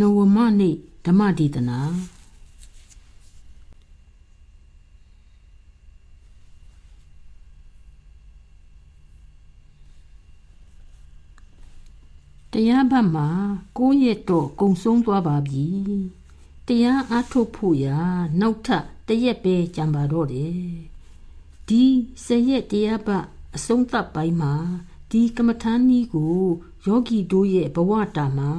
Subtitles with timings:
[0.00, 0.76] နဝမနေ့
[1.06, 1.80] ဓမ္မဒေသနာ
[12.52, 13.28] တရားဘတ်မှာ
[13.78, 15.66] ကိုယ့်ရဲ့တော့ကုံဆုံးသွားပါပြီ
[16.66, 17.98] တရားအားထုတ်ဖို့ရာ
[18.40, 20.58] နောက်ထပ်တရက်ပဲကြံပါတော့တယ်
[21.68, 21.84] ဒီ
[22.24, 23.24] စရက်တရားဘတ်
[23.56, 24.54] အဆုံးသတ်ပိုင်းမှာ
[25.10, 26.38] ဒီကမ္မထာနည်းကို
[26.86, 28.52] ယောဂီတို့ရဲ့ဘဝတာမှာ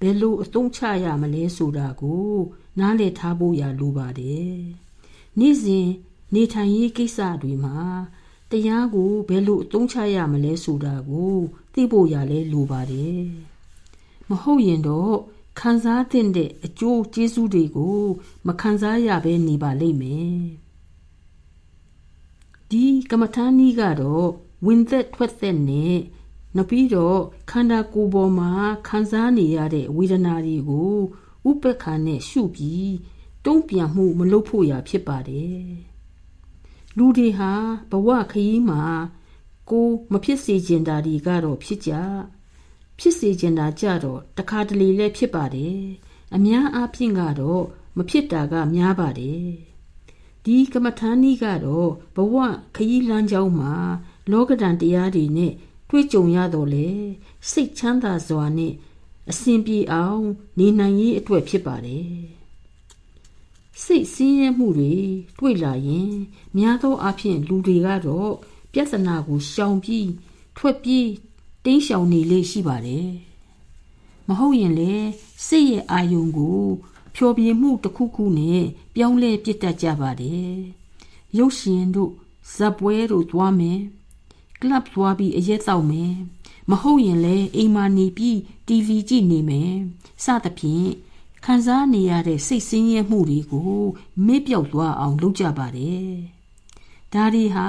[0.00, 2.32] ဘယ်လိုအသုံးချရမလဲဆိုတာကို
[2.78, 4.56] နားလည်ထားဖို့ရလိုပါတယ်
[5.38, 5.88] နေ့စဉ်
[6.34, 7.78] နေထိုင်ရေးကိစ္စတွေမှာ
[8.50, 11.34] တရားကိုဘယ်လိုအသုံးချရမလဲဆိုတာကို
[11.74, 13.22] သိဖို့ရလဲလိုပါတယ်
[14.28, 15.14] မဟုတ်ရင်တော့
[15.60, 18.00] ခံစားတဲ့အကျိုးကျေးဇူးတွေကို
[18.46, 20.38] မခံစားရဘဲနေပါလိမ့်မယ်
[22.70, 24.28] ဒီကမ္မထာနည်းကတော့
[24.66, 25.96] ဝင်သက်ထွက်သက်နဲ့
[26.58, 28.50] နောက်ပြီးတော့ခန္ဓာကိုယ်ပေါ်မှာ
[28.88, 30.94] ခံစားနေရတဲ့ဝေဒနာတွေကို
[31.48, 32.92] ဥပ္ပခါနဲ့ရှုပြီး
[33.46, 35.66] တုံ့ပြန်မှုမလုပ်ဖို့ရဖြစ်ပါတယ်
[36.96, 37.52] လူတွေဟာ
[37.90, 38.82] ဘဝခရီးမှာ
[39.70, 41.92] ကိုမဖြစ်စေချင်တာတွေကတော့ဖြစ်ကြ
[42.98, 45.78] ဖြစ်စေချင်တာကြတော့တခါတလေလည်းဖြစ်ပါတယ်
[46.34, 47.62] အများအားဖြင့်ကတော့
[47.96, 49.48] မဖြစ်တာကများပါတယ်
[50.44, 52.36] ဒီကမ္မထာနည်းကတော့ဘဝ
[52.76, 53.74] ခရီးလမ်းကြောင်းမှာ
[54.30, 55.52] လောကဒဏ်တရားတွေနဲ့
[55.88, 56.88] တွေ့ကြုံရတော့လေ
[57.50, 58.72] စိတ်ချမ်းသာစွာနဲ့
[59.30, 60.24] အစဉ်ပြေအောင်
[60.58, 62.08] နေနိုင်ရေးအတွက်ဖြစ်ပါတယ်
[63.82, 64.94] စိတ်ဆင်းရဲမှုတွေ
[65.38, 66.12] တွေ့လာရင်
[66.56, 68.32] များသောအားဖြင့်လူတွေကတော့
[68.72, 70.08] ပြဿနာကိုရှောင်ပြီး
[70.56, 71.08] ထွက်ပြေး
[71.64, 73.08] တင်းရှောင်နေလေရှိပါတယ်
[74.28, 74.92] မဟုတ်ရင်လေ
[75.46, 76.62] စိတ်ရဲ့အာယုံကို
[77.14, 78.62] ဖြောပြမှုတစ်ခုခုနဲ့
[78.94, 80.52] ပြောင်းလဲပြစ်တတ်ကြပါတယ်
[81.38, 82.12] ရုပ်ရှင်တို့
[82.54, 83.80] ဇက်ပွဲတို့သွားမယ်
[84.62, 86.14] ကလပ်သွားပြီးအရက်တောက်မယ်
[86.70, 89.74] မဟုတ်ရင်လည်းအိမ်မှာနေပြီး TV ကြည့်နေမယ်
[90.24, 90.88] စသဖြင့်
[91.44, 93.74] ခံစားနေရတဲ့စိတ်ဆင်းရဲမှုတွေကို
[94.26, 96.12] မေ့ပြောက်သွားအောင်လုပ်ကြပါတယ်
[97.12, 97.68] ဒါတွေဟာ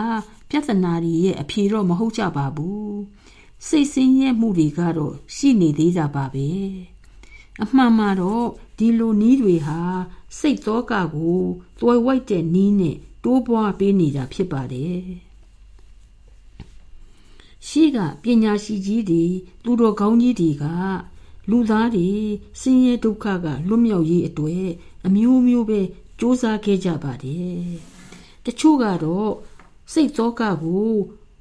[0.50, 2.98] ပြဿနာတွေရဲ့အဖြေတော့မဟုတ်ကြပါဘူး
[3.68, 6.50] စိတ်ဆင်းရဲမှုတွေကတော့ရှိနေသေးကြပါပဲ
[7.64, 8.48] အမှန်မှာတော့
[8.78, 9.80] ဒီလိုနီးတွေဟာ
[10.40, 11.40] စိတ်သောကကို
[11.82, 15.02] တွယ်ဝိုက်တဲ့နီးနဲ့တိုးပွားပေးနေတာဖြစ်ပါတယ်
[17.69, 19.25] ရှိကပညာရှိကြီးတွေ
[19.65, 20.65] သူတော်ကောင်းကြီးတွေက
[21.51, 22.09] လူသားတွေ
[22.61, 24.67] ဆင်းရဲဒုက္ခကလွတ်မြောက်ရေးအတွက်
[25.07, 25.85] အမျိုးမျိုးပဲစ
[26.21, 27.65] 조사ခဲ့ကြပါတယ်
[28.45, 29.33] တချို့ကတော့
[29.93, 30.91] စိတ်သောကကို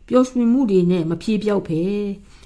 [0.07, 1.83] ပျော်ရွှင်မှုတွေနဲ့မဖြေပြောက်ဖဲ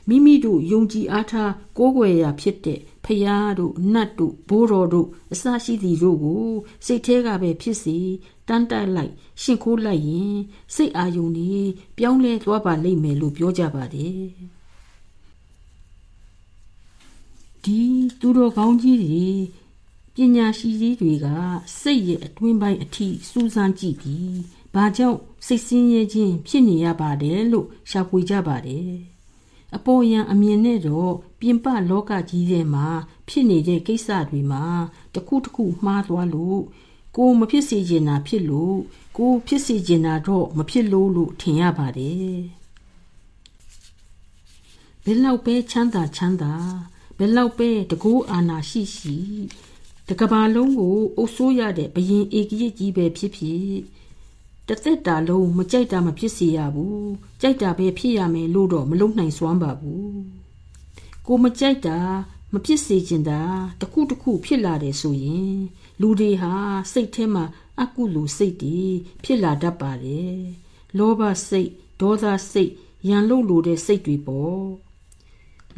[0.10, 6.48] မိမိတို့ယုံကြည်အားထားကိုးကွယ်ရာဖြစ်တဲ့ဖယားတို့နတ်တို့ဘိုးတော်တို့အစရှိသည်တို့ကို
[6.86, 7.98] စိတ်แท้ကပဲဖြစ်စီ
[8.53, 10.37] တန်းတက်လိုက်ရှင်ခိုးလိုက်ရင်
[10.75, 14.17] စိတ်အာယုန်ကြီးပြောင်းလဲသွားပါလိမ့်မယ်လို့ပြောကြပါတယ်
[17.65, 17.81] ဒီ
[18.21, 19.27] သူတော်ကောင်းကြီးတွေ
[20.15, 21.27] ပညာရှိကြီးတွေက
[21.81, 24.37] စိတ်ရဲ့အတွင်းပိုင်းအထိစူးစမ်းကြည့်ပြီး
[24.75, 28.93] ဘာကြောင့်စိတ်ဆင်းရဲခြင်းဖြစ်နေရပါတယ်လို့ရှာဖွေကြပါတယ်
[29.77, 32.87] အပေါ်ယံအမြင်နဲ့တော့ပြင်ပလောကကြီးထဲမှာ
[33.29, 34.65] ဖြစ်နေတဲ့ကိစ္စတွေမှာ
[35.15, 36.61] တခုတခုမှားသွားလို့
[37.17, 38.77] ကိုမဖြစ်စေချင်တာဖြစ်လို့
[39.17, 42.39] ကိုဖြစ်စေချင်တာတော့မဖြစ်လို့လို့ထင်ရပါတယ်
[45.05, 46.53] ဘယ်လောက်ပဲချမ်းသာချမ်းသာ
[47.19, 49.17] ဘယ်လောက်ပဲတကူအာနာရှိရှိ
[50.09, 53.67] တကဘာလုံးကိုအုပ်ဆိုးရတဲ့ဘရင်ဧကရစ်ကြီးပဲဖြစ်ဖြစ်
[54.69, 60.21] တသက်တာလုံးမကြိုက်တာမဖြစ်စေရဘူးကြိုက်တာပဲဖြစ်ရမယ်လို့တော့မလုံနိုင်စွမ်းပါဘူး
[61.27, 61.99] ကိုမကြိုက်တာ
[62.53, 63.41] မဖြစ်စေချင်တာ
[63.81, 65.57] တခုတခုဖြစ်လာတယ်ဆိုရင်
[66.03, 66.55] လူတွေဟာ
[66.93, 67.45] စိတ်ထဲမှာ
[67.81, 68.81] အကုလူစိတ်တွေ
[69.25, 70.37] ဖြစ်လာတတ်ပါတယ်
[70.99, 71.71] လောဘစိတ်
[72.01, 72.73] ဒေါသစိတ်
[73.09, 74.65] ရန်လို့လိုတဲ့စိတ်တွေပေါ့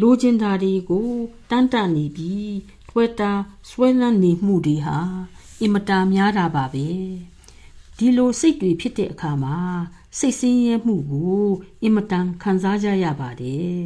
[0.00, 1.08] လိုချင်တာတွေကို
[1.50, 2.54] တန်းတနေပြီး
[2.88, 3.32] ထွဲတာ
[3.70, 4.98] ဆွဲလန်းနေမှုတွေဟာ
[5.60, 6.88] အင်မတာများတာပါပဲ
[7.98, 9.58] ဒီလိုစိတ်တွေဖြစ်တဲ့အခါမှာ
[10.18, 11.44] စိတ်ဆင်းရဲမှုကို
[11.82, 13.84] အင်မတန်ခံစားကြရပါတယ်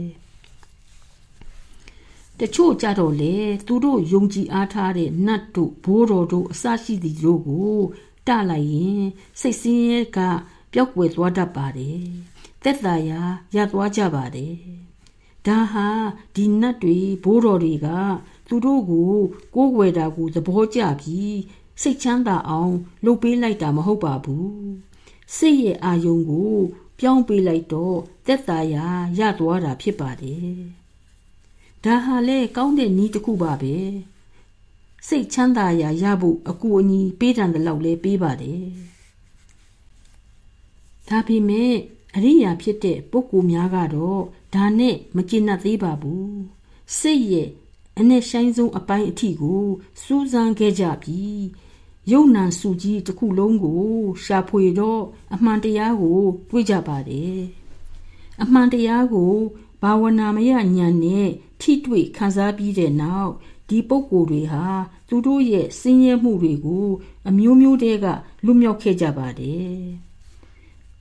[2.41, 3.35] တချို့ကြတော့လေ
[3.67, 7.77] သူတို့ယုံကြည်အားထားတဲ့နတ်တို့ဘိုးတော်တို့အစရှိသည်တို့ကို
[8.27, 9.03] တလိုက်ရင်
[9.41, 10.19] စိတ်ဆင်းရဲက
[10.73, 12.01] ပျောက်ကွယ်သွားတတ်ပါတယ်
[12.63, 13.21] သက်သာရာ
[13.55, 14.55] ရသွားကြပါတယ်
[15.47, 15.89] ဒါဟာ
[16.35, 17.89] ဒီနတ်တွေဘိုးတော်တွေက
[18.49, 19.13] သူတို့ကို
[19.55, 21.39] ကိုးကွယ်တာကိုသဘောကျပြီး
[21.83, 22.75] စိတ်ချမ်းသာအောင်
[23.05, 24.53] လုပ်ပေးလိုက်တာမဟုတ်ပါဘူး
[25.37, 26.55] စိတ်ရဲ့အာယုံကို
[27.01, 27.97] ပြောင်းပေးလိုက်တော့
[28.27, 28.87] သက်သာရာ
[29.19, 30.53] ရသွားတာဖြစ်ပါတယ်
[31.85, 33.77] ဒါဟာလေကောင်းတဲ့နည်းတစ်ခုပါပဲ
[35.09, 38.67] စိတ်ချမ်းသာရာရဖို့အကူအညီပေးတယ်လို့လည်းပေးပါတယ်
[41.09, 41.73] ဒါပေမဲ့
[42.17, 44.23] အရိယာဖြစ်တဲ့ပုဂ္ဂိုလ်များကတော့
[44.55, 46.39] ဒါနဲ့မကျင့်တတ်သေးပါဘူး
[46.99, 47.49] စိတ်ရဲ့
[47.99, 49.65] အနဲ့ဆိုင်ဆုံးအပိုင်းအထိကို
[50.03, 51.43] စူးစမ်းခဲ့ကြပြီး
[52.13, 53.85] ယုံနံစုကြီးတစ်ခုလုံးကို
[54.25, 55.03] ရှာဖွေတော့
[55.35, 56.21] အမှန်တရားကို
[56.51, 57.39] တွေ့ကြပါတယ်
[58.43, 59.35] အမှန်တရားကို
[59.83, 60.67] ဘာဝနာမယဉာဏ်
[61.05, 61.29] နဲ့
[61.61, 63.33] ထိတွေ့ခံစားပြီးတဲ့နောက်
[63.69, 64.67] ဒီပုဂ္ဂိုလ်တွေဟာ
[65.09, 66.89] သူတို့ရဲ့ဆင်းရဲမှုတွေကို
[67.29, 68.07] အမျိုးမျိုးတည်းက
[68.45, 69.79] လွတ်မြောက်ခဲ့ကြပါတယ်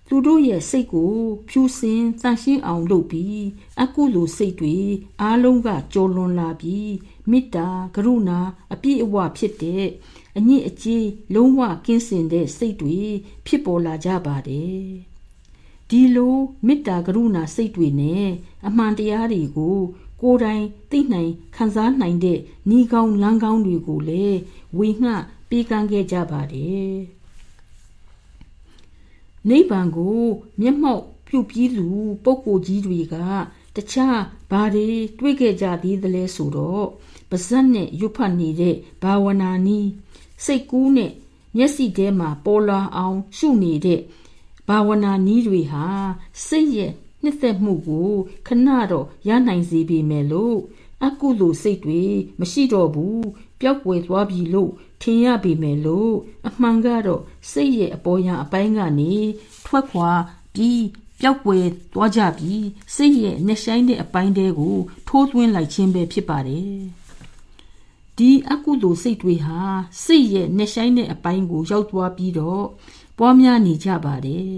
[0.09, 1.15] သူတို့ရဲ့စိတ်ကို
[1.49, 3.41] ဖြူစင်တန့်ရှင်းအောင်လုပ်ပြီး
[3.81, 4.77] အကုသိုလ်စိတ်တွေ
[5.21, 6.91] အားလုံးကကြော်လွန်လာပြီး
[7.31, 8.39] မေတ္တာကရုဏာ
[8.73, 9.85] အပြည့်အဝဖြစ်တဲ့
[10.37, 12.99] အညစ်အကြေးလုံးဝကင်းစင်တဲ့စိတ်တွေ
[13.45, 14.85] ဖြစ်ပေါ်လာကြပါတယ်
[15.89, 16.37] ဒီလို
[16.67, 18.27] မေတ္တာကရုဏာစိတ်တွေနဲ့
[18.67, 19.79] အမှန်တရားတွေကို
[20.21, 22.39] ကိုယ်တိုင်သိနိုင်ခံစားနိုင်တဲ့
[22.77, 24.37] ဤကောင်းလမ်းကောင်းတွေကိုလည်း
[24.77, 25.11] ဝေငှ
[25.49, 26.95] ပေးကမ်းခဲ့ကြပါတယ်
[29.49, 30.21] နိဗ္ဗာန်ကို
[30.61, 31.87] မျက်မှောက်ပြုပြီးသူ
[32.23, 33.15] ပုဂ္ဂိုလ်ကြီးတွေက
[33.75, 34.19] တခြား
[34.51, 34.87] ဘာတွေ
[35.19, 36.85] တွေးခဲ့ကြသေးသလဲဆိုတော့
[37.29, 39.87] ပါဇက်နဲ့ရွတ်ဖတ်နေတဲ့ဘာဝနာနီး
[40.45, 41.11] စိတ်ကူးနဲ့
[41.57, 44.01] မျက်စိထဲမှာပေါ်လာအောင်ရှုနေတဲ့
[44.67, 45.85] ဘာဝနာနီးတွေဟာ
[46.47, 46.91] စိတ်ရဲ့
[47.23, 48.11] နှစ်သက်မှုကို
[48.47, 50.57] ခဏတော့ရနိုင်စေပေမဲ့လို့
[51.05, 52.03] အကုသိုလ်စိတ်တွေ
[52.39, 53.25] မရှိတော့ဘူး
[53.61, 54.71] ပျောက်ကွယ်သွားပြီလို့
[55.01, 56.13] ထင်ရပေမဲ့လို့
[56.47, 57.21] အမှန်ကတော့
[57.51, 59.13] စိတ်ရဲ့အပေါ်ယံအပိုင်းကနေ
[59.65, 60.11] ထွက်ခွာ
[60.53, 60.83] ပြီး
[61.21, 62.65] ပျောက်ကွယ်သွားကြပြီး
[62.95, 64.77] စိတ်ရဲ့နှဆိုင်တဲ့အပိုင်းတွေကို
[65.07, 66.77] ထိုးသွင်းလိုက်ခြင်းပဲဖြစ်ပါတယ်
[68.17, 69.61] ဒီအကုသိုလ်စိတ်တွေဟာ
[70.03, 72.65] စိတ်ရဲ့နှဆိုင်တဲ့အပိုင်းကိုရောက်သွားပြီးတော့
[73.17, 74.51] ပွားများနေကြပါတယ်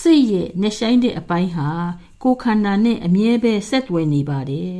[0.00, 1.68] စိတ်ရဲ့နှဆိုင်တဲ့အပိုင်းဟာ
[2.22, 4.78] ကိုယ်ခန္ဓာနဲ့အမြဲပဲဆက်သွယ်နေပါတယ်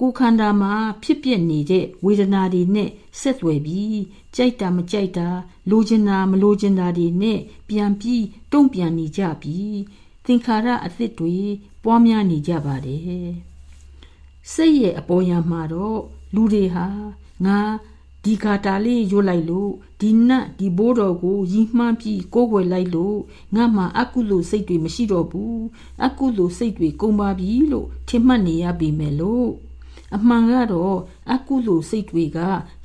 [0.00, 2.90] ကိုယ်ခန္ဓာမှာဖြစ်ပျက်နေတဲ့ဝေဒနာတွေနဲ့
[3.20, 4.00] ဆက်သွယ်ပြီး
[4.36, 5.28] ကြိုက်တာမကြိုက်တာ
[5.70, 9.78] လိုချင်တာမလိုချင်တာတွေနဲ့ပြန်ပြီးတုံ့ပြန်နေကြပြီး
[10.24, 11.36] သင်္ခါရအသစ်တွေ
[11.82, 13.28] ပွားများနေကြပါတယ်
[14.52, 16.00] စိတ်ရဲ့အပေါ်ယံမှာတော့
[16.34, 16.86] လူတွေဟာ
[17.44, 17.58] ငါ
[18.24, 23.18] ဒီကာတာလေးရွတ်လိုက်လို့ဒီနတ်ဒီဘိုးတော်ကိုရီမှန်းပြီးကိုးကွယ်လိုက်လို့
[23.54, 25.60] ငါမှအကုသိုလ်စိတ်တွေမရှိတော့ဘူး
[26.04, 29.50] အကုသိုလ်စိတ်တွေကုန်ပါပြီလို့ထင်မှတ်နေရပြီမယ်လို့
[30.16, 30.98] အမှန်ကတော့
[31.32, 32.38] အကုသိုလ်စိတ်တွေက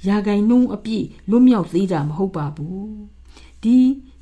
[0.07, 2.89] ယာဂိုင်နှုံးအပြည့်လွတ်မြောက်သေးတာမဟုတ်ပါဘူး
[3.63, 3.77] ဒီ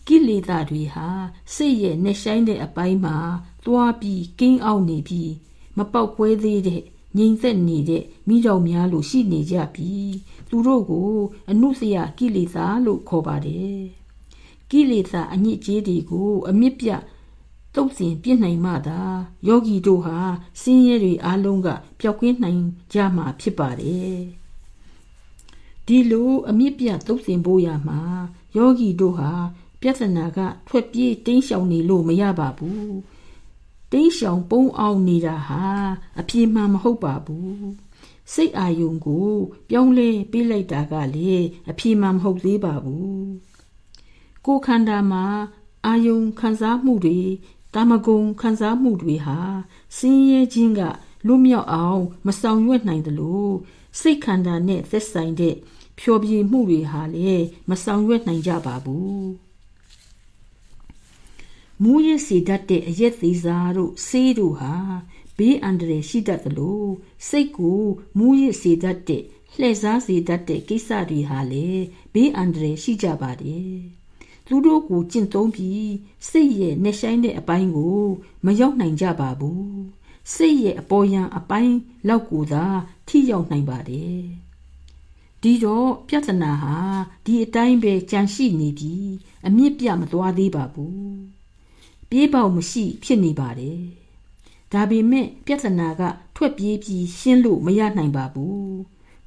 [0.08, 1.08] ကိလေသာတွေဟာ
[1.56, 3.18] စိတ်ရဲ့နှဆိုင်တဲ့အပိုင်းမှာ
[3.66, 5.32] သွားပြီးကင်းအောင်နေပြီး
[5.78, 6.84] မပေါက်ကွဲသေးတဲ့
[7.18, 10.12] ငြိမ်သက်နေတဲ့မိတော်များလို့ရှိနေကြပြီး
[10.50, 11.12] သူတို့ကို
[11.50, 13.82] အနုစရကိလေသာလို့ခေါ်ပါတယ်
[14.72, 16.90] ကိလေသာအညစ်အကြေးတွေကို အမြင့်ပြ
[17.76, 19.00] တုတ်စင်ပြစ်နိုင်မှသာ
[19.48, 20.18] ယောဂီတို့ဟာ
[20.62, 21.68] စင်းရဲတွေအလုံးက
[22.00, 22.62] ပျောက်ကင်းနိုင်
[22.94, 24.18] ကြမှာဖြစ်ပါတယ်
[25.88, 28.00] ဒီလိုအမြင့်ပြတုတ်စင်ဖို့ရမှာ
[28.58, 29.32] ယောဂီတို့ဟာ
[29.82, 32.96] ပြဿနာကထွက်ပြေးတင်းရှောင်နေလို့မရပါဘူး
[33.92, 35.64] တင်းရှောင်ပုံအောင်နေတာဟာ
[36.20, 37.87] အပြေမှန်မဟုတ်ပါဘူး
[38.34, 39.32] စိတ်အာယုံကို
[39.70, 41.34] ပြောင်းလဲပေးလိုက်တာကလေ
[41.70, 43.28] အပြေမှန်မဟုတ်သေးပါဘူး
[44.46, 45.26] ကိုခန္ဓာမှာ
[45.86, 47.20] အာယုံခံစားမှုတွေ
[47.74, 49.40] တာမဂုံခံစားမှုတွေဟာ
[49.98, 50.82] စင်းရဲခြင်းက
[51.28, 53.48] လွတ်မြောက်အောင် မဆောင်ရွက်နိုင်သလို
[54.00, 55.56] စိတ်ခန္ဓာနဲ့သက်ဆိုင်တဲ့
[56.00, 59.28] ဖြောပြမှုတွေဟာလည်းမဆောင်ရွက်နိုင်ကြပါဘူး
[61.84, 64.76] မူရစီတတ်တဲ့အရက်သေးစားတို့ဆေးတို့ဟာ
[65.38, 66.86] ဘေးအန္တရာယ်ရှိတတ်သလို
[67.28, 67.82] စိတ်ကို
[68.18, 69.24] မူရစီတတ်တဲ့
[69.60, 73.78] လှည့်စားစေတတ်တဲ့ကိစ္စတွေဟာလည်းဘေးအန္တရာယ်ရှိကြပါတယ်
[74.46, 75.92] သူတို့ကိုကျင့်သုံးပြီး
[76.30, 78.02] စိတ်ရဲ့နှဆိုင်တဲ့အပိုင်းကို
[78.46, 79.78] မရောက်နိုင်ကြပါဘူး
[80.34, 81.76] စိတ်ရဲ့အပေါ်ယံအပိုင်း
[82.08, 82.66] လောက်ကိုသာ
[83.08, 84.22] ထိရောက်နိုင်ပါတယ်
[85.42, 86.78] ဒီတော့ပြဿနာဟာ
[87.26, 89.10] ဒီအတိုင်းပဲကြံရှိနေပြီး
[89.48, 91.16] အမြင့်ပြမသွားသေးပါဘူး
[92.10, 93.82] ပြေးပေါက်မရှိဖြစ်နေပါတယ်
[94.74, 96.02] ဒါပေမဲ့ပြဿနာက
[96.36, 98.76] ထွက်ပြေးပြီးရှင်းလို့မရနိုင်ပါဘူး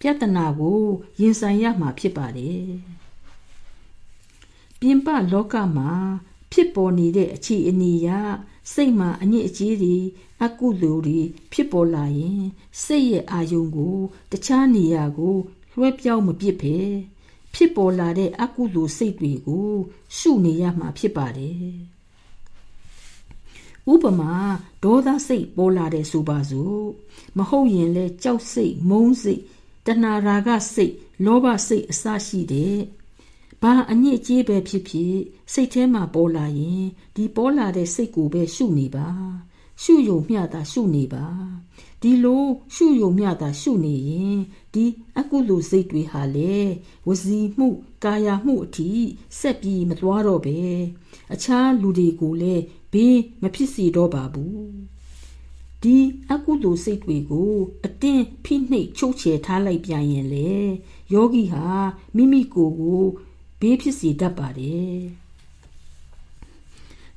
[0.01, 0.81] ပြဿနာကို
[1.21, 2.69] ရင်ဆိုင်ရမှာဖြစ်ပါတယ်
[4.81, 5.91] ပြင်ပလောကမှာ
[6.53, 8.09] ဖြစ်ပေါ်နေတဲ့အခြေအနေအရ
[8.73, 9.97] စိတ်မှာအညစ်အကြေးတွေ
[10.45, 11.21] အကုသိုလ်တွေ
[11.53, 12.43] ဖြစ်ပေါ်လာရင်
[12.85, 13.97] စိတ်ရဲ့အာယုံကို
[14.33, 15.37] တခြားနေရာကို
[15.73, 16.77] လွှဲပြောင်းမပစ်ဖဲ
[17.55, 19.71] ဖြစ်ပေါ်လာတဲ့အကုသိုလ်စိတ်တွေကို
[20.17, 21.65] ရှုနေရမှာဖြစ်ပါတယ်
[23.93, 24.35] ဥပမာ
[24.85, 26.85] ဒေါသစိတ်ပေါ်လာတယ်ဆိုပါစို့
[27.39, 29.43] မဟုတ်ရင်လဲကြောက်စိတ်မုန်းစိတ်
[29.87, 30.95] တဏှာရာဂစိတ်
[31.25, 32.79] လောဘစိတ်အစရှိတဲ့
[33.63, 35.17] ဘာအညစ်အကြေးပဲဖြစ်ဖြစ်
[35.53, 36.85] စိတ်ထဲမှာပေါ်လာရင်
[37.15, 39.09] ဒီပေါ်လာတဲ့စိတ်ကိုပဲရှုနေပါ
[39.83, 41.27] ရှုယုံမျှတာရှုနေပါ
[42.03, 42.45] ဒီလို
[42.75, 44.39] ရှုယုံမျှတာရှုနေရင်
[44.75, 44.85] ဒီ
[45.19, 46.57] အကုသိုလ်စိတ်တွေဟာလေ
[47.07, 47.69] ဝစီမှု
[48.05, 48.91] ကာယမှုအထိ
[49.41, 50.61] ဆက်ပြီးမသွားတော့ပဲ
[51.35, 54.71] အခြားလူတွေကိုလည်း ဘေးမဖြစ်စေတော့ပါဘူး
[55.83, 55.97] ဒီ
[56.31, 57.53] အကုသိုလ်စိတ်တွေကို
[57.85, 60.51] အတင်းဖိနှိပ်ချုပ်ချယ်ထားလိုက်ပြန်ရင်လေ
[61.13, 61.67] ယောဂီဟာ
[62.17, 63.03] မိမိကိုယ်ကို
[63.61, 64.99] ဘေးဖြစ်စေတတ်ပါတယ်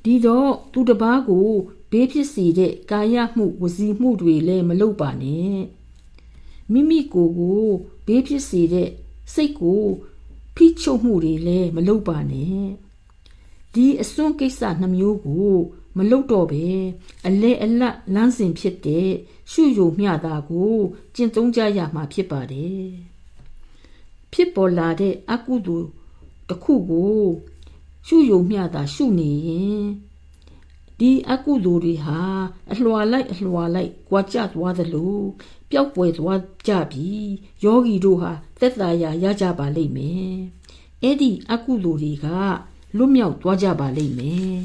[0.04, 1.48] ဒီတော့သူတစ်ပါးကို
[1.90, 5.58] ဘေးဖြစ်စေတဲ့ကာယမှုဝစီမှုတွေလည်းမလုပ်ပါနဲ့
[6.72, 7.64] မိမိကိုယ်ကို
[8.06, 8.90] ဘေးဖြစ်စေတဲ့
[9.34, 9.82] စိတ်ကို
[10.56, 12.64] ဖိချုပ်မှုတွေလည်းမလုပ်ပါနဲ့
[13.74, 15.54] ဒီအစွန်းကိစ္စနှမျိုးကို
[15.96, 16.66] မလုတ်တော့ပဲ
[17.26, 19.10] အလဲအလတ်လမ်းစဉ်ဖြစ်တဲ့
[19.50, 20.74] ရှုယုံမျှတာကို
[21.14, 22.86] ကျင့်သုံးကြရမှာဖြစ်ပါတယ်
[24.32, 25.88] ဖြစ်ပေါ်လာတဲ့အကုသိုလ်
[26.48, 27.22] တစ်ခုကို
[28.06, 29.84] ရှုယုံမျှတာရှုနေရင်
[31.00, 32.20] ဒီအကုသိုလ်တွေဟာ
[32.72, 35.18] အလွှာလိုက်အလွှာလိုက်ကြွားကျသွားသလို
[35.70, 37.28] ပျောက်ပွယ်သွားကြပြီး
[37.64, 40.34] ယောဂီတို့ဟာသက်သာရာရကြပါလိမ့်မယ်
[41.02, 42.26] အဲ့ဒီအကုသိုလ်တွေက
[42.96, 44.58] လွတ်မြောက်သွားကြပါလိမ့်မယ်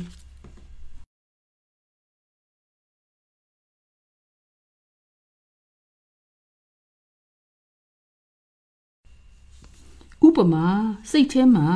[10.27, 10.67] ဥပမာ
[11.11, 11.69] စိတ်ထဲမှာ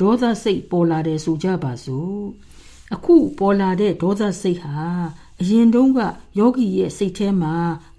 [0.00, 2.20] ဒေါသစိတ်ပေါ်လာတယ်ဆိုကြပါစို့
[2.94, 4.76] အခုပေါ်လာတဲ့ဒေါသစိတ်ဟာ
[5.40, 6.00] အရင်တုန်းက
[6.38, 7.54] ယောဂီရဲ့စိတ်ထဲမှာ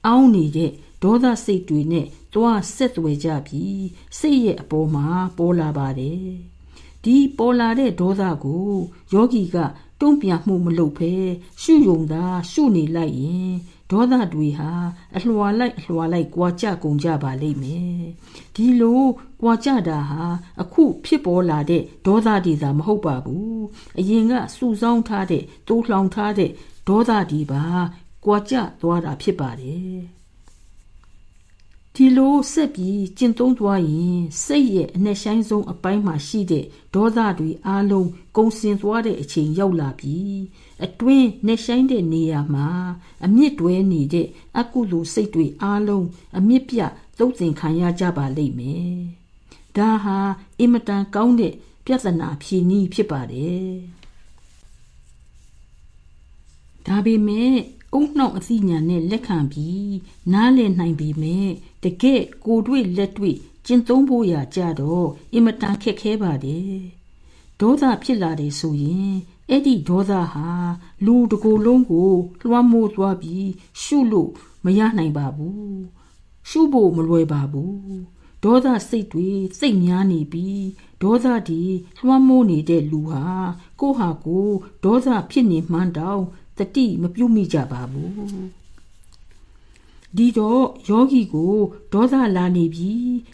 [0.06, 0.72] အောင်းနေတဲ့
[1.04, 3.86] ဒေါသစိတ်တွေနဲ့တွားဆက်သွယ်ကြပြီး
[4.20, 6.57] စိတ်ရဲ့အပေါ်မှာပေါ်လာပါတယ်
[7.04, 8.72] ဒီပေါ်လာတဲ့ဒေါသကို
[9.14, 9.58] ယောဂီက
[10.02, 11.14] တုံ့ပြန်မှုမလုပ်ဘဲ
[11.62, 13.52] ရှုယုံတာရှုနေလိုက်ရင်
[13.92, 14.72] ဒေါသတွေဟာ
[15.16, 18.02] အလွှာလိုက်အလွှာလိုက်ကြွာကြကုန်ကြပါလိမ့်မယ်
[18.56, 19.02] ဒီလို
[19.40, 20.24] ကြွာကြတာဟာ
[20.62, 23.62] အခုဖြစ်ပေါ်လာတဲ့ဒေါသတွေသာမဟုတ်ပါဘူး
[24.00, 26.52] အရင်ကစူဆောင်းထားတဲ့တိုးလှောင်ထားတဲ့
[26.88, 27.64] ဒေါသတွေပါ
[28.24, 30.17] ကြွာကြသွားတာဖြစ်ပါတယ်
[32.00, 40.18] ဒီလိုဆက်ပြီးကျင့်သုံးသွားရင်စိတ်ရဲ့အနှက်ဆိုင်ဆုံးအပိုင်းမှာရှိတဲ့ဒေါသတွေအလုံးကုန်စင်သွားတဲ့အချိန်ရောက်လာပြီ
[40.86, 42.68] အတွင်းနှက်ဆိုင်တဲ့နေရာမှာ
[43.26, 44.28] အမြင့်တွဲနေတဲ့
[44.60, 46.80] အကုသိုလ်စိတ်တွေအလုံးအမြင့်ပြ
[47.18, 48.98] သုတ်သင်ခံရကြပါလိမ့်မယ်
[49.78, 50.18] ဒါဟာ
[50.60, 51.54] အင်မတန်ကောင်းတဲ့
[51.86, 53.72] ပြဿနာဖြေနည်းဖြစ်ပါတယ်
[56.86, 57.56] ဒါပေမဲ့
[57.98, 59.96] အုံနှောက်အသိဉာဏ်နဲ့လက်ခံပြီး
[60.34, 61.48] နားလည်နိုင်ပြီမဲ့
[61.84, 66.76] တကယ့်ကိုတွေ့လက်တွေ့ကျင့်သုံးဖို့ရာကြတော့အင်မတန်ခက်ခဲပါတယ်
[67.60, 69.14] ဒေါသဖြစ်လာတယ်ဆိုရင်
[69.50, 70.50] အဲ့ဒီဒေါသဟာ
[71.06, 72.12] လူတကိုယ်လုံးကို
[72.44, 73.48] လွှမ်းမိုးသွားပြီး
[73.82, 74.32] ရှုလို့
[74.66, 75.80] မရနိုင်ပါဘူး
[76.50, 77.78] ရှုဖို့မလွယ်ပါဘူး
[78.44, 80.64] ဒေါသစိတ်တွေစိတ်များနေပြီး
[81.02, 81.62] ဒေါသဒီ
[82.00, 83.26] လွှမ်းမိုးနေတဲ့လူဟာ
[83.80, 84.48] ကိုဟာကို
[84.84, 86.24] ဒေါသဖြစ်နေမှန်းတောင်
[86.58, 88.12] တတိမပြုတ်မိကြပါဘူး
[90.18, 91.56] ဒီတော့ယောဂီကို
[91.94, 92.92] ဒေါသလာနေပြီ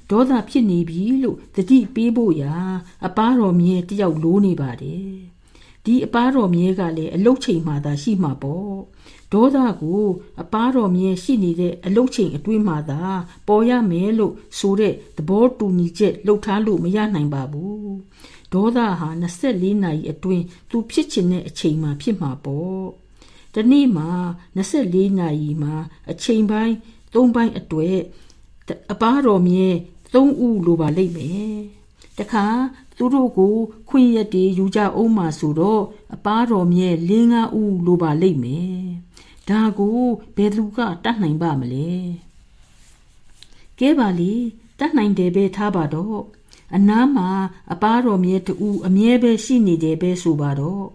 [0.10, 2.56] ဒေါသဖြစ်နေပြီလို့တတိပေးဖို့ရာ
[3.06, 5.14] အပားတော်မြဲတယောက်လိုးနေပါတယ်
[5.86, 8.76] ဒီအပားတော်မြဲကလည်းအလုတ်ချိန်မှသာရှိမှာပေါ့
[9.34, 10.04] ဒေါသကို
[10.42, 13.02] အပားတော်မြဲရှိနေတဲ့အလုတ်ချိန်အတွင်းမှသာ
[13.48, 17.94] ပေါ်ရမယ်လို့ဆိုတဲ့သဘောတူညီချက်လှုပ်ထားလို့မရနိုင်ပါဘူး
[18.54, 19.10] ဒေါသဟာ
[19.44, 23.03] 24နာရီအတွင်းသူဖြစ်ချင်တဲ့အချိန်မှဖြစ်မှာပေါ့
[23.56, 24.10] တနေ့မှာ
[24.58, 25.76] 24နာရီမှာ
[26.12, 26.76] အချိန်ပိုင်း
[27.14, 27.98] 3ပိုင်းအတွေ့
[28.92, 29.68] အပားတော်မြဲ
[30.14, 31.56] 3ဦးလိုပါလိမ့်မယ်
[32.20, 32.46] တခါ
[32.98, 33.56] သူတို့ကို
[33.90, 35.84] ခွင့်ရက်တွေယူကြအောင်မှဆိုတော့
[36.14, 38.78] အပားတော်မြဲ၄၅ဦးလိုပါလိမ့်မယ်
[39.50, 40.00] ဒါကို
[40.36, 41.92] ဘယ်သူကတတ်နိုင်ပါမလဲ
[43.80, 44.34] ကဲပါလေ
[44.80, 46.20] တတ်နိုင်တယ်ပဲထားပါတော့
[46.76, 47.30] အနားမှာ
[47.72, 48.54] အပားတော်မြဲတူ
[48.88, 50.86] အမြဲပဲရှိနေတယ်ပဲဆိုပါတော့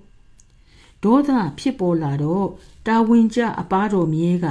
[1.04, 2.48] ဒေါသဖြစ်ပေါ်လာတော့
[2.86, 4.46] တာဝန်ကျအပားတော်မြဲက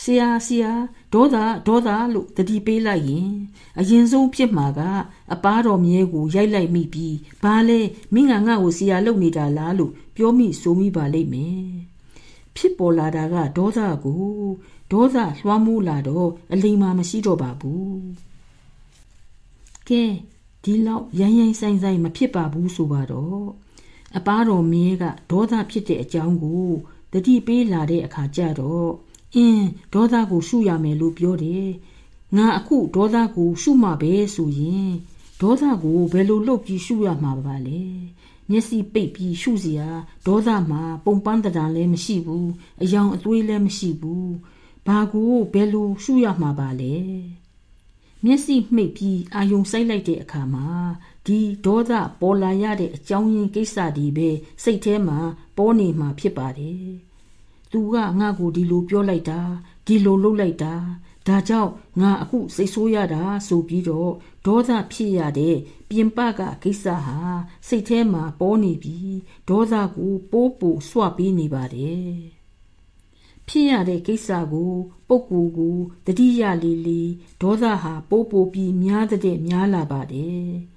[0.00, 0.72] ဆရာဆရာ
[1.12, 3.30] ဒေါသဒေါသလို့တတိပေးလိုက်ရင်
[3.78, 4.80] အရင်ဆုံးဖြစ်မှာက
[5.32, 7.80] အပားတော်မြဲကိုရိုက်လိုက်မိပြီးဘာလဲ
[8.14, 11.62] မင်းကငါ့ကိုဆရာလုပ်နေတာလားလို့ပြောမိဆိုမိပါလိမ့်မယ်
[12.56, 14.22] ဖြစ်ပေါ်လာတာကဒေါသကို
[14.92, 18.00] ဒေါသလွှမ်းမိုးလာတော့အလိမ္မာမရှိတော့ပါဘူး
[19.88, 20.02] ကဲ
[20.64, 23.46] ဒီလောက်ရိုင်းရိုင်းဆိုင်ဆိုင်မဖြစ်ပါဘူးဆိုပါတော့
[24.16, 26.66] အပားတော်မင်းကဒေါသဖြစ်တဲ့အကြောင်းကို
[27.12, 28.90] တတိပေးလာတဲ့အခါကျတော့
[29.34, 31.68] အင်းဒေါသကိုရှုရမယ်လို့ပြောတယ်
[32.36, 34.90] ငါအခုဒေါသကိုရှုမှပဲဆိုရင်
[35.40, 37.82] ဒေါသကိုဘယ်လိုလုပ်ပြီးရှုရမှာပါလဲ
[38.50, 39.88] မျက်စိပိတ်ပြီးရှုစရာ
[40.26, 42.50] ဒေါသမှာပုံပန်းတံလည်းမရှိဘူး
[42.82, 44.32] အယောင်အသွေးလည်းမရှိဘူး
[44.86, 46.94] ဘာကိုဘယ်လိုရှုရမှာပါလဲ
[48.24, 50.68] မျက်စိမှိတ်ပြီးအာယုံစိုက်လိုက်တဲ့အခါမှာ
[51.26, 54.28] ဒီဒေါသပေါ်လာရတဲ့အကြောင်းရင်းကိစ္စဒီပဲ
[54.62, 55.18] စိတ်ထဲမှာ
[55.56, 56.86] ပေါ်နေမှာဖြစ်ပါတယ်။
[57.72, 59.40] သူကငါ့ကိုဒီလိုပြောလိုက်တာ
[59.86, 60.74] ဒီလိုလုပ်လိုက်တာ
[61.26, 64.12] ဒါကြောင့်ငါအခုစိတ်ဆိုးရတာဆိုပြီးတော့
[64.46, 65.56] ဒေါသဖြစ်ရတဲ့
[65.88, 67.18] ပြင်ပကကိစ္စဟာ
[67.68, 69.14] စိတ်ထဲမှာပေါ်နေပြီး
[69.48, 72.12] ဒေါသကိုပိုးပို့ဆွပေးနေပါတယ်။
[73.48, 74.72] ဖြဖြစ်ရတဲ့ကိစ္စကို
[75.08, 77.02] ပုပ်ကူကိုတတိယလီလီ
[77.42, 80.71] ဒေါသဟာပိုးပိုပြီးများတဲ့များလာပါတယ်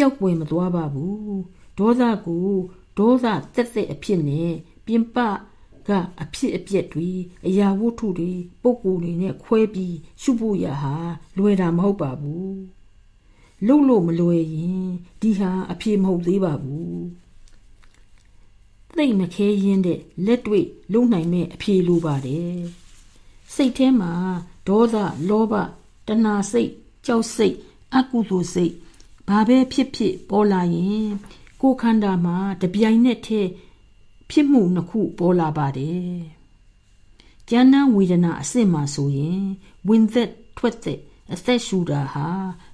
[0.00, 1.38] ပျောက်ပွေမသွားပါဘူး
[1.78, 2.48] ဒေါသကို
[2.98, 4.52] ဒေါသတက်တဲ့အဖြစ်နဲ့
[4.86, 5.16] ပြင်ပ
[5.88, 5.90] က
[6.22, 7.10] အဖြစ်အပျက်တွေ
[7.46, 10.94] အရာဝတ္ထုတွေပုံကိုယ်တွေနဲ့ခွဲပြီးရှုဖို့ရဟာ
[11.36, 12.56] လွယ်တာမဟုတ်ပါဘူး
[13.66, 14.88] လှုပ်လို့မလွယ်ရင်
[15.20, 17.00] ဒီဟာအဖြစ်မဟုတ်သေးပါဘူး
[18.96, 22.58] သိမ့်မခဲရင်းတဲ့လက်တွေ့လုံနိုင်မဲ့အဖြေလိုပါတယ်
[23.54, 24.12] စိတ်ထဲမှာ
[24.68, 24.96] ဒေါသ
[25.28, 25.54] လောဘ
[26.06, 26.70] တဏှာစိတ်
[27.06, 27.56] ကြောက်စိတ်
[27.94, 28.74] အကုသိုလ်စိတ်
[29.28, 31.06] ဘာပဲဖြစ်ဖြစ်ပေါ်လာရင်
[31.60, 33.50] ကိုယ်ခန္ဓာမှာတပြိုင်နက်တည်း
[34.30, 36.12] ဖြစ်မှုနှစ်ခုပေါ်လာပါတယ်။
[37.48, 39.42] ကျမ်းနာဝေဒနာအစစ်မှဆိုရင်
[39.88, 41.00] ဝင်သက်ထွက်သက်
[41.32, 42.28] အသက်ရှူတာဟာ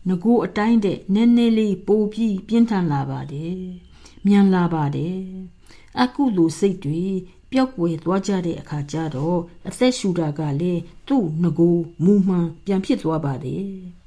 [0.08, 3.58] ငကိုအတိုင်းတဲ့နည်းနည်းလေးပိုပြီးပြင်းထန်လာပါတယ်။
[4.26, 5.20] မြန်လာပါတယ်။
[6.00, 7.04] အကုလိုစိတ်တွေ
[7.50, 13.74] ပျောက်ွယ်သွားကြတဲ့အခါကျတော့အသက်ရှူတာကလည်းသူ့ငကိုမူမှန်ပြန်ဖြစ်သွားပါတယ်။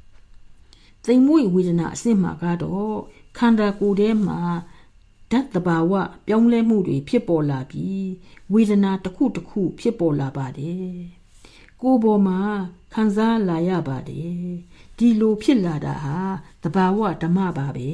[1.07, 2.97] သိမ်မွေဝေဒနာအစစ်မှကတော့
[3.37, 4.39] ခန္ဓာကိုယ်ထဲမှာ
[5.31, 5.93] ဓာတ်တဘာဝ
[6.27, 8.07] ပြောင်းလဲမှုတွေဖြစ်ပေါ်လာပြီး
[8.53, 10.91] ဝေဒနာတစ်ခုတစ်ခုဖြစ်ပေါ်လာပါတယ်
[11.81, 12.39] ကိုယ်ပေါ်မှာ
[12.93, 14.41] ခံစားလာရပါတယ်
[14.97, 16.19] ဒီလိုဖြစ်လာတာဟာ
[16.63, 17.91] တဘာဝဓမ္မပါပဲ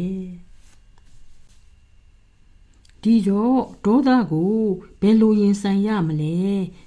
[3.04, 4.58] ဒီတော့ဒေါသကို
[5.02, 6.36] ဘယ်လိုရင်ဆိုင်ရမလဲ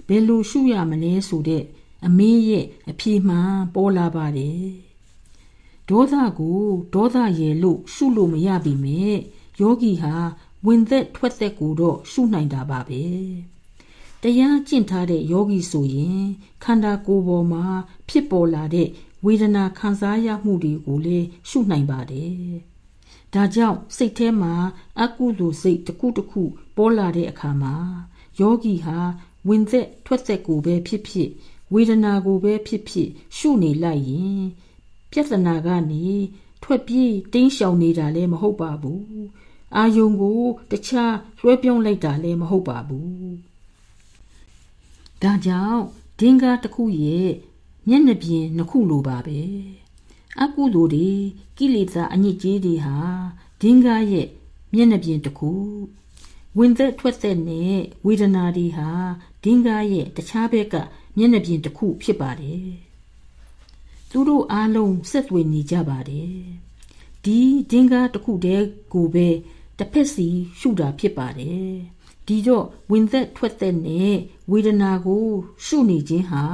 [0.08, 1.64] ဘယ်လိုရှုရမလဲဆိုတဲ့
[2.06, 4.85] အမေးရဲ့အဖြေမှန်ပေါ်လာပါတယ်
[5.90, 6.60] ဒေါသကို
[6.94, 9.16] ဒေါသရဲ့လို့ရှုလို့မရပြီမဲ့
[9.60, 10.14] ယောဂီဟာ
[10.66, 13.04] ဝင်သက်ထွက်သက်ကိုတော့ရှုနိုင်တာပါပဲ
[14.22, 16.22] တရားကျင့်ထားတဲ့ယောဂီဆိုရင်
[16.64, 17.64] ခန္ဓာကိုယ်ပေါ်မှာ
[18.08, 18.88] ဖြစ်ပေါ်လာတဲ့
[19.24, 22.36] ဝေဒနာခံစားရမှုတွေကိုလည်းရှုနိုင်ပါတယ်
[23.34, 24.54] ဒါကြောင့်စိတ်ထဲမှာ
[25.02, 26.42] အကုသိုလ်စိတ်တစ်ခုတစ်ခု
[26.76, 27.74] ပေါ်လာတဲ့အခါမှာ
[28.40, 28.98] ယောဂီဟာ
[29.48, 31.30] ဝင်သက်ထွက်သက်ကိုပဲဖြစ်ဖြစ်
[31.72, 34.42] ဝေဒနာကိုပဲဖြစ်ဖြစ်ရှုနေလိုက်ရင်
[35.16, 36.04] ပြဿနာကနေ
[36.62, 39.04] ထွက်ပြေးတင်းရှောင်နေတာလည်းမဟုတ်ပါဘူး
[39.76, 43.32] အာယုံကိုတခြားလွှဲပြောင်းလိုက်တာလည်းမဟုတ်ပါဘူး
[45.22, 45.82] ဒါကြောင့်
[46.20, 47.28] ဒင်္ဂါတစ်ခုရဲ့
[47.88, 49.40] မျက်နှာပြင်နှစ်ခုလိုပါပဲ
[50.40, 51.10] အကုသိုလ်တွေ
[51.56, 52.96] ကိလေသာအညစ်အကြေးတွေဟာ
[53.60, 54.26] ဒင်္ဂါရဲ့
[54.74, 55.52] မျက်နှာပြင်တစ်ခု
[56.58, 57.76] ဝင်သက်ထွက်သက်နဲ့
[58.06, 58.90] ဝေဒနာတွေဟာ
[59.44, 60.74] ဒင်္ဂါရဲ့တခြားဘက်က
[61.16, 62.85] မျက်နှာပြင်တစ်ခုဖြစ်ပါတယ်
[64.18, 66.36] သူတို့အားလုံးဆက်သွယ်နေကြပါတယ်
[67.24, 67.38] ဒီ
[67.70, 69.28] ဒင်္ဂါတစ်ခုတည်းကိုပဲ
[69.78, 71.70] တစ်ဖက်စီရှုတာဖြစ်ပါတယ်
[72.26, 74.14] ဒီတော့ဝင်သက်ထွက်သက်နဲ့
[74.50, 75.26] ဝေဒနာကို
[75.64, 76.44] ရှုနေခြင်းဟာ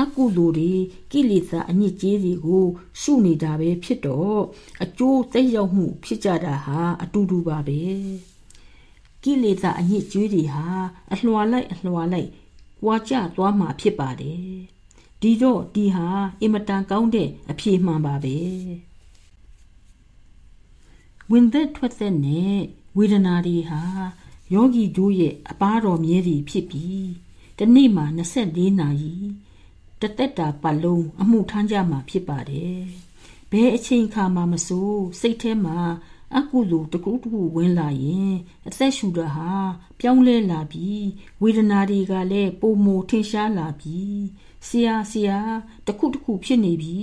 [0.00, 0.72] အကုသိုလ်တွေ
[1.10, 2.64] ကိလေသာအညစ်အကြေးတွေကို
[3.00, 4.40] ရှုနေတာပဲဖြစ်တော့
[4.84, 7.82] အကျိုးသက်ရောက်မှု ဖြစ်ကြတာဟာအတူတူပါပဲ
[9.22, 10.66] ကိလေသာအညစ်အကြေးတွေဟာ
[11.12, 12.28] အလွှာလိုက်အလွှာလိုက်
[12.80, 14.73] ကြွားကျသွားမှာဖြစ်ပါတယ်
[15.20, 16.06] ဒီတော့ဒီဟာ
[16.40, 18.36] အင်မတန်ကောင်းတဲ့အဖြေမှန်ပါပဲ
[21.30, 22.56] ဝင်သက်ထွက်သက်နဲ့
[22.96, 23.82] ဝေဒနာတွေဟာ
[24.52, 27.06] ယောဂီတို့ရဲ့အပါတော်မြဲတွေဖြစ်ပြီး
[27.58, 28.06] တနေ့မှာ
[28.44, 29.14] 24နာရီ
[30.00, 32.80] တသက်တာပတ်လုံးအမှုထမ်းကြမှာဖြစ်ပါတယ်။
[33.50, 35.78] ဘယ်အချိန်ခါမှမဆိုစိတ်ထဲမှာ
[36.36, 38.32] အကုသိုလ်တကူတကူဝင်လာရင်
[38.66, 39.52] အသက်ရှူတာဟာ
[40.00, 41.04] ပြောင်းလဲလာပြီး
[41.42, 44.16] ဝေဒနာတွေကလည်းပုံမထင်ရှားလာပြီး
[44.68, 45.38] ဆရာဆရာ
[45.86, 46.98] တခုတခုဖြစ်နေပြီ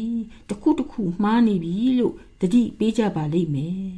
[0.49, 3.91] တခုတခုမှားနေပြီလို့တတိပေးကြပါလိမ့်မယ်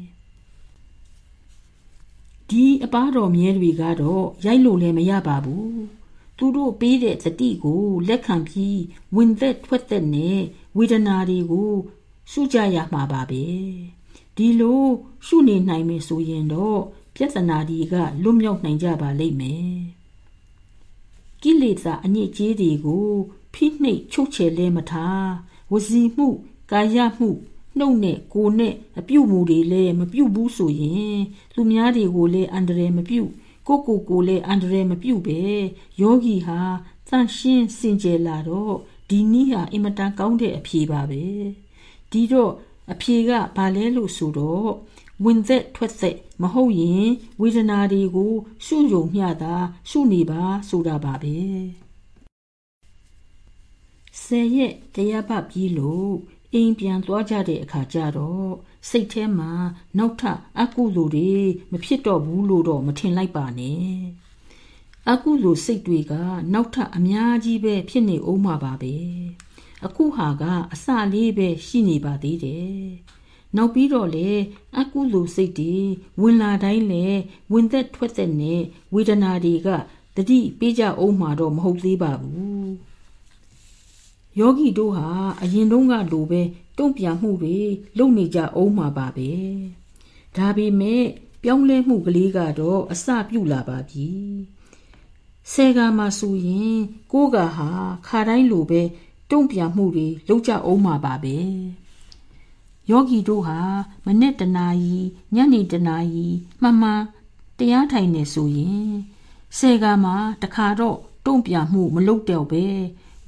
[2.50, 5.84] ဒီအပားတော်မြဲတွေကတော့ရိုက်လို့လည်းမရပါဘူး
[6.38, 8.82] သူတို့ပေးတဲ့သတိကိုလက်ခံပြီး
[9.16, 10.40] ဝင်သက်ထွက်သက်နဲ့
[10.78, 11.72] ဝေဒနာတွေကို
[12.32, 13.46] ရှုကြရမှာပါပဲ
[14.38, 14.84] ဒီလို
[15.26, 16.82] ရှုနေနိုင်မယ်ဆိုရင်တော့
[17.16, 19.76] ပြဿနာတွေကလွတ်မြောက်နိုင်ကြပါလိမ့်မယ်
[21.42, 23.10] ကိလေသာအညစ်အကြေးတွေကို
[23.54, 25.30] ဖိနှိပ်ချုပ်ချယ်လဲမထား
[25.72, 26.28] ဝစီမှု
[26.72, 27.30] ကာယမှု
[27.78, 31.18] နှုတ်နဲ့ကိုယ်နဲ့အပြုတ်မှုတွေလည်းမပြုတ်ဘူးဆိုရင်
[31.54, 33.30] သူများတွေကိုလည်းအန္တရာယ်မပြုတ်
[33.68, 35.42] ကိုကိုကိုလည်းအန္တရာယ်မပြုတ်ပဲ
[36.02, 36.60] ယောဂီဟာ
[37.10, 38.76] တန့်ရှင်းစင်ကြယ်လာတော့
[39.10, 41.24] ဒီနည်းဟာအင်မတန်ကောင်းတဲ့အဖြေပါပဲ
[42.12, 42.52] ဒီတော့
[42.92, 44.72] အဖြေကဘာလဲလို့ဆိုတော့
[45.24, 47.08] ဝင်သက်ထွက်သက်မဟုတ်ရင်
[47.42, 48.34] ဝေဒနာတွေကို
[48.66, 49.56] ရှုယုံမျှတာ
[49.90, 51.83] ရှုနေပါဆိုတာပါပဲ
[54.26, 56.14] ဆယ်ရက်တရားပတ်ပြီးလို့
[56.54, 58.52] အိမ်ပြန်သွားကြတဲ့အခါကျတော့
[58.90, 59.52] စိတ်ထဲမှာ
[59.98, 61.32] နောက်ထပ်အကုသိုလ်တွေ
[61.72, 63.94] မဖြစ်တော့ဘူးလို့တော့မထင်လိုက်ပါနဲ့
[65.10, 66.14] အကုသိုလ်စိတ်တွေက
[66.54, 68.96] နောက်ထပ်အများကြီးပဲဖြစ်နေအောင်မှာပါပဲ
[69.86, 72.84] အခုဟာကအစလေးပဲရှိနေပါသေးတယ်
[73.56, 74.30] နောက်ပြီးတော့လေ
[74.80, 75.76] အကုသိုလ်စိတ်တွေ
[76.22, 77.06] ဝင်လာတိုင်းလေ
[77.52, 78.62] ဝင်သက်ထွက်သက်နဲ့
[78.94, 79.68] ဝေဒနာတွေက
[80.16, 82.93] တတိပေးကြအောင်မှာတော့မဟုတ်သေးပါဘူး
[84.40, 85.08] ယောဂီတို့ဟာ
[85.42, 86.42] အရင်တုန်းကလိုပဲ
[86.78, 87.58] တုံ့ပြန်မှုတွေ
[87.98, 89.32] လုပ်နေကြအောင်မှာပါပဲ
[90.36, 91.04] ဒါပေမဲ့
[91.44, 94.08] ပြောင်းလဲမှုကလေးကတော့အစပြုလာပါပြီ
[95.54, 96.76] ဆယ်ကမှာဆိုရင်
[97.12, 97.70] ကိုကဟာ
[98.08, 98.82] ခါတိုင်းလိုပဲ
[99.32, 101.38] တုံ့ပြန်မှုတွေလုပ်ကြအောင်မှာပါပဲ
[102.90, 103.60] ယောဂီတို့ဟာ
[104.06, 104.96] မနေ့တနာရီ
[105.36, 106.28] ညနေတနာရီ
[106.62, 107.02] မှန်မှန်
[107.58, 108.90] တရားထိုင်နေဆိုရင်
[109.58, 112.66] ဆယ်ကမှာတခါတော့တုံ့ပြန်မှုမလုပ်တော့ပဲ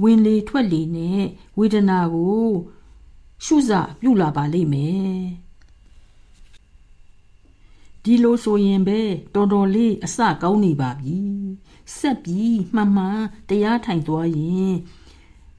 [0.03, 1.21] ဝင်လေထွက်လေနဲ့
[1.57, 2.49] ဝေဒနာကို
[3.45, 5.21] ရှုစပြုလာပါလိမ့်မယ်
[8.03, 8.99] ဒီလိုဆိုရင်ပဲ
[9.33, 11.19] တော်တော်လေးအစကောင်းနေပါပြီ
[11.97, 14.73] ဆက်ပြီးမှန်မှန်တရားထိုင်သွားရင်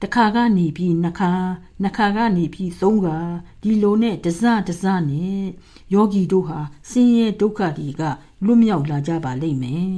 [0.01, 1.33] တခါကနေပြီးနှစ်ခါ
[1.81, 3.19] နှစ်ခါကနေပြီးသုံးခါ
[3.61, 5.41] ဒီလိုနဲ့တစတစနဲ့
[5.93, 8.01] ယောဂီတို့ဟာဆင်းရဲဒုက္ခတွေက
[8.45, 9.97] လွတ်မြောက်လာကြပါလိမ့်မယ်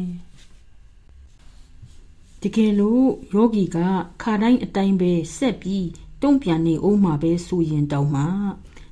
[2.44, 3.78] တကယ်လို့ယောဂီက
[4.22, 5.88] ခါတိုင်းအတိုင်းပဲဆက်ပြီး
[6.22, 8.24] တုံ့ပြန်နေအောင်မှာပဲဆိုရင်တောင်မှ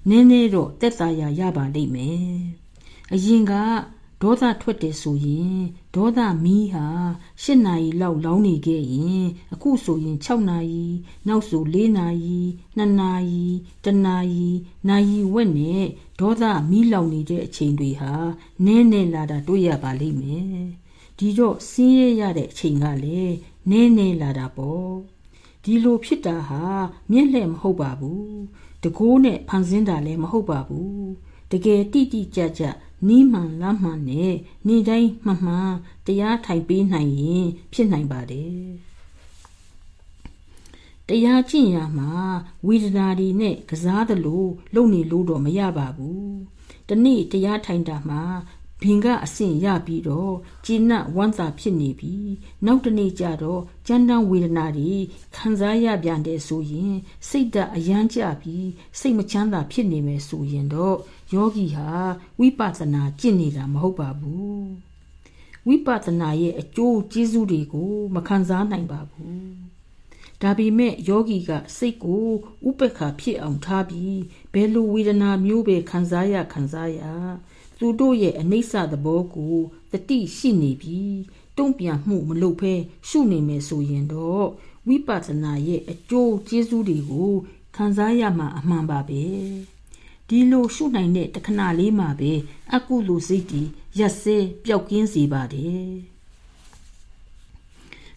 [0.10, 2.30] နည်းနည်းတော့တက်သာရရပါလိမ့်မယ်
[3.14, 3.54] အရင်က
[4.22, 5.58] ဒေါသထွက်တယ်ဆိုရင်
[5.96, 6.86] ဒေါသမီးဟာ
[7.44, 10.86] ၈နာရီလောက်လောင်းနေခဲ့ရင်အခုဆိုရင်6နာရီ
[11.28, 12.38] နောက်ဆို4နာရီ
[12.78, 13.46] 2နာရီ
[13.84, 14.48] 1နာရီ
[14.90, 15.86] နာရီဝက်နဲ့
[16.20, 18.14] ဒေါသမီးလောင်နေတဲ့အချိန်တွေဟာ
[18.66, 20.48] နည်းနည်းလာတာတွေ့ရပါလိမ့်မယ်
[21.18, 23.36] ဒီတော့ဆင်းရဲရတဲ့အချိန်ကလည်း
[23.70, 24.92] နည်းနည်းလာတာပေါ့
[25.64, 26.64] ဒီလိုဖြစ်တာဟာ
[27.12, 28.38] မျက်လှည့်မဟုတ်ပါဘူး
[28.84, 31.06] တကိုးနဲ့ဖန်ဆင်းတာလည်းမဟုတ်ပါဘူး
[31.52, 32.64] တကယ်တိတိကျကျ
[33.08, 34.34] နီးမှန်လမ်းမှန်နဲ့
[34.68, 35.72] နေတိုင်းမှန်မှန်
[36.06, 38.68] တရားထိုင်ပေးနိုင်ရင်ဖြစ်နိုင်ပါတယ်
[41.08, 42.12] တရားကျင့်ရမှာ
[42.68, 46.36] ဝေဒနာတွေနဲ့ကစားသလိုလုပ်နေလို့တော့မရပါဘူး
[46.90, 48.22] တနေ့တရားထိုင်တာမှာ
[48.82, 50.36] ဘင်ကအဆင့်ရပြီးတော့
[50.66, 52.16] ကျဉ်တ်ဝမ်းသာဖြစ်နေပြီ
[52.66, 54.94] နောက်တနေ့ကျတော့ကြမ်းတမ်းဝေဒနာတွေ
[55.36, 56.96] ခံစားရပြန်တယ်ဆိုရင်
[57.30, 58.68] စိတ်ဓာတ်အယမ်းကျပြီး
[59.00, 60.98] စိတ်မချမ်းသာဖြစ်နေမယ်ဆိုရင်တော့
[61.34, 61.90] ယောဂီဟာ
[62.40, 64.68] ဝိပဿနာကျင့်နေတာမဟုတ်ပါဘူး
[65.68, 69.48] ဝိပဿနာရဲ့အကျိုးကျေးဇူးတွေကိုမခံစားနိုင်ပါဘူး
[70.42, 72.26] ဒါပေမဲ့ယောဂီကစိတ်ကို
[72.68, 74.20] ဥပက္ခဖြစ်အောင်ထားပြီး
[74.54, 77.02] ဘယ်လိုဝေဒနာမျိုးပဲခံစားရခံစားရ
[77.80, 79.56] သူတို့ရဲ့အနိစ္စသဘောကို
[79.92, 81.18] တတိရှိနေပြီး
[81.58, 82.74] တုံ့ပြန်မှုမလုပ်ဘဲ
[83.08, 84.46] ရှုနေမယ်ဆိုရင်တော့
[84.88, 87.32] ဝိပဿနာရဲ့အကျိုးကျေးဇူးတွေကို
[87.76, 89.24] ခံစားရမှာအမှန်ပါပဲ
[90.28, 92.32] ဒီလိုရှုနိုင်တဲ့တခဏလေးမှာပဲ
[92.76, 93.62] အကုလိုစိတ်တီ
[94.00, 95.88] ရက်စဲပျောက်ကင်းစေပါတယ်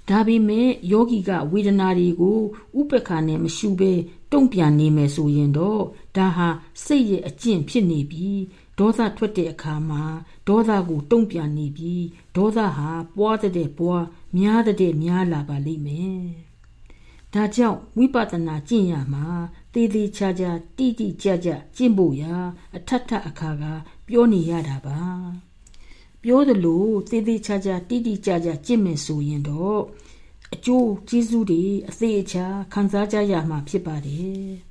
[0.08, 2.38] ဒါပေမဲ့ယောဂီကဝေဒနာတွေကို
[2.78, 3.92] ဥပက္ခနဲ့မရှုဘဲ
[4.32, 5.82] တုံ့ပြန်နေမယ်ဆိုရင်တော့
[6.16, 6.48] ဒါဟာ
[6.84, 8.40] စိတ်ရဲ့အကျင့်ဖြစ်နေပြီး
[8.80, 10.04] ဒေါသထွက်တဲ့အခါမှာ
[10.48, 12.04] ဒေါသကိုတုံ့ပြန်နေပြီး
[12.36, 14.04] ဒေါသဟာပွားတဲ့ပွား
[14.36, 16.22] များတဲ့များလာပါလိမ့်မယ်။
[17.34, 19.26] ဒါကြောင့်ဝိပဿနာကျင့်ရမှာ
[19.72, 22.34] တေးသေးချာချာတိတိကျကျကျင့်ဖို့ရာ
[22.76, 23.64] အထက်ထအခါက
[24.06, 25.00] ပြောနေရတာပါ။
[26.22, 29.80] ပြောသလိုတေးသေးချာချာတိတိကျကျကျင့်မယ်ဆိုရင်တော့
[30.54, 34.50] အကျိုးကျေးဇူးတွေအသေးအချာခံစားကြရမှာဖြစ်ပါတယ်။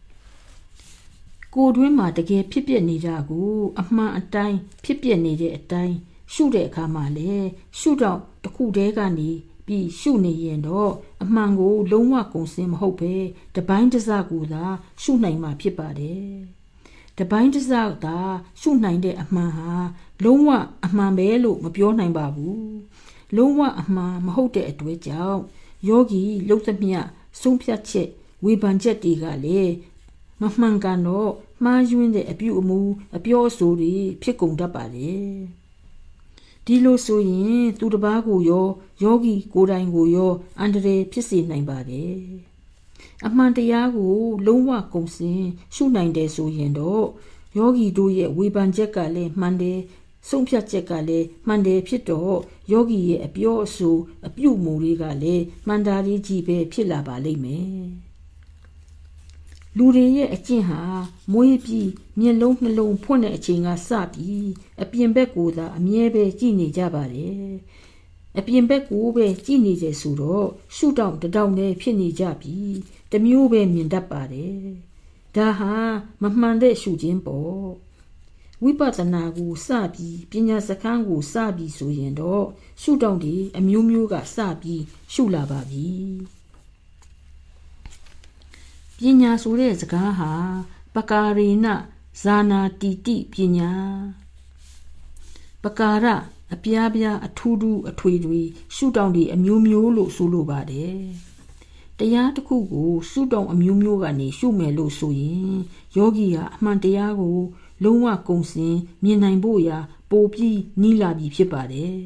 [1.55, 5.95] ကိုတွင်းမှာတကယ်ဖြစ်ပျက်နေတာကိုအမှန်အတိုင်းဖြစ်ပျက်နေတဲ့အတိုင်း
[6.33, 7.33] ရှုတဲ့အခါမှာလေ
[7.79, 9.29] ရှုတော့တစ်ခုတည်းကနေ
[9.65, 10.91] ပြီးရှုနေရင်တော့
[11.23, 13.15] အမှန်ကိုလုံးဝကုံစင်မဟုတ်ပဲ
[13.55, 14.65] တပိုင်းတစကူသာ
[15.01, 16.33] ရှုနိုင်မှာဖြစ်ပါတယ်
[17.17, 17.67] တပိုင်းတစ
[18.03, 18.17] သာ
[18.62, 19.73] ရှုနိုင်တဲ့အမှန်ဟာ
[20.23, 20.49] လုံးဝ
[20.85, 22.73] အမှန်ပဲလို့မပြောနိုင်ပါဘူး
[23.35, 25.41] လုံးဝအမှန်မဟုတ်တဲ့အတွက်ကြောင့်
[25.88, 26.99] ယောဂီလှုပ်သမျှ
[27.41, 28.09] ဆုံးဖြတ်ချက်
[28.45, 29.73] ဝေဖန်ချက်တွေကလည်း
[30.41, 31.32] မမှန်ကန်တော့
[31.63, 32.80] မှားယွင်းတဲ့အပြုအမူ
[33.15, 35.12] အပြောအဆိုတွေဖြစ်ကုန်တတ်ပါလေ
[36.65, 38.67] ဒီလိုဆိုရင်သူတစ်ပါးကိုရော
[39.04, 42.15] ယောဂီကိုယ်တိုင်ကိုရောအန္တရာယ်ဖြစ်စေနိုင်ပါတယ်
[43.25, 45.41] အမှန်တရားကို လုံးဝကုံစင်
[45.75, 47.06] ရှုနိုင်တယ်ဆိုရင်တော့
[47.58, 49.80] ယောဂီတို့ရဲ့ဝေဖန်ချက်ကလည်းမှန်တယ်
[50.30, 52.38] ဆုံးဖြတ်ချက်ကလည်းမှန်တယ်ဖြစ်တော့
[52.71, 53.97] ယောဂီရဲ့အပြောအဆို
[54.28, 58.08] အပြုမူတွေကလည်းမှန်တာကြီးပဲဖြစ်လာပါလိမ့်မယ်
[59.77, 60.82] လူတွေရဲ့အကျင့်ဟာ
[61.34, 64.49] မွေးပြီးမျက်လုံးနှလုံးဖွင့်တဲ့အချိန်ကစပြီး
[64.82, 67.43] အပြင်ဘက်ကိုသာအမြဲပဲကြည့်နေကြပါတယ်
[68.38, 72.75] အပြင်ဘက်ကိုပဲကြည့်နေကြဆိုတော့ရှုတောင့်တတောင့်နဲ့ဖြစ်နေကြပြီး
[73.12, 74.60] တမျိုးပဲမြင်တတ်ပါတယ်
[75.36, 75.73] ဒါဟာ
[76.21, 77.67] မမှန်တဲ့ရှုခြင်းပေါ့
[78.63, 82.45] ဝိပဿနာကိုစပြီးပညာစခန်းကိုစပြီးဆိုရင်တော့
[82.82, 85.88] ရှုတောင့်ဒီအမျိုးမျိုးကစပြီးရှုလာပါပြီ
[89.01, 90.31] ပညာဆိုတဲ့စကားဟာ
[90.95, 91.67] ပကာရေန
[92.21, 93.71] ဇာနာတိတိပညာ
[95.63, 96.05] ပကာရ
[96.53, 98.41] အပြားပြားအထူးထူးအထွေထွေ
[98.75, 100.99] ရှုထောင့်တွေအမျိုးမျိုးလို့ဆိုလိုပါတယ်
[101.99, 105.53] တရားတစ်ခုကိုရှုထောင့်အမျိုးမျိုးကနေရှုမယ်လို့ဆိုရင်
[105.97, 107.39] ယောဂီဟာအမှန်တရားကို
[107.83, 109.77] လုံးဝကုံစင်မြင်နိုင်ဖို့ရာ
[110.09, 111.97] ပိုပြီးနီးလာပြီဖြစ်ပါတယ်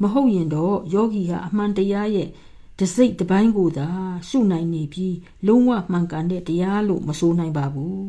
[0.00, 2.28] မဟုတ်ရင်တော့ယောဂီဟာအမှန်တရားရဲ့
[2.78, 3.88] တစိတ်တစ်ပိုင်းကိုသာ
[4.28, 8.06] ရှုနိုင်နေပြီးလုံးဝမှန်ကန်တဲ့တရားလို့မဆိုနိုင်ပါဘူး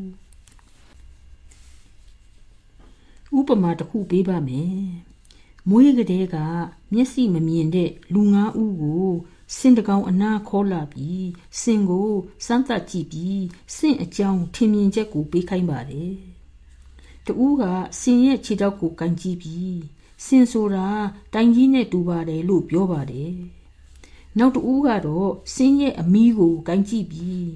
[3.37, 4.75] ဥပမာတစ်ခုပေးပါမယ်
[5.69, 6.37] မွေးကလေးက
[6.93, 9.07] မျက်စိမမြင်တဲ့လူငါးဦးကို
[9.57, 11.27] စင်တကောင်အနာခေါ်လာပြီး
[11.61, 12.11] စင်ကို
[12.45, 13.43] စမ်းသပ်ကြည့်ပြီး
[13.77, 16.13] စင့်အကြောင်းထင်မြင်ချက်ကိုပေးခိုင်းပါတယ်
[17.25, 17.63] တူးက
[18.01, 19.77] စင်ရဲ့ခြေထောက်ကိုကန်ကြည့်ပြီး
[20.25, 20.87] စင်ဆိုတာ
[21.33, 23.33] တိုင်ကြီးနဲ့တူပါတယ်လို့ပြောပါတယ်
[24.37, 27.47] နောက်တူးကတော့စင်ရဲ့အမီးကိုကန်ကြည့်ပြီး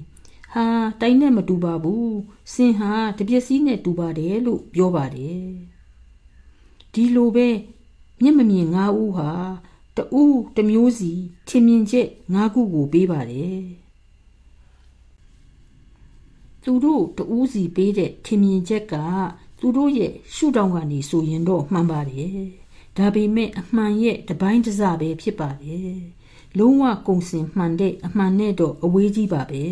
[0.54, 0.66] ဟာ
[1.00, 2.16] တိုင်နဲ့မတူပါဘူး
[2.52, 5.42] စင်ဟာတပြက်စီးနဲ့တူပါတယ်လို့ပြောပါတယ်
[6.92, 7.48] ဒီလိုပဲ
[8.22, 9.30] မျက်မမြင်ငါးဦးဟာ
[9.96, 11.12] တူးတမျိုးစီ
[11.48, 13.60] ထင်မြင်ချက်ငါးခုကိုပေးပါတယ်
[16.62, 18.94] သူတို့တူးစီပေးတဲ့ထင်မြင်ချက်က
[19.60, 22.38] သူတို့ရဲ့ရှုထောင့်ကနေဆိုရင်တော့မှန်ပါတယ်
[22.96, 25.92] ဒါပေမဲ့အမှန်ရဲ့တပိုင်းတစပဲဖြစ်ပါတယ်
[26.58, 29.64] လုံးဝကုံစင်မှန်တဲ့အမှန်နဲ့တော့အဝေးကြီးပါပဲ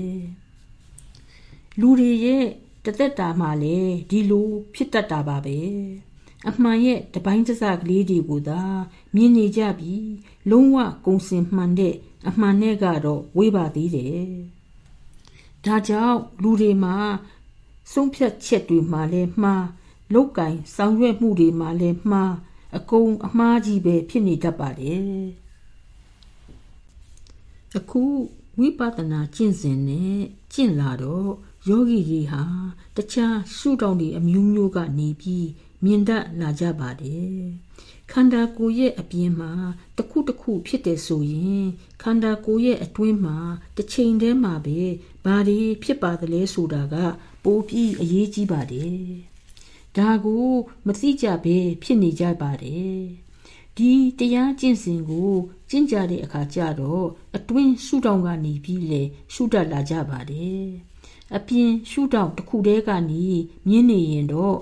[1.80, 2.44] လူတွေရဲ့
[2.84, 5.58] တသက်တာမှလည်းဒီလိုဖြစ်တတ်တာပါပဲ
[6.48, 8.62] အမှန်ရဲ့တပိုင်းတစကလေးတွေကိုသာ
[9.14, 10.08] မြင်နေကြပြီး
[10.50, 11.94] လုံးဝကုံစင်မှန်တဲ့
[12.28, 14.26] အမှန်နဲ့ကတော့ဝေးပါသေးတယ်
[15.64, 16.96] ဒါကြောင့်လူတွေမှာ
[17.92, 19.66] ဆုံးဖြတ်ချက်တွေမှာလည်းမှား
[20.14, 22.34] လုတ်ကင်ဆောင်ရွက်မှုတွေမှာလည်းမှား
[22.76, 25.06] အကုန်အမှားကြီးပဲဖြစ်နေတတ်ပါတယ်
[27.76, 28.02] အခု
[28.58, 30.16] ဝိပဿနာကျင့်စဉ်နဲ့
[30.52, 31.30] ကျင့်လာတော့
[31.68, 32.44] ယောဂီတွေဟာ
[32.96, 35.48] တခြားရှုထောင့်တွေအမျိုးမျိုးကနေပြီး
[35.84, 37.40] မြင်တတ်လာကြပါတယ်
[38.12, 39.52] ခန္ဓာကိုယ်ရဲ့အပြင်မှာ
[39.96, 41.64] တစ်ခုတစ်ခုဖြစ်တယ်ဆိုရင်
[42.02, 43.38] ခန္ဓာကိုယ်ရဲ့အတွင်းမှာ
[43.76, 44.80] တစ်ချိန်တည်းမှာပဲ
[45.24, 46.94] ဘာတွေဖြစ်ပါသလဲဆိုတာက
[47.44, 49.00] ပိုပြီးအရေးကြီးပါတယ်
[49.96, 50.46] ဒါကို
[50.86, 52.96] မသိကြပဲဖြစ်နေကြပါတယ်
[53.76, 55.32] ဒီတရားကျင့်စဉ်ကို
[55.70, 60.66] ကျင့်ကြတဲ့အခါကျတော့အတွင်းရှုထောင့်ကနေပြီးလေရှုတတ်လာကြပါတယ်
[61.36, 63.24] အပြင်ရှုထောင့်တစ်ခုတည်းကနေ
[63.68, 64.56] မြင်နေရင်တော့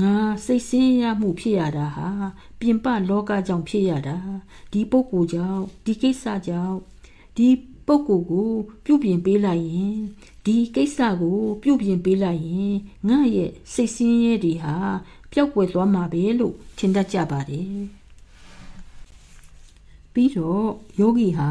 [0.00, 2.08] ငါစိတ်ဆင်းရဲမှုဖြစ်ရတာဟာ
[2.60, 4.18] ပြင်ပလောကကြောင့်ဖြစ်ရတာ
[4.72, 6.76] ဒီပုဂ္ဂိုလ်ကြောင့်ဒီကိစ္စကြောင့်
[7.36, 7.48] ဒီ
[7.86, 8.50] ပုဂ္ဂိုလ်ကို
[8.84, 9.96] ပြုပြင်ပေးလိုက်ရင်
[10.46, 12.74] ဒီကိစ္စကိုပြုပြင်ပေးလိုက်ရင်
[13.08, 14.76] ငါရဲ့စိတ်ဆင်းရဲတွေဟာ
[15.32, 17.95] ပျောက်ကွယ်သွားမှာပဲလို့ထင်တတ်ကြပါတယ်
[20.16, 21.50] ပြီးတော့ယောဂီဟာ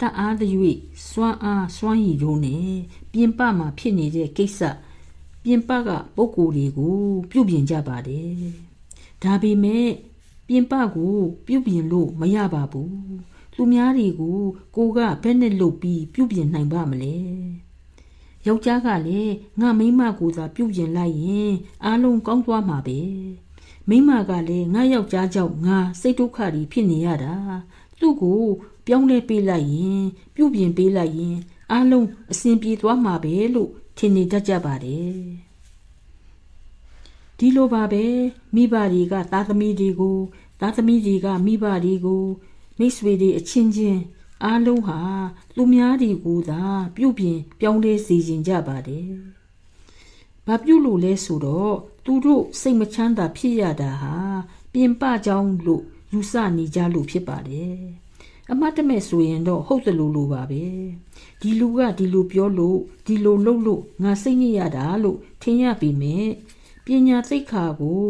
[0.00, 0.76] တအားသရွေ့
[1.08, 2.70] စွမ်းအားစွမ်းရည်တို့နဲ့
[3.12, 4.60] ပြင်ပမှာဖြစ်နေတဲ့ကိစ္စ
[5.44, 6.98] ပြင်ပကပုံကိုယ်တွေကို
[7.30, 8.32] ပြုပြင်ကြပါတယ်
[9.22, 9.88] ဒါပေမဲ့
[10.48, 11.14] ပြင်ပကို
[11.46, 12.92] ပြုပြင်လို့မရပါဘူး
[13.54, 14.38] သူများတွေကို
[14.76, 17.16] ကိုကဘယ်နဲ့လုပ်ပြီးပြုပြင်နိုင်ပါမလဲ
[18.46, 21.52] ယောက်ျားကလည်းငါမိမကိုသာပြုပြင်လိုက်ရင်
[21.84, 23.00] အားလုံးကောင်းသွားမှာပဲ
[23.88, 27.34] မိမကလည်းငါယောက်ျားကြောင့်ငါစိတ်ဒုက္ခတွေဖြစ်နေရတာ
[28.00, 28.42] သူ့ကို
[28.86, 30.02] ပြောင်းလဲပေးလိုက်ရင်
[30.34, 31.36] ပြုပြင်ပေးလိုက်ရင်
[31.72, 35.20] အားလုံးအဆင်ပြေသွားမှာပဲလို့ထင်နေတတ်ကြပါတယ်
[37.38, 38.04] ဒီလိုပါပဲ
[38.54, 40.18] မိဘတွေကသားသမီးတွေကို
[40.60, 42.24] သားသမီးတွေကမိဘတွေကို
[42.78, 44.00] မိတ်ဆွေတွေအချင်းချင်း
[44.44, 45.00] အားလုံးဟာ
[45.56, 46.62] သူများတွေကိုသာ
[46.96, 49.10] ပြုပြင်ပြောင်းလဲစေခြင်းကြပါတယ်။
[50.46, 54.16] ဘာပြုလို့လဲဆိုတော့သူတို့စိတ်မချမ်းသာဖြစ်ရတာဟာ
[54.72, 57.76] ပြင်ပကြောင်းလို့ ယူဆနေကြလို့ဖြစ်ပါတယ်။
[58.50, 60.64] အမတ်တမဲ့ဆိုရင်တော့ဟုတ်သလိုလိုပါပဲ။
[61.40, 66.26] ဒီလူကဒီလိုပြောလို့ဒီလိုလုပ်လို့ငါစိတ်ညစ်ရတာလို့ထင်ရပြီမဲ့
[66.84, 68.04] ပညာသိက္ခာကို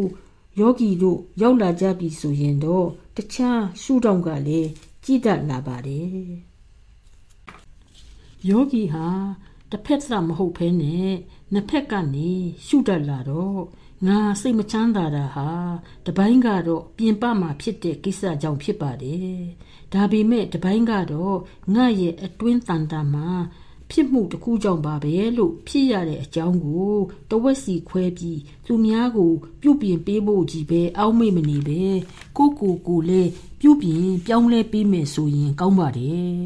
[0.58, 4.70] ယောဂီတို့ရောက်လာကြပြီဆိုရင်တော့တခြားရှုထောင့်ကလည်း
[5.04, 6.08] ကြည်တတ်လာပါတယ်
[8.48, 9.08] ယောဂီဟာ
[9.70, 10.94] တစ်ဖက်စမဟုတ်ဖ ೇನೆ
[11.52, 12.30] နှစ်ဖက်ကနေ
[12.66, 13.60] ရှုတတ်လာတော့
[14.06, 15.48] ငါစိတ်မချမ်းသာတာဟာ
[16.06, 19.38] တပိုင်းကတော့ပြင်ပမှာဖြစ်တဲ့ကိစ္စကြောင့်ဖြစ်ပါတယ်
[19.92, 21.38] ဒါပေမဲ့တပိုင်းကတော့
[21.74, 23.28] ငါရဲ့အတွင်းတန်တာမှာ
[23.90, 26.94] ဖြစ်မှုတစ်ခုကြောင့်ပါပဲလို့ဖြစ်ရတဲ့အကြောင်းကို
[27.30, 29.32] တဝက်စီခွဲပြီးသူများကို
[29.62, 31.82] ပြုပြင်ပေးဖို့ကြီးပဲအောက်မေ့မနေပဲ
[32.36, 33.30] ကိုကိုကိုလည်း
[33.60, 36.38] ပြုပြင်ပြောင်းလဲပေးမယ်ဆိုရင်ကောင်းပါတယ်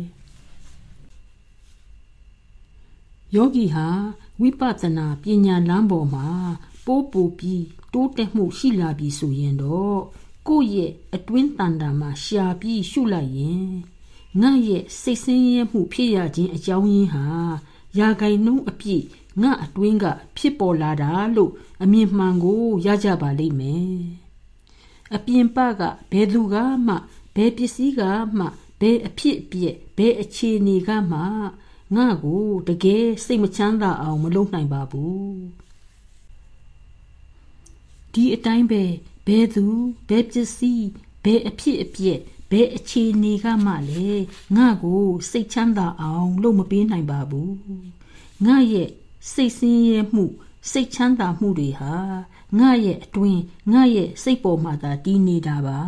[3.35, 3.89] ယောဂီဟာ
[4.41, 6.29] ဝိပဿနာပညာလမ်းပေါ်မှာ
[6.87, 10.01] ပိုးပူပြီးတိုးတက်မှုရှိလာပြီဆိုရင်တော့
[10.49, 13.69] ကိုယ့်ရဲ့အတွင်းတန်တာမှာရှာပြီးရှုလိုက်ရင်
[14.41, 17.27] ငါရဲ့စိတ်ဆင်းရဲမှုဖြစ်ရခြင်းအကြောင်းရင်းဟာ
[17.99, 19.05] ယာဂိုင်နှုံးအပြည့်
[19.43, 20.05] ငါအတွင်းက
[20.37, 23.97] ဖြစ်ပေါ်လာတာလို့အမြင်မှန်ကိုရကြပါလိမ့်မယ်
[25.15, 26.95] အပြင်ပကဘယ်သူကမှ
[27.35, 28.03] ဘယ်ပစ္စည်းက
[28.39, 28.47] မှ
[28.81, 31.21] ဘယ်အဖြစ်အပျက်ဘယ်အခြေအနေကမှ
[31.97, 35.37] ငါ့ကိုတကယ်စိတ်မချမ်းသာအောင်မလုပ်နိုင်ပါဘူး
[38.15, 38.83] ဒီအတိုင်းပဲ
[39.27, 39.65] ဘယ်သူ
[40.09, 40.87] ဘယ်ပစ္စည်း
[41.25, 42.21] ဘယ်အဖြစ်အပျက်
[42.51, 44.25] ဘယ်အခြေအနေကမှလည်း
[44.57, 47.55] ငါ့ကိုစိတ်ချမ်းသာအောင်လုပ်မပေးနိုင်ပါဘူး
[48.47, 48.89] ငါရဲ့
[49.33, 50.25] စိတ်ဆင်းရဲမှု
[50.71, 51.95] စိတ်ချမ်းသာမှုတွေဟာ
[52.59, 55.81] ငါရဲ့အတွင်းငါရဲ့စိတ်ပေါ်မှာသာတည်နေတာပါ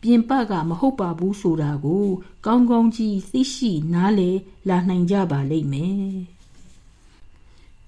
[0.00, 2.06] ပြင်ပကမဟုတ်ပါဘူးဆိုတာကို
[2.46, 4.30] ကောင်းကောင်းကြီးသိရှိနားလေ
[4.68, 6.35] လာနိုင်ကြပါလိမ့်မယ်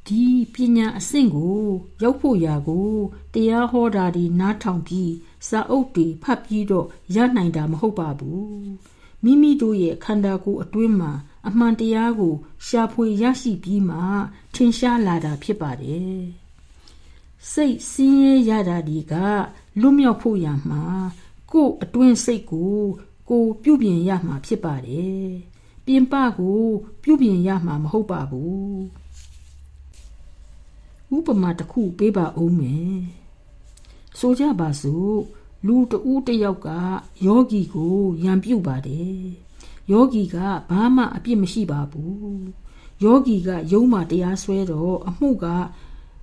[0.08, 1.62] ဒီပညာအဆင့်ကို
[2.02, 2.92] ရောက်ဖို့ရာကို
[3.34, 5.12] တရားဟောတာဒီနားထောင်ပြီး
[5.48, 8.48] စာအုပ်တွေဖတ်ပြီးတော့ရနိုင်တာမဟုတ်ပါဘူး
[9.24, 11.12] မိမိတို့ရဲ့ခန္ဓာကိုယ်အတွင်းမှာ
[11.48, 12.34] အမှန်တရားကို
[12.66, 13.98] ရှာဖွေရရှိပြီးမှ
[14.54, 16.18] ထင်ရှားလာတာဖြစ်ပါတယ်
[17.52, 19.14] စိတ်ဆင်းရဲရတာဒီက
[19.80, 20.82] လွတ်မြောက်ဖို့ရမှာ
[21.52, 22.78] ကိုယ်အတွင်းစိတ်ကို
[23.28, 25.28] ကိုပြုပြင်ရမှာဖြစ်ပါတယ်
[25.86, 26.62] ပြင်ပကို
[27.02, 28.97] ပြုပြင်ရမှာမဟုတ်ပါဘူး
[31.16, 32.98] ဥပမာတစ်ခုပေးပါဦးမယ်
[34.18, 35.18] ဆိုကြပါစို့
[35.66, 36.68] လူတဦးတယောက်က
[37.26, 39.20] ယောဂီကိုရံပြုတ်ပါတယ်
[39.90, 40.36] ယောဂီက
[40.70, 42.42] ဘာမှအပြစ်မရှိပါဘူး
[43.04, 45.46] ယောဂီကယုံမှတရားဆွဲတော့အမှုက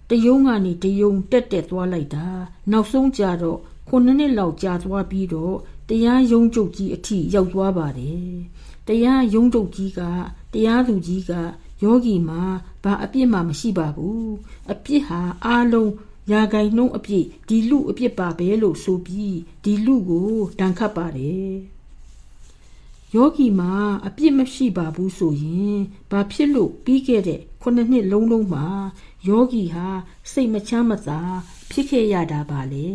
[0.09, 2.27] တယုံကနေတယုံတက်တက်သွားလိုက်တာ
[2.71, 5.55] နောက်ဆုံးကြတော့ခုနှစ်နှစ်လောက်ကြာသွားပြီးတော့
[5.89, 8.29] တရားယုံကြုတ်ကြီးအထိရောက်သွားပါတယ်
[8.87, 10.01] တရားယုံကြုတ်ကြီးက
[10.53, 11.31] တရားသူကြီးက
[11.83, 12.41] ယောဂီမှာ
[12.83, 14.31] ဘာအပြစ်မှမရှိပါဘူး
[14.71, 15.91] အပြစ်ဟာအားလုံး
[16.31, 21.53] ရာဂိုင်နှုံးအပြစ်ဒီလူအပြစ်ပါပဲလို့ဆိုပြီးဒီလူကိုတန်ခတ်ပါတယ်
[23.15, 23.73] ယောဂီမှာ
[24.07, 25.77] အပြစ်မရှိပါဘူးဆိုရင်
[26.11, 28.65] ဘာဖြစ်လို့ပြီးခဲ့တဲ့ခုနှစ်နှစ်လုံးလုံးမှာ
[29.27, 29.87] ယောဂီဟာ
[30.31, 31.21] စိတ်မချမ်းမသာ
[31.71, 32.89] ဖြစ်ခဲ့ရတာပါလေ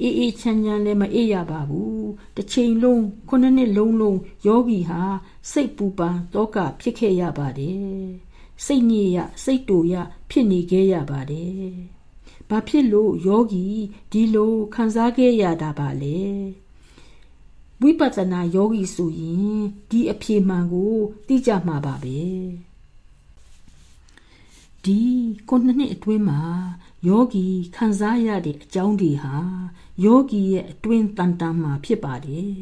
[0.00, 5.02] အေးအေးချမ်းချမ်းလည်းမအေးရပါဘူးတစ်ချိန်လုံးခုနှစ်နှစ်လုံးလုံးယောဂီဟာ
[5.50, 7.98] စိတ်ပူပန်တောကဖြစ်ခဲ့ရပါတယ်
[8.64, 9.94] စိတ်ညစ်ရစိတ်တူရ
[10.30, 11.68] ဖြစ်နေခဲ့ရပါတယ်
[12.48, 13.66] ဘာဖြစ်လို့ယောဂီ
[14.12, 16.18] ဒီလိုခံစားခဲ့ရတာပါလဲ
[17.80, 19.58] ဝိပဿနာယောဂီဆိုရင်
[19.90, 20.94] ဒီအဖြေမှန်ကို
[21.26, 22.18] သိကြမှာပါပဲ
[24.84, 25.00] ဒီ
[25.48, 26.40] ခုနှစ်နှစ်အတွင်းမှာ
[27.06, 29.36] ယောဂီခံစားရတဲ့အကြောင်းတွေဟာ
[30.04, 32.54] ယောဂီရဲ့အတွင်းတန်တန်မှာဖြစ်ပါတယ်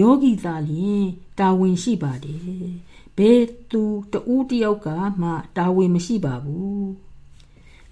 [0.00, 1.04] ယောဂီသာလျှင်
[1.38, 2.42] တာဝန်ရှိပါတယ်
[3.16, 3.82] ဘယ်သူ
[4.12, 4.88] တဦးတယောက်က
[5.20, 6.88] မှတာဝန်မရှိပါဘူး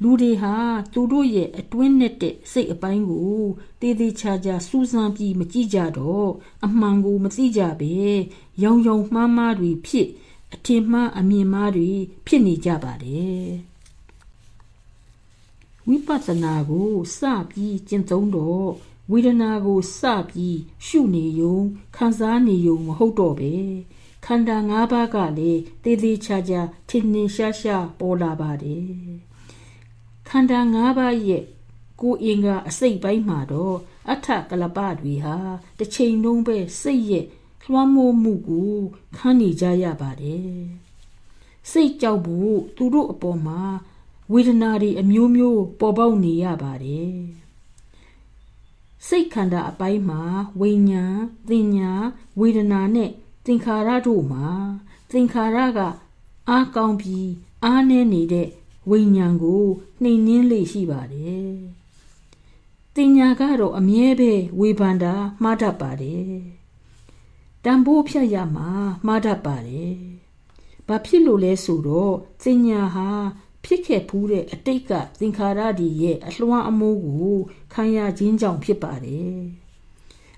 [0.03, 0.55] လူတွေဟာ
[0.93, 3.41] သူတို့ရဲ့အတွင်းနဲ့တဲ့စိတ်အပိုင်းကို
[3.81, 6.31] တည်တည်ချာချာစူးစမ်းပြီးမကြည့်ကြတော့
[6.65, 7.95] အမှန်ကိုမသိကြပဲ
[8.63, 10.09] ရောင်ရောင်မှားမှားတွေဖြစ်
[10.55, 11.91] အထင်မှားအမြင်မှားတွေ
[12.27, 13.72] ဖြစ်နေကြပါတယ်
[15.89, 17.19] ဝိပဿနာကိုစ
[17.51, 18.71] ပြီးကျင့်သုံးတော့
[19.11, 21.59] ဝေဒနာကိုစပြီးရှုနေယုံ
[21.97, 23.55] ခံစားနေယုံမဟုတ်တော့ပဲ
[24.25, 28.87] ခန္ဓာ၅ပါးကလည်းတည်တည်ချာချာထင်ထင်ရှားရှားပေါ်လာပါတယ်
[30.29, 31.45] ခန္ဓာ၅ပါးရဲ့
[32.01, 33.77] ကိုယ်အင်္ဂါအစိတ်ပိုင်းမှာတော့
[34.11, 35.37] အထကလပတွေဟာ
[35.79, 37.27] တစ်ချိန်လုံးပဲစိတ်ရဲ့
[37.65, 38.75] လွှမ်းမိုးမှုကို
[39.17, 40.57] ခံနေကြရပါတယ်
[41.71, 43.63] စိတ်ကြောက်ဖို့သူတို့အပေါ်မှာ
[44.33, 47.15] ဝေဒနာတွေအမျိုးမျိုးပေါ်ပေါက်နေရပါတယ်
[49.07, 50.23] စိတ်ခန္ဓာအပိုင်းမှာ
[50.61, 51.19] ဝိညာဉ်
[51.49, 51.91] သင်ညာ
[52.41, 53.11] ဝေဒနာနဲ့
[53.47, 54.47] သင်္ခါရတို့မှာ
[55.11, 55.81] သင်္ခါရက
[56.49, 57.31] အားကောင်းပြီး
[57.65, 58.49] အားနည်းနေတဲ့
[58.91, 59.65] ဝိညာဉ်ကို
[60.03, 61.53] နှိမ်နှင်းလေရှိပါတယ်
[62.97, 66.27] တင်ညာကတော့အမြဲပဲဝေဖန်တာမှားတတ်ပါတယ်
[67.65, 68.69] တန်ဖိုးဖြတ်ရမှာ
[69.07, 69.95] မှားတတ်ပါတယ်
[70.89, 73.09] ဘာဖြစ်လို့လဲဆိုတော့တင်ညာဟာ
[73.65, 77.37] ဖြစ်ခဲ့ဖူးတဲ့အတိတ်ကသင်္ခါရတွေရဲ့အလွှမ်းအမိုးကို
[77.75, 79.37] ခံရခြင်းကြောင့်ဖြစ်ပါတယ်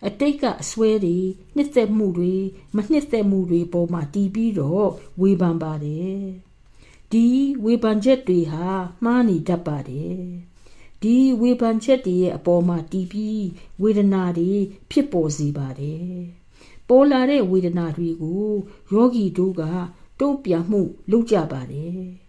[0.07, 1.19] အတိတ်ကအစွဲတွေ
[1.57, 2.35] နှစ်သက်မှုတွေ
[2.77, 4.89] မနှစ်သက်မှုတွေပေါ်မှာတည်ပြီးတော့
[5.21, 6.19] ဝေဖန်ပါတယ်
[7.13, 7.27] ဒီ
[7.65, 8.67] ဝေဖန်ချက်တွေဟာ
[9.05, 10.19] မှားနေတတ်ပါတယ်
[11.03, 13.45] ဒီဝေဖန်ချက်တွေရဲ့အပေါ်မှာတည်ပြီး
[13.83, 14.53] ဝေဒနာတွေ
[14.91, 16.09] ဖြစ်ပေါ်စေပါတယ်
[16.89, 18.47] ပေါ်လာတဲ့ဝေဒနာတွေကို
[18.93, 19.63] ယောဂီတို့က
[20.21, 20.81] တုံ့ပြန်မှု
[21.11, 22.24] လုပ်ကြပါတယ်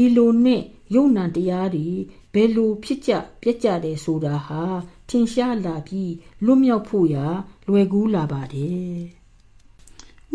[0.00, 0.62] ဒီလိုနဲ့
[0.94, 1.88] ယုံနံတရားတွေ
[2.32, 4.62] ဘယ်လိုဖြစ်ကြပြက်ကြတယ်ဆိုတာဟာ
[5.08, 6.12] ထင်ရှားလာပြီး
[6.44, 7.26] လွတ်မြောက်ဖို့ရာ
[7.68, 8.96] လွယ်ကူးလာပါတယ်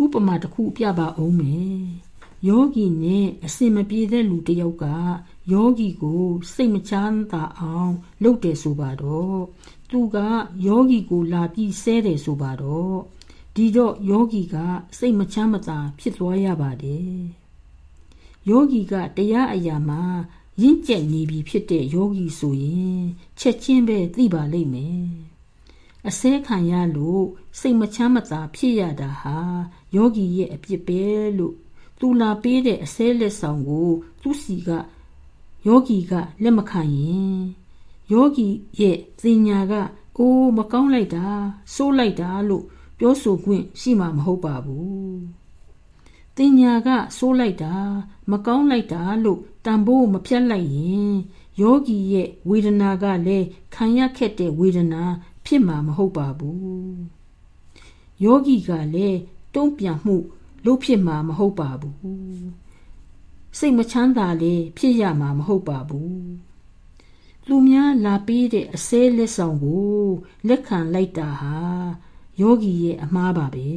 [0.02, 1.82] ဥပမာတစ်ခုပြပါအောင်မယ်
[2.48, 4.86] ယောဂီနဲ့အစင်မပြေတဲ့လူတစ်ယောက်က
[5.52, 7.94] ယောဂီကို စိတ်မချမ်းသာအောင်
[8.24, 9.40] လုပ်တယ်ဆိုပါတော့
[9.90, 10.18] သူက
[10.68, 12.96] ယောဂီကိုလာပြီးဆဲတယ်ဆိုပါတော့
[13.56, 14.56] ဒီတော့ယောဂီက
[14.98, 17.43] စိတ်မချမ်းမသာဖြစ်သွားရပါတယ်
[18.50, 20.02] ယောဂီကတရားအရာမှာ
[20.62, 23.04] ရင့်ကျက်နေပြီဖြစ်တဲ့ယောဂီဆိုရင်
[23.40, 25.08] ချက်ချင်းပဲသိပါလိမ့်မယ်
[26.08, 27.26] အစဲခံရလို့
[27.60, 29.38] စိတ်မချမ်းမသာဖြစ်ရတာဟာ
[29.96, 31.04] ယောဂီရဲ့အပြစ်ပဲ
[31.38, 31.56] လို့
[32.00, 33.90] သူလာပေးတဲ့အစဲလက်ဆောင်ကို
[34.22, 34.70] သူစီက
[35.68, 36.14] ယောဂီက
[36.44, 37.38] လက်မခံရင်
[38.12, 38.48] ယောဂီ
[38.80, 39.74] ရဲ့စင်ညာက
[40.18, 41.28] အိုးမကောင်းလိုက်တာ
[41.74, 42.66] စိုးလိုက်တာလို့
[42.98, 45.43] ပြောဆိုခွင့်ရှိမှာမဟုတ်ပါဘူး
[46.38, 47.76] တင်ညာကစိုးလိုက်တာ
[48.32, 51.14] မကောင်းလိုက်တာလို့တန်ဖိုးမဖြတ်လိုက်ရင်
[51.62, 55.04] ယောဂီရဲ့ဝေဒနာကလည်းခံရခက်တဲ့ဝေဒနာ
[55.46, 56.98] ဖြစ်မှာမဟုတ်ပါဘူး
[58.24, 59.20] ယောဂီကလည်း
[59.56, 60.16] တုံ့ပြန်မှု
[60.66, 61.98] လုပ်ဖြစ်မှာမဟုတ်ပါဘူး
[63.58, 66.24] စိတ်မချမ်းသာလေဖြစ်ရမှာမဟုတ်ပါဘူး
[67.48, 70.04] လူများလာပေးတဲ့အစဲလက်ဆောင်ကို
[70.48, 71.58] လက်ခံလိုက်တာဟာ
[72.42, 73.70] ယောဂီရဲ့အမှားပါပဲ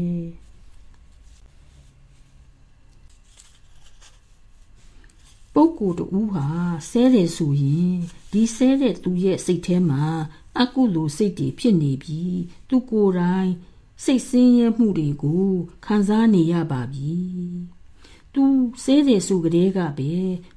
[5.59, 6.47] ပုဂ္ဂိုလ်တူဟာ
[6.91, 7.95] ဆဲတယ်ဆိုရင်
[8.33, 10.05] ဒီဆဲတဲ့သူရဲ့စိတ်ထဲမှာ
[10.61, 12.37] အကုသိုလ်စိတ်တွေဖြစ်နေပြီး
[12.69, 13.51] သူကိုယ်တိုင်
[14.05, 15.49] စိတ်ဆင်းရဲမှုတွေကို
[15.87, 17.15] ခံစားနေရပါပြီ။
[18.35, 18.45] သူ
[18.85, 20.13] ဆဲတယ်ဆိုကြတဲ့ကပဲ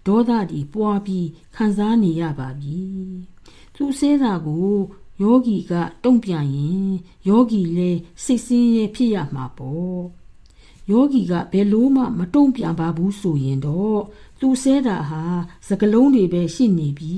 [0.08, 2.80] ဒေါသတွေပွားပြီးခံစားနေရပါပြီ။
[3.76, 4.74] သူဆဲတာကို
[5.22, 5.74] ယောဂီက
[6.04, 6.90] တုံ့ပြန်ရင်
[7.28, 10.00] ယောဂီလည်းစိတ်ဆင်းရဲဖြစ်ရမှာပေါ့။
[10.92, 14.00] ယောဂီကဘယ်လို့မှမတုံ့ပြန်ပါဘူးဆိုရင်တော့
[14.40, 15.24] သူဆဲတာဟာ
[15.68, 17.16] စကလုံးတွေပဲရှိနေပြီ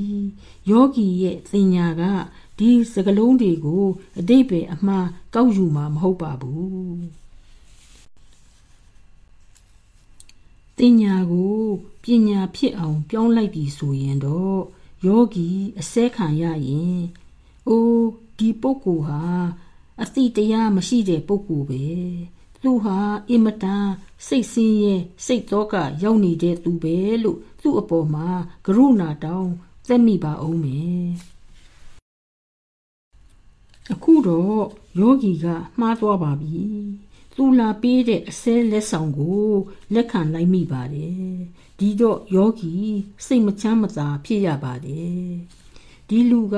[0.70, 2.02] ယောဂီရဲ့သင်ညာက
[2.58, 3.86] ဒီစကလုံးတွေကို
[4.20, 7.22] အတိတ်ပဲအမှားကောက်ယူမှာမဟုတ်ပါဘူး
[10.78, 11.62] တင်ညာကို
[12.04, 14.60] ပညာဖြစ်အောင် ပြောင်းလိုက်ပြီဆိုရင်တော့
[15.06, 15.48] ယောဂီ
[15.80, 17.02] အစဲခံရရင်
[17.68, 18.08] အိုး
[18.38, 19.24] ဒီပုဂ္ဂိုလ်ဟာ
[20.02, 21.86] အတိတရားမရှိတဲ့ပုဂ္ဂိုလ်ပဲ
[22.64, 22.98] သူဟာ
[23.30, 23.88] အင်မတန်
[24.28, 24.96] စိတ်ဆင်းရဲ
[25.26, 28.30] စိတ်တော့ကရောက်နေတဲ့သူပဲလို့သူ့အပေါ်မှာ
[28.66, 29.52] ကရုဏာတောင်း
[29.88, 31.08] သက်မိပါအောင်မယ်
[33.94, 34.64] အခုတော့
[35.00, 35.46] ယောဂီက
[35.80, 36.62] မှားသွားပါပြီ
[37.36, 39.48] သူလာပေးတဲ့အစဲလက်ဆောင်ကို
[39.94, 41.32] လက်ခံလိုက်မိပါတယ်
[41.80, 42.74] ဒီတော့ယောဂီ
[43.26, 45.26] စိတ်မချမ်းမသာဖြစ်ရပါတယ်
[46.08, 46.58] ဒီလူက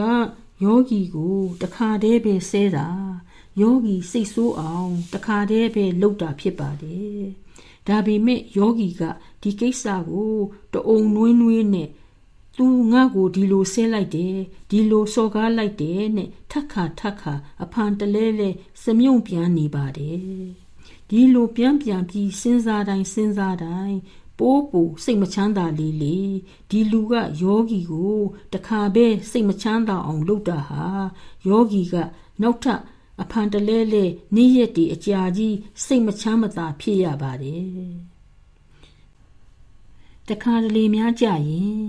[0.63, 2.87] ယောဂီကိုတခါတည်းပဲဆဲတာ
[3.61, 7.23] ယောဂီစိတ်ဆိုးအောင်တခါတည်းပဲလှုပ်တာဖြစ်ပါတယ်
[7.87, 9.01] ဒါပေမဲ့ယောဂီက
[9.41, 10.35] ဒီကိစ္စကို
[10.73, 11.89] တအုံနွေးနွေးနဲ့
[12.57, 14.35] သူငါ့ကိုဒီလိုဆဲလိုက်တယ်
[14.69, 17.33] ဒီလိုစော်ကားလိုက်တယ်နဲ့ထက်ခါထက်ခါ
[17.63, 18.49] အဖန်တလဲလဲ
[18.83, 20.19] စမြုံပြန်နေပါတယ်
[21.09, 23.97] ဒီလိုပြန်ပြန်ပြီးစဉ်းစားတိုင်းစဉ်းစားတိုင်း
[24.39, 26.19] ပိုးပူစိတ်မချမ်းသာလေးလေ
[26.69, 28.19] ဒီလူကယောဂီကို
[28.53, 30.85] တခါပဲစိတ်မချမ်းသာအောင်လုပ်တာဟာ
[31.47, 31.95] ယောဂီက
[32.41, 32.81] နောက်ထပ်
[33.21, 34.03] အဖန်တလဲလဲ
[34.35, 35.55] နေ့ရက်ဒီအကြာကြီး
[35.85, 38.13] စိတ်မချမ်းမသာဖြစ်ရပါတယ်
[40.29, 41.83] တခါတလေများကြရင်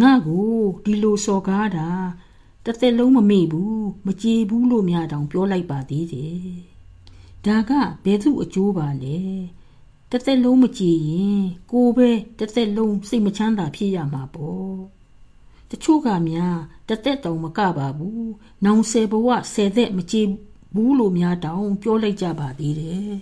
[0.00, 0.50] ငါ့ကို
[0.84, 1.88] ဒီလိုစော်ကားတာ
[2.66, 6.40] တသက်လုံးမမေ့ဘူးမကြည်ဘူးလို့များတောင်ပြောလိုက်ပါသေးတယ်
[7.46, 7.72] ဒါက
[8.04, 9.18] ဘယ်သူအကျိုးပါလဲ
[10.10, 12.08] တသက်လုံးမကြည်ရင်ကိုပဲ
[12.38, 14.76] တသက်လုံးစိတ်မချမ်းသာဖြစ်ရမှာပေါ့
[15.70, 16.58] တချို့ကများ
[16.88, 18.30] တသက်တောင်မကပါဘူး
[18.64, 20.26] နောင်ဆယ်ဘဝဆယ်သက်မကြည်
[20.74, 23.18] ဘူးလို့များတောင်ပြောလိုက်ကြပါသေးတယ်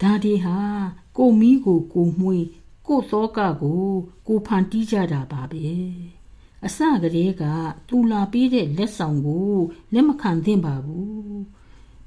[0.00, 0.58] ဒါဒီဟာ
[1.16, 2.46] ကိုမီးကိုကိုမွှေး
[2.86, 3.82] ကိုသောကကို
[4.26, 5.66] ကိုဖန်တီးကြတာပါပဲ
[6.64, 7.44] အစကတည်းက
[7.88, 9.54] သူလာပြီးတဲ့လက်ဆောင်ကို
[9.94, 11.38] လက်မခံသင့်ပါဘူး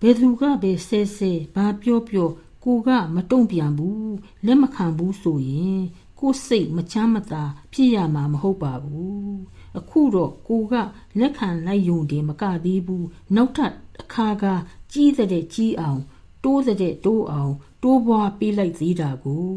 [0.02, 2.30] ဘယ်သူကပဲဆဲဆဲဘာပြောပြော
[2.64, 4.14] ကိုကမတုံ့ပြန်ဘူး
[4.46, 5.82] လက်မခံဘူးဆိုရင်
[6.20, 7.44] ကိုစိတ်မချမ်းမသာ
[7.74, 9.34] ဖြစ်ရမှာမဟုတ်ပါဘူး
[9.78, 10.74] အခုတော့ကိုက
[11.20, 14.46] လက်ခံလိုက်ယုံတယ်မကသေးဘူးနောက်ထပ်အခါက
[14.94, 16.02] ကြီးတဲ့ကြီးအောင်
[16.44, 17.54] တိုးတဲ့တိုးအောင်
[17.84, 19.54] တိုးပွားပေးလိုက်သေးတာကို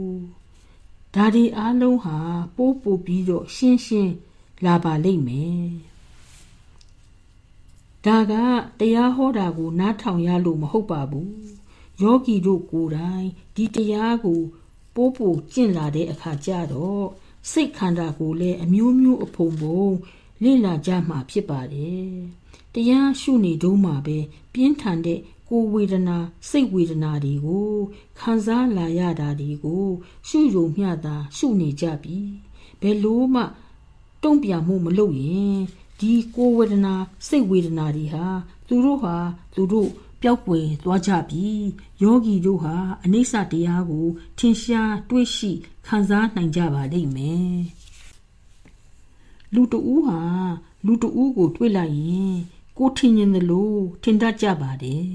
[1.15, 2.19] ဒါဒီအားလုံးဟာ
[2.57, 4.13] ပိုးပို့ပြီးတော့ရှင်းရှင်း
[4.65, 5.67] လာပါလိမ့်မယ်
[8.07, 8.33] ဒါက
[8.81, 11.33] တရားဟောတာကို နားထောင်ရလို့မဟုတ်ပါဘူး
[12.03, 14.41] ယောဂီတို့ကိုယ်တိုင်ဒီတရားကို
[14.95, 17.07] ပိုးပို့ကျင့်လာတဲ့အခါကျတော့
[17.53, 19.85] စိတ်ခန္ဓာကိုလည်းအမျိုးမျိုးအဖုံဖုံ
[20.43, 22.11] လေ့လာကြမှာဖြစ်ပါတယ်
[22.75, 24.19] တရားရှုနေတုန်းမှာပဲ
[24.53, 26.17] ပြင်းထန်တဲ့ကိုဝေဒနာ
[26.49, 27.73] စိတ်ဝေဒနာတွေကို
[28.19, 29.87] ခံစားလာရတာတွေကို
[30.29, 32.19] ရှုယုံမျှတာရှုနေကြပြီ
[32.81, 33.43] ဘယ်လို့မှ
[34.23, 35.59] တုံ့ပြန်မှုမလုပ်ရင်
[36.01, 36.95] ဒီကိုဝေဒနာ
[37.29, 38.27] စိတ်ဝေဒနာတွေဟာ
[38.69, 39.17] သူတို့ဟာ
[39.55, 39.91] သူတို့
[40.23, 41.47] ပျောက်ကွယ်သွားကြပြီ
[42.03, 44.07] ယောဂီတို့ဟာအနိစ္စတရားကို
[44.39, 45.53] ထင်ရှားတွေးရှိ
[45.87, 47.57] ခံစားနိုင်ကြပါလိမ့်မယ်
[49.55, 50.21] လူတူဟာ
[50.87, 52.37] လူတူကိုတွေးလိုက်ရင်
[52.79, 55.09] ကိုထင်ရင်လို့ထင်တတ်ကြပါတယ်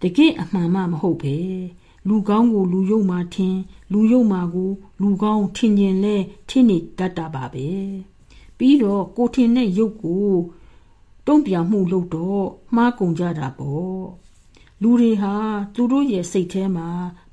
[0.00, 1.36] တကယ်အမှန်မှမဟုတ်ပဲ
[2.08, 3.56] လူကောင်းကိုလူယုံမှထင်
[3.92, 6.16] လူယုံမှကိုလူကောင်းထင်ကျင်လဲ
[6.48, 7.68] ထင်နေတတ်တာပါပဲ
[8.58, 10.28] ပြီးတော့ကိုထင်တဲ့ရုပ်ကို
[11.26, 12.44] တုံ့ပြန်မှုလို့တော့
[12.76, 14.00] မှားကုန်ကြတာပေါ့
[14.82, 15.34] လူတွေဟာ
[15.74, 16.88] သူတို့ရဲ့စိတ်ထဲမှာ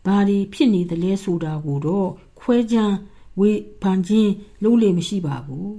[0.05, 2.95] ဘာတွေဖြစ်နေသလဲဆိုတာကိုတော့ခွဲခြမ်း
[3.39, 4.31] ဝေဖန်ခြင်း
[4.63, 5.71] လုံးလေမရှိပါဘူး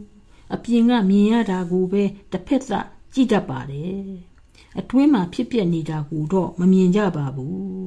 [0.54, 2.02] အပြင်ကမြင်ရတာကိုပဲ
[2.32, 4.04] တစ်ဖက်သက်ကြည့်တတ်ပါတယ်
[4.78, 7.84] အတွင်းမှာဖြစ်ပျက်နေတာကိုတော့မမြင်ကြပါဘူး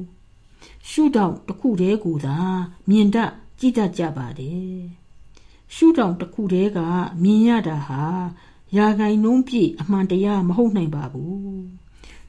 [0.88, 2.38] ရှုထောင့်တစ်ခုတည်းကိုသာ
[2.88, 4.78] မြင်တတ်ကြည့်တတ်ကြပါတယ်
[5.74, 6.78] ရှုထောင့်တစ်ခုတည်းက
[7.22, 8.04] မြင်ရတာဟာ
[8.76, 11.62] ရာဂိုင်နှုံးပြည့်အမှန်တရားမဟုတ်နိုင်ပါဘူး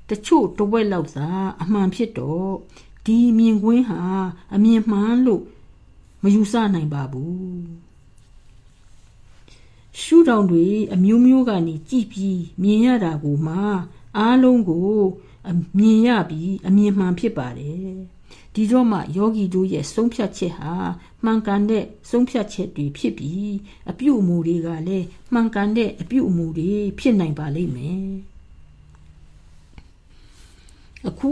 [0.10, 1.30] တချို့တဝက်လောက်သာ
[1.62, 2.52] အမှန်ဖြစ်တော့
[3.06, 4.02] ဒီမြင်ကွင်းဟာ
[4.54, 5.44] အမြင်မှန်လို့
[6.24, 7.90] မယူဆနိုင်ပါဘူး
[10.02, 13.56] ရှုထောင့်တွေအမျိုးမျိုးကနေကြည့်ပြီးမြင်ရတာကိုမှ
[14.18, 14.92] အားလုံးကို
[15.78, 17.94] မြင်ရပြီးအမြင်မှန်ဖြစ်ပါတယ်
[18.54, 20.74] ဒီတော့မှယောဂီတို့ရဲ့ဆုံးဖြတ်ချက်ဟာ
[21.26, 23.54] မှန်ကန်တဲ့ဆုံးဖြတ်ချက်တွေဖြစ်ပြီး
[23.90, 28.10] အပြုအမူတွေကလည်းမှန်ကန်တဲ့အပြုအမူတွေဖြစ်နိုင်ပါလိမ့်မယ်
[31.08, 31.32] အခု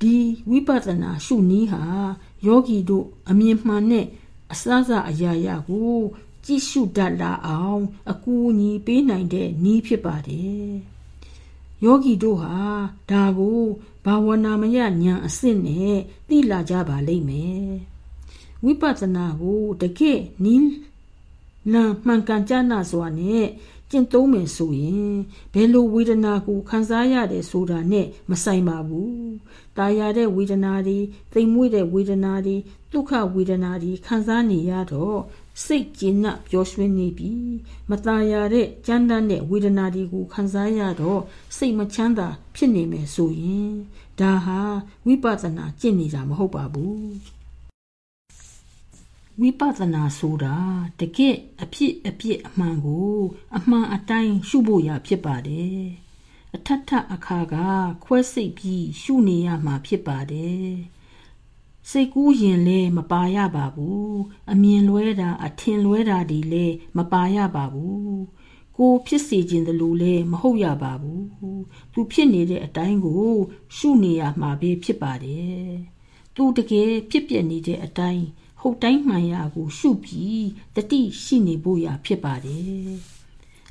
[0.00, 0.16] ဒီ
[0.50, 1.82] ဝိပဿနာရှုနည်းဟာ
[2.46, 4.06] ယောဂီတို့အမြင်မှန်တဲ့
[4.52, 5.98] အစအစအရာရာကို
[6.44, 10.72] ကြည့်ရှုတတ်လာအောင်အကူအညီပေးနိုင်တဲ့နည်းဖြစ်ပါတယ်
[11.84, 12.56] ယောဂီတို့ဟာ
[13.10, 13.62] ဒါကို
[14.04, 15.96] ဘာဝနာမယဉာဏ်အစစ်နဲ့
[16.28, 17.70] သိလာကြပါလိမ့်မယ်
[18.65, 20.67] ဝိပဿနာကိုတကယ်နီး
[21.71, 23.47] လမ်းမှန်ကန်ကြနာစွာနဲ့
[23.89, 25.13] ကျင့်သုံးမယ်ဆိုရင်
[25.53, 29.13] ဘယ်လိုဝေဒနာကိုခံစားရတယ်ဆိုတာနဲ့မဆိုင်ပါဘူး။
[29.77, 30.97] ตายရတဲ့ဝေဒနာတွေ
[31.33, 32.55] သိမ်မွေ့တဲ့ဝေဒနာတွေ
[32.91, 35.19] ဒုက္ခဝေဒနာတွေခံစားနေရတော့
[35.65, 37.31] စိတ်ကျဉ်နှပျော်ရွှင်နေပြီ
[37.89, 41.21] မตายရတဲ့ကြမ်းတမ်းတဲ့ဝေဒနာတွေကိုခံစားရတော့
[41.57, 43.71] စိတ်မချမ်းသာဖြစ်နေမယ်ဆိုရင်
[44.19, 44.59] ဒါဟာ
[45.05, 47.36] ဝိပဿနာကျင့်နေတာမဟုတ်ပါဘူး
[49.40, 50.56] ဝိပဿနာဆိုတာ
[51.00, 53.18] တကယ့်အဖြစ်အပျက်အမှန်ကို
[53.56, 55.82] အမှန်အတိုင်းရှုဖို့ရဖြစ်ပါတယ်
[56.54, 57.54] အထက်ထအခါက
[58.04, 60.68] ခွဲစိတ်ပြီးရှုနေရမှာဖြစ်ပါတယ်
[61.90, 64.18] စိတ်ကူးရင်လည်းမပါရပါဘူး
[64.52, 68.18] အမြင်လွဲတာအထင်လွဲတာတွေလည်းမပါရပါဘူး
[68.76, 71.24] ကိုဖြစ်စေခြင်းတလို့လည်းမဟုတ်ရပါဘူး
[71.92, 73.32] သူဖြစ်နေတဲ့အတိုင်းကို
[73.76, 75.68] ရှုနေရမှာပဲဖြစ်ပါတယ်
[76.34, 78.24] သူတကယ်ဖြစ်ပြနေတဲ့အတိုင်း
[78.60, 80.44] ဟုတ်တိုင်းမှန်ရာကိုရှုပြီး
[80.74, 82.92] တတိရှိနေဖို့ရဖြစ်ပါတယ်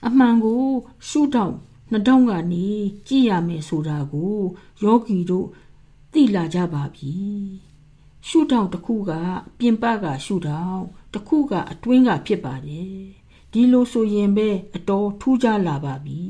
[0.05, 0.65] အမှန်ကို
[1.07, 1.53] ရှုတော့
[1.91, 2.67] နှတောင်းကနေ
[3.07, 4.35] ကြည့်ရမယ်ဆိုတာကို
[4.83, 5.47] ယောဂီတို့
[6.13, 7.13] သိလာကြပါပြီ
[8.27, 9.11] ရှုထောင့်တစ်ခုက
[9.59, 12.97] ပြင်ပကရှုထောင့်တစ်ခုကအတွင်းကဖြစ်ပါတယ်
[13.51, 16.23] ဒီလိုဆိုရင်ပဲအတော်ထူးခြားလာပါပြီ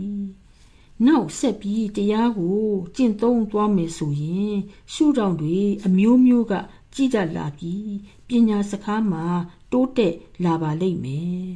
[1.06, 2.62] နောက်ဆက်ပြီးတရားကို
[2.96, 4.56] ကျင့်သုံးသွားမယ်ဆိုရင်
[4.94, 6.54] ရှုထောင့်တွေအမျိုးမျိုးက
[6.94, 7.88] ကြည်တတ်လာပြီး
[8.28, 9.26] ပညာစကားမှာ
[9.72, 11.48] တိုးတက်လာပါလိမ့်မယ်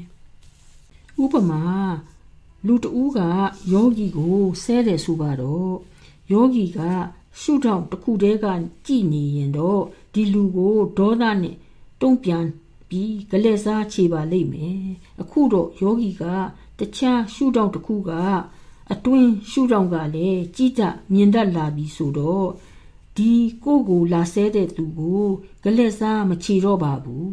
[1.24, 1.64] ဥပမာ
[2.68, 3.20] လူတဦးက
[3.72, 5.76] ယောဂီကိုဆဲတယ်ဆိုပါတော့
[6.32, 6.80] ယောဂီက
[7.40, 8.46] ရှုထောင့်တစ်ခုတည်းက
[8.86, 9.82] ကြည်နေရင်တော့
[10.14, 11.56] ဒီလူကိုဒေါသနဲ့
[12.02, 12.46] တုံ့ပြန်
[12.90, 14.82] ပြီးဂလက်စားခြေပါလိမ့်မယ်
[15.22, 16.24] အခုတော့ယောဂီက
[16.80, 18.12] တခြားရှုထောင့်တစ်ခုက
[18.92, 20.82] အတွင်းရှုထောင့်ကလည်းကြည်တ
[21.14, 22.48] မြင်တတ်လာပြီဆိုတော့
[23.18, 23.34] ဒီ
[23.64, 25.26] ကိုကိုလာဆဲတဲ့သူကို
[25.64, 27.32] ဂလက်စားမချေတော့ပါဘူး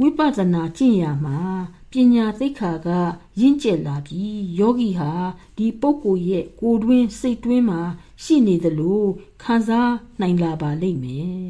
[0.00, 1.38] ဝိပဿနာကျင့်ရမှာ
[1.90, 2.88] ပညာသိက္ခာက
[3.40, 5.12] ရင့်ကျက်လာပြီးယောဂီဟာ
[5.56, 7.80] ဒီပုဂ္ဂိုလ်ရဲ့ကိုယ်တွင်းစိတ်တွင်းမှာ
[8.22, 9.02] ရှိနေသလို
[9.42, 11.42] ခံစားနိုင်လာပါလိမ့်မယ်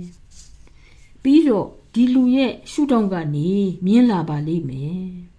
[1.22, 3.50] ပြီးတော့ဒီလူရဲ့ရှုထောင့်ကနေ
[3.84, 5.02] မြင်လာပါလိမ့်မယ်။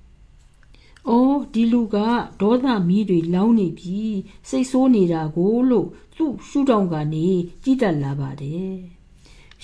[1.10, 1.98] အော်ဒီလူက
[2.42, 4.16] ဒေါသမီးတွေလောင်းနေပြီး
[4.50, 7.28] စိတ်ဆိုးနေတာကိုလို့သူ့ရှုထောင့်ကနေ
[7.64, 8.74] ကြည်တက်လာပါတယ်။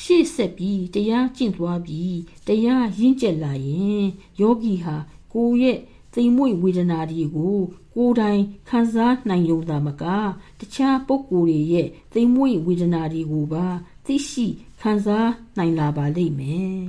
[0.02, 2.18] ရှေ့ဆက်ပြီးတရားကျင့်သွားပြီး
[2.48, 4.04] တရားရင့်ကျက်လာရင်
[4.40, 4.96] ယောဂီဟာ
[5.34, 5.80] ကိုယ့်ရဲ့
[6.14, 7.58] သိမ်မွေ့ဝေဒနာတွေကို
[7.96, 10.04] ကိုယ်တိုင်ခံစားနိုင်ရုံသာမက
[10.60, 13.68] တခြားပုဂ္ဂိုလ်တွေရဲ့သိမ်မွေ့ဝေဒနာတွေကိုပါ
[14.06, 14.48] သိရှိ
[14.82, 16.80] ခံစားနိုင်လာပါလိမ့်မယ်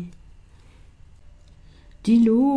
[2.05, 2.55] ဒီလို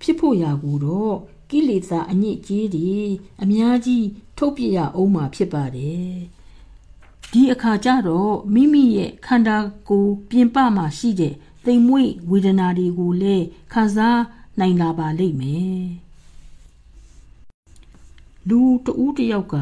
[0.00, 1.16] ဖြစ်ဖို့ရာကိုတော့
[1.50, 2.96] ကိလေသာအညစ်အကြေးတွေ
[3.42, 6.12] အများကြီးထုတ်ပြရအောင်မှာဖြစ်ပါတယ်
[7.32, 9.56] ဒီအခါကျတော့မိမိရဲ့ခန္ဓာ
[9.88, 11.34] ကိုယ်ပြင်ပမှာရှိတဲ့
[11.64, 14.20] သိမ်မွေ့ဝေဒနာတွေကိုလည်းခံစား
[14.58, 15.84] နိုင်လာပါလိမ့်မယ်
[18.48, 19.56] လူတဦးတယောက်က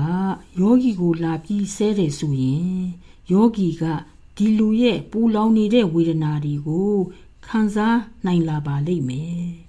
[0.61, 2.78] ယောဂီကိုလာပြီးဆဲတယ်ဆိုရင်
[3.32, 3.82] ယောဂီက
[4.37, 6.95] ဒီလူရဲ့ပူလောင်နေတဲ့ဝေဒနာတွေကို
[7.47, 9.64] ခံစားနိုင်လာပါလိမ့်မယ်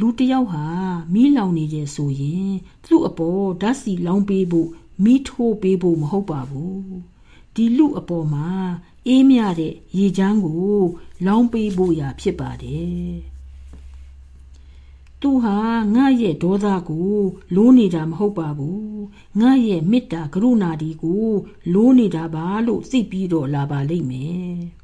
[0.00, 0.64] လူတယောက်ဟာ
[1.12, 2.52] မီးလောင်နေတယ်ဆိုရင်
[2.84, 4.68] သူ့အပေါ်ဓာတ်စီလောင်ပေးဖို့
[5.04, 6.84] မီးထိုးပေးဖို့မဟုတ်ပါဘူး
[7.54, 8.48] ဒီလူအပေါ်မှာ
[9.06, 10.78] အေးမြတဲ့ရေချမ်းကို
[11.26, 13.14] လောင်ပေးဖို့ရာဖြစ်ပါတယ်
[15.20, 15.58] သူဟာ
[15.94, 17.14] ငါရဲ့ဒေါသကို
[17.54, 19.02] လိုးနေတာမဟုတ်ပါဘူး
[19.40, 21.26] ငါရဲ့မေတ္တာကရုဏာဒီကို
[21.72, 24.54] လိုးနေတာပါလို့သိပြီးတော့လာပါလိမ့်မယ်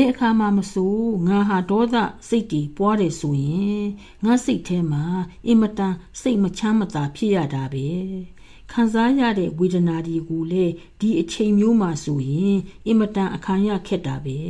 [0.00, 1.96] ယ်အခါမှမဆိုငါဟာဒေါသ
[2.28, 3.84] စိတ်တီပွားတယ်ဆိုရင်
[4.24, 5.04] ငါစိတ်ထဲမှာ
[5.46, 7.88] အင်မတန်စိတ်မချမ်းမသာဖြစ်ရတာပဲ
[8.72, 14.40] ခံစားရတဲ့ဝေဒနာတွေကိုလည်းဒီအချိန်မျိုးမှာဆိုရင်အင်မတန်အခါရခက်တာပဲ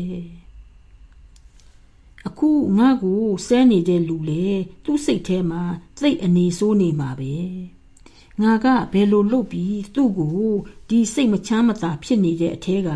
[2.26, 4.47] အခုငါ့ကိုဆဲနေတဲ့လူလေ
[4.84, 5.62] သူ့စိတ်ထဲမှာ
[6.01, 7.34] စိတ်အနေဆိုးနေမှာပဲ
[8.42, 10.49] ငါကဘယ်လိုလုပ်ပြီးသူ့ကို
[10.88, 12.90] ဒီစိတ်မချမ်းမသာဖြစ်နေတဲ့အထဲက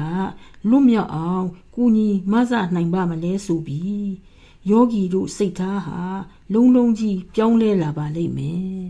[0.68, 4.10] လွတ်မြောက်အောင်ကူညီမဆနိုင်ပါမလဲဆိုပြီး
[4.70, 6.00] ယောဂီတို့စိတ်ထားဟာ
[6.52, 8.80] လုံးလုံးကြီးပြောင်းလဲလာပါလိမ့်မယ်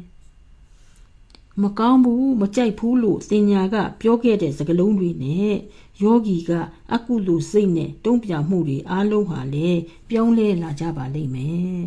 [1.63, 5.55] မကောင်းဘူးမကြိုက်ဘူးလို့စင်ညာက ပြောခဲ့တဲ့စကားလုံးတွေနဲ့
[6.03, 6.51] ယောဂီက
[6.93, 11.81] အကုသိုလ်စိတ်နဲ့တုံ့ပြန်မှုတွေအားလုံးဟာလည်းပြောင်းလဲလာကြပါလိမ့်မယ်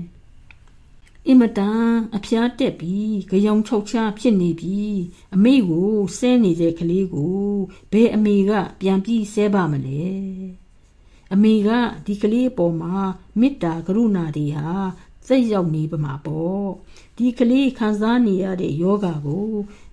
[1.28, 1.84] အင်မတန်
[2.16, 4.98] အဖျားတက်ပြီးကြောင်ချောက်ချားဖြစ်နေပြီး
[5.36, 7.44] အမေကိုဆဲနေတဲ့ကလေးကို
[7.92, 8.52] ဘယ်အမေက
[8.82, 10.06] ပြန်ပြီးဆဲပါမလဲ
[11.34, 11.70] အမေက
[12.06, 12.96] ဒီကလေးအပေါ်မှာ
[13.40, 14.70] မေတ္တာကရုဏာတွေဟာ
[15.28, 16.68] စိတ်ရောက်နေပမှာပေါ့
[17.18, 19.50] ဒီကလေးခံစားနေရတဲ့ယောဂကို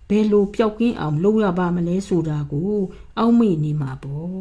[0.09, 2.75] ဘယ်လိုပျောက်ကင်းအောင်လုပ်ရပါမလဲဆိုတာကို
[3.19, 4.41] အောက်မေ့နေမှာပေါ့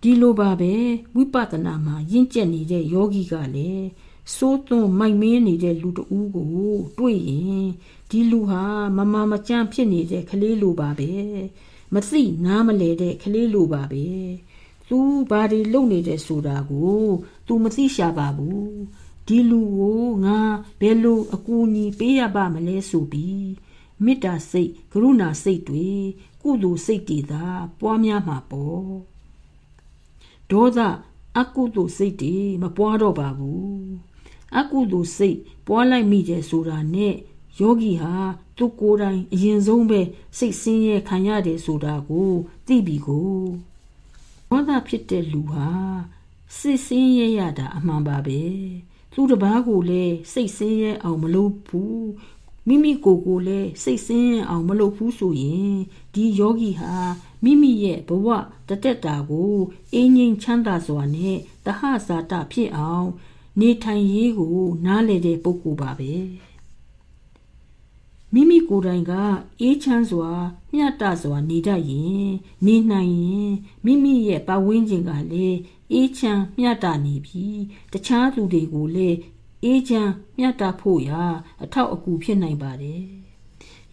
[0.00, 0.74] ဒီလိုပါပဲ
[1.14, 3.86] ဝိပဿနာမှာရင့်ကျက်နေတဲ့ယောဂီကလည်း
[4.34, 6.48] စိုးသွန်းမိုက်မင်းနေတဲ့လူတဦးကို
[6.98, 7.66] တွေ့ရင်
[8.10, 8.62] ဒီလူဟာ
[8.96, 11.12] မမမကြမ်းဖြစ်နေတဲ့ကလေးလိုပါပဲ
[11.94, 14.06] မသိနားမလဲတဲ့ကလေးလိုပါပဲ
[14.88, 14.98] သူ
[15.30, 17.02] ဘာတွေလုပ်နေတယ်ဆိုတာကို
[17.46, 18.76] तू မသိရှာပါဘူး
[19.26, 20.38] ဒီလူကိုငါ
[20.80, 23.48] ဘယ်လိုအကူအညီပေးရပါမလဲဆိုပြီး
[24.04, 25.88] မေတ္တာစိတ်ကရုဏာစိတ်တွေ
[26.42, 27.44] ကုသိုလ်စိတ်တွေသာ
[27.80, 28.88] ပွားများမှာပေါ့
[30.50, 30.78] ဒေါသ
[31.38, 34.05] အကုသိုလ်စိတ်တွေမပွားတော့ပါဘူး
[34.58, 37.14] အကုသိုလ်စိတ်ပွားလိုက်မိတယ်ဆိုတာနဲ့
[37.60, 38.14] ယောဂီဟာ
[38.56, 40.00] သူကိုယ်တိုင်အရင်ဆုံးပဲ
[40.38, 42.30] စိတ်ဆင်းရဲခံရတယ်ဆိုတာကို
[42.66, 43.36] သိပြီကို
[44.50, 45.68] ဒေါသဖြစ်တဲ့လူဟာ
[46.58, 48.40] စိတ်ဆင်းရဲရတာအမှန်ပါပဲ
[49.12, 52.06] သူတစ်ပါးကိုလည်းစိတ်ဆင်းရဲအောင်မလုပ်ဘူး
[52.68, 55.76] မိမိကိုယ်ကိုလည်းစိတ်ဆင်းရဲအောင်မလုပ်ဘူးဆိုရင်
[56.14, 56.94] ဒီယောဂီဟာ
[57.44, 58.28] မိမိရဲ့ဘဝ
[58.68, 59.54] တတက်တာကို
[59.94, 61.36] အင်းငိမ့်ချမ်းသာစွာနဲ့
[61.66, 63.08] တဟဇာတဖြစ်အောင်
[63.60, 66.12] နေထိုင်ရေးကို နားလည်တဲ့ပုဂ္ဂိုလ်ပါပဲ
[68.32, 69.12] မိမိကိုယ်တိုင်က
[69.60, 70.30] အေးချမ်းစွာ
[70.72, 72.28] မျှတစွာ နေတတ်ရင်
[72.66, 73.52] နေနိုင်ရင်
[73.84, 75.58] မိမိရဲ့ပတ်ဝန်းကျင်ကလည်း
[75.92, 77.60] အေးချမ်းမျှတနေပြီး
[77.92, 79.18] တခြားသူတွေကိုလည်း
[79.64, 81.24] အေးချမ်းမျှတဖို့ရာ
[81.62, 83.25] အထောက်အကူဖြစ်နိုင်ပါတယ်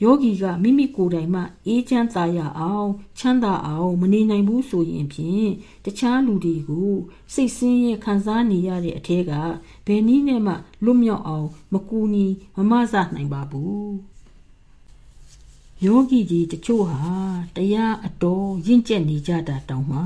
[0.04, 5.50] ယောဂီကမိမိကိုယ်တိုင်မှအေးချမ်းသာရအောင်ချမ်းသာအောင် မနေနိုင်ဘူးဆိုရင်ဖြင့်
[5.86, 6.92] တခြားလူတွေကို
[7.34, 9.32] စိတ်ဆင်းရဲခံစားနေရတဲ့အထက်က
[9.86, 12.26] ဘယ်နည်းနဲ့မှလွတ်မြောက်အောင် မကူညီ
[12.56, 13.94] မမဆနိုင်ပါဘူး
[15.86, 17.04] ယောဂီကြီးတချို့ဟာ
[17.56, 20.02] တရားအတော်ရင့်ကျက်နေကြတာတောင်မှ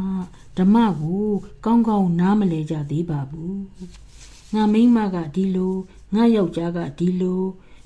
[0.57, 1.27] ဓမ္မကို
[1.65, 3.61] ကောင်းကောင်းနားမလဲကြသေးပါဘူး
[4.53, 5.75] ငါမိမကဒီလို
[6.13, 7.43] ငါယောက်ျားကဒီလို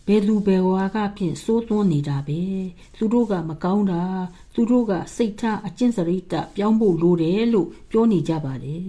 [0.08, 2.42] ဘယ်သူဘယ်ဝါကဖြင့်စိုးသွန်းနေတာပဲ
[2.98, 4.04] သူတို့ကမကောင်းတာ
[4.54, 8.86] သူတို့ကစိတ်ထားအကျင့်စရိတပြောင်းဖို့လိုတယ်လို့ပြောနေကြပါတယ်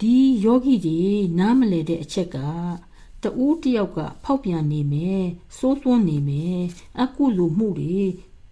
[0.00, 1.02] ဒီယောဂီတွေ
[1.38, 2.36] နားမလဲတဲ့အချက်က
[3.22, 5.24] တဦးတယောက်ကဖောက်ပြန်နေမယ်
[5.58, 6.60] စိုးသွန်းနေမယ်
[7.00, 8.00] အကုလိုမှုတွေ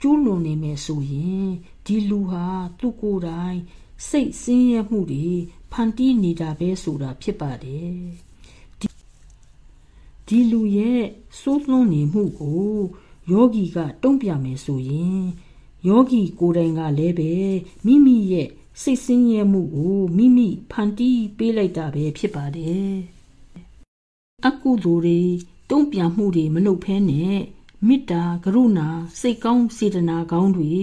[0.00, 1.48] ကျူးလွန်နေမယ်ဆိုရင်
[1.86, 2.46] ဒီလူဟာ
[2.80, 3.58] သူ့ကိုယ်တိုင်
[4.08, 5.28] စိတ်ဆင်းရဲမှုတွေ
[5.72, 7.96] ဖန်တီးနေတာပဲဆိုတာဖြစ်ပါတယ်
[10.34, 11.02] ဒီလူရဲ့
[11.40, 12.72] စိုးသွန်းနေမှုကို
[13.30, 15.22] ယောဂီကတုံ့ပြန်မယ်ဆိုရင်
[15.86, 17.32] ယောဂီကိုယ်တိုင်ကလည်းပဲ
[17.86, 18.48] မိမိရဲ့
[18.82, 22.92] စိတ်ဆင်းရဲမှုကိုမိမိဖန်တီးပေးလိုက်တာပဲဖြစ်ပါတယ်
[24.46, 25.20] အကုသိုလ်တွေ
[25.70, 27.36] တုံ့ပြန်မှုတွေမလုပ်ဖဲနဲ့
[27.86, 28.88] မေတ္တာကရုဏာ
[29.20, 30.74] စိတ်ကောင်းစေတနာကောင်းတွေ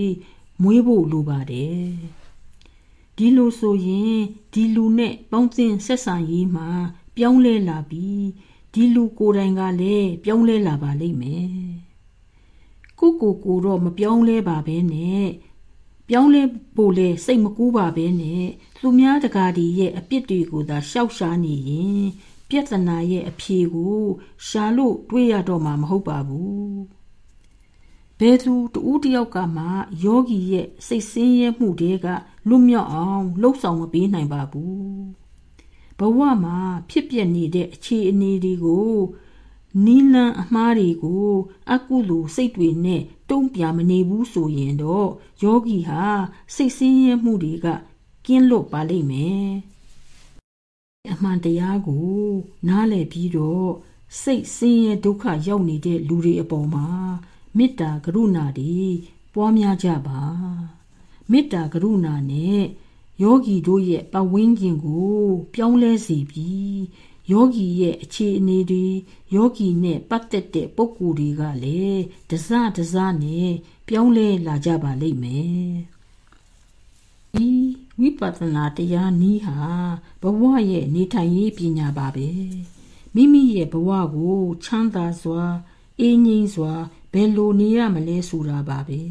[0.61, 1.83] မွေးဖို့လိုပါတယ်
[3.17, 4.17] ဒီလိုဆိုရင်
[4.53, 6.69] ဒီလူနဲ့ပေါင်းသင်းဆက်ဆံရေးမှာ
[7.15, 8.23] ပြောင်းလဲလာပြီး
[8.73, 11.49] ဒီလူကိုယ်တိုင်ကလည်းပြောင်းလဲလာပါလိမ့်မယ်
[12.99, 15.27] ကိုကိုကိုတော့မပြောင်းလဲပါပဲနဲ့
[16.09, 16.43] ပြောင်းလဲ
[16.75, 18.45] ဖို့လဲစိတ်မကူးပါပဲနဲ့
[18.81, 22.03] သူများတကားဒီရဲ့အပြစ်တွေကိုသာရှောက်ရှားနေရင်
[22.49, 23.99] ပြဿနာရဲ့အဖြေကို
[24.47, 26.79] ရှာလို့တွေးရတော့မှာမဟုတ်ပါဘူး
[28.19, 29.65] ဘယ်သူတူတယောက်ကမှ
[30.03, 32.07] ယောဂီရဲ့စိတ်ဆင်းရဲမှုတွေက
[32.47, 35.18] လွတ်မြောက်အောင်လှုပ်ဆောင်မပေးနိုင်ပါဘူး
[35.99, 36.57] ဘဝမှာ
[36.89, 38.95] ဖြစ်ပျက်နေတဲ့အခြေအနေတွေကို
[39.85, 41.29] နီလန်အမားတွေကို
[41.73, 45.09] အကုလိုစိတ်တွေနဲ့တုံ့ပြန်မနေဘူးဆိုရင်တော့
[45.43, 46.03] ယောဂီဟာ
[46.55, 47.67] စိတ်ဆင်းရဲမှုတွေက
[48.25, 49.49] ကင်းလွတ်ပါလိမ့်မယ်
[51.11, 52.09] အမှန်တရားကို
[52.67, 53.69] နားလည်ပြီးတော့
[54.21, 56.87] စိတ်ဆင်းရဲဒုက္ခရောက်နေတဲ့လူတွေအပေါ်မှာ
[57.57, 58.79] မေတ္တာကရုဏာတွေ
[59.33, 60.21] ပွားများကြပါ
[61.31, 62.61] မေတ္တာကရုဏာနဲ့
[63.21, 65.19] ယောဂီတို့ရဲ့ပဝင်းကျင်ကို
[65.53, 66.79] ပြောင်းလဲစေပြီး
[67.31, 68.85] ယောဂီရဲ့အခြေအနေတွေ
[69.35, 73.51] ယောဂီနဲ့ပတ်သက်တဲ့ပုံကိုယ်တွေကလည်းတစတစနဲ့
[73.87, 75.73] ပြောင်းလဲလာကြပါလိမ့်မယ်
[77.35, 77.49] ဒီ
[77.99, 79.59] ဝိပဿနာတရားနည်းဟာ
[80.21, 82.29] ဘဝရဲ့နေထိုင်ရေးပညာပါပဲ
[83.15, 85.43] မိမိရဲ့ဘဝကိုချမ်းသာစွာ
[85.99, 86.73] အေးငြိမ်းစွာ
[87.13, 89.01] ဘယ်လိုနေရမလဲဆိုတာပါပဲ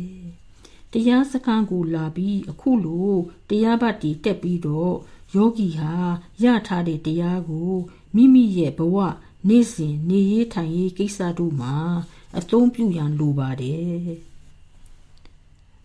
[0.93, 3.12] တရားစခန်းကိုလာပြီးအခုလို
[3.49, 4.95] တရားပတ်တီတက်ပြီးတော့
[5.34, 5.95] ယောဂီဟာ
[6.43, 7.72] ရထားတဲ့တရားကို
[8.14, 8.97] မိမိရဲ့ဘဝ
[9.49, 11.74] နေ့စဉ်နေရေးထိုင်ရေးကိစ္စတို့မှာ
[12.39, 14.09] အသုံးပြုရန်လိုပါတယ်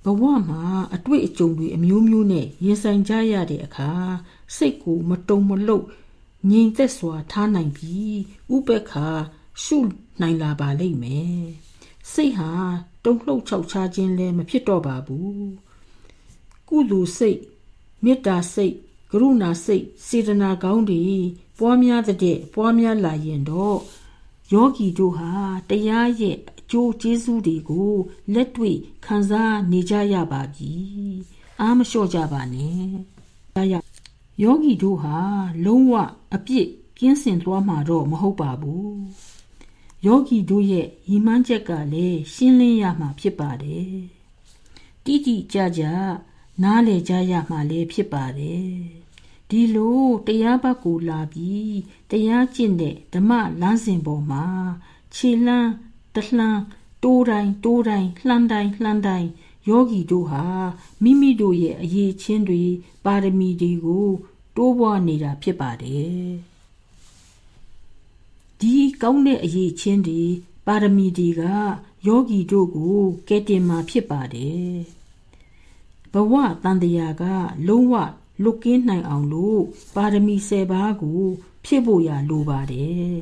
[0.03, 0.63] ဘဝမှာ
[0.95, 3.91] အတွေ့အကြုံတွေအမျိုးမျိုးနဲ့ရင်ဆိုင်ကြရတဲ့အခါ
[4.55, 5.85] စိတ်ကိုမတုံမလှုပ်
[6.49, 8.15] ငြိမ်သက်စွာထားနိုင်ပြီး
[8.55, 8.93] ဥပက္ခ
[9.63, 9.77] ရှု
[10.21, 11.43] နိုင်လာပါလိမ့်မယ်
[12.11, 12.51] စိတ်ဟာ
[13.03, 15.49] တုံ့လှုပ်ချောက်ချခြင်းလည်းမဖြစ်တော့ပါဘူး
[16.69, 17.39] ကုသိုလ်စိတ်
[18.03, 18.75] မေတ္တာစိတ်
[19.11, 21.03] ကရုဏာစိတ်စေတနာကောင်းတွေ
[21.57, 23.79] ပွားများတဲ့ပွားများလာရင်တော့
[24.53, 25.31] ယောဂီတို့ဟာ
[25.69, 27.93] တရားရဲ့အကျိုးကျေးဇူးတွေကို
[28.33, 30.71] လက်တွေ့ခံစားနေကြရပါပြီ
[31.61, 32.85] အားမလျှော့ကြပါနဲ့
[34.41, 35.17] ယောဂီတို့ဟာ
[35.65, 35.93] လုံးဝ
[36.35, 36.67] အပြစ်
[36.99, 39.32] ကင်းစင်သွားမှာတော့မဟုတ်ပါဘူး
[40.05, 43.93] ယောဂီတို့ရဲ့ရည်မှန်းချက်ကလည်းရှင်းလင်းရမှာဖြစ်ပါတယ်
[45.05, 45.83] တိတိကျကျ
[46.63, 48.67] နားလည်ကြရမှာလည်းဖြစ်ပါတယ်
[49.49, 51.75] ဒီလိုတရားဘက်ကိုလာပြီး
[52.11, 53.31] တရားကျင့်တဲ့ဓမ္မ
[53.61, 54.45] လမ်းစဉ်ပေါ်မှာ
[55.15, 55.71] ခြေလှမ်း
[56.15, 56.61] တလှမ်း
[57.03, 59.29] တိုးတိုင်းတိုးတိုင်းလှမ်းတိုင်းလှမ်းတိုင်း
[59.69, 60.45] ယောဂီတို့ဟာ
[61.03, 62.63] မိမိတို့ရဲ့အရေးချင်းတွေ
[63.05, 64.07] ပါရမီတွေကို
[64.55, 66.52] တိုးပွားနေတာဖြစ်ပါတယ်
[68.63, 70.23] ဒီကောင်းတဲ့အရေးချင်းတွေ
[70.65, 71.41] ပါရမီတွေက
[72.07, 74.75] ယောဂီတို့ကိုကဲတင်မှာဖြစ်ပါတယ်
[76.13, 76.33] ဘဝ
[76.63, 77.23] တန်တရာက
[77.67, 77.93] လုံးဝ
[78.43, 79.61] လွတ်ကင်းနိုင်အောင်လို့
[79.95, 81.21] ပါရမီ10ပါးကို
[81.63, 83.13] ဖြည့်ဖို့ရလိုပါတယ်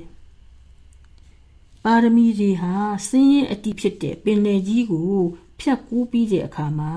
[1.86, 2.76] ပါရမီတွေဟာ
[3.10, 5.14] ဆင်းရဲအတိဖြစ်တဲ့ပင်လယ်ကြီးကို
[5.60, 6.94] ဖြတ်ကူးပြီးတဲ့အခါမှာ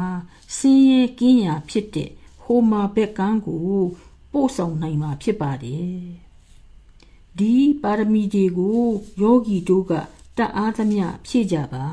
[0.56, 2.10] ဆင်းရဲကင်းရာဖြစ်တဲ့
[2.42, 3.68] ဟိုမာဘက်ကန်းကို
[4.32, 6.23] ပို့ဆောင်နိုင်မှာဖြစ်ပါတယ်
[7.38, 8.84] ဒီပါရမီတွေကို
[9.20, 9.92] ယောဂီတို့က
[10.36, 11.86] တတ်အားသမျှဖြည့်ကြပါ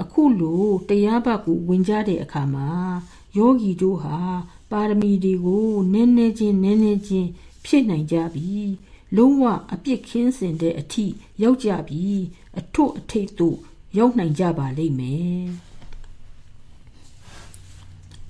[0.00, 2.68] အခုလိုတရားဘက်ကိုဝင်ကြတဲ့အခါမှာ
[3.36, 4.18] ယောဂီတို့ဟာ
[4.70, 7.28] ပါရမီတွေကိုနည်းနည်းချင်းနည်းနည်းချင်း
[7.64, 8.52] ဖြည့်နိုင်ကြပြီ
[9.16, 11.06] လုံးဝအပြစ်ခင်းစင်တဲ့အထိ
[11.42, 12.04] ရောက်ကြပြီ
[12.58, 13.58] အထွတ်အထိပ်သို့
[13.98, 15.44] ရောက်နိုင်ကြပါလိမ့်မယ်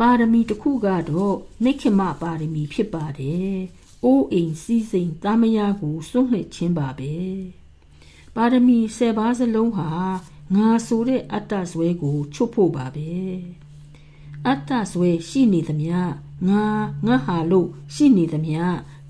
[0.01, 3.59] ပါရမီတစ်ခုကတော့နိခမပါရမီဖြစ်ပါတယ်။
[4.05, 7.15] အိုးအိမ်စီးစိမ်တာမယာကိုစွန့်လှစ်ခြင်းပါပဲ။
[8.35, 9.89] ပါရမီ၁၀ပါးစလုံးဟာ
[10.55, 13.11] ငါဆိုတဲ့အတ္တဇွဲကိုချွတ်ဖို့ပါပဲ။
[14.49, 15.97] အတ္တဇွဲရှိနေသမျှ
[16.49, 16.65] ငါ
[17.07, 18.63] ငါဟာလို့ရှိနေသမျှ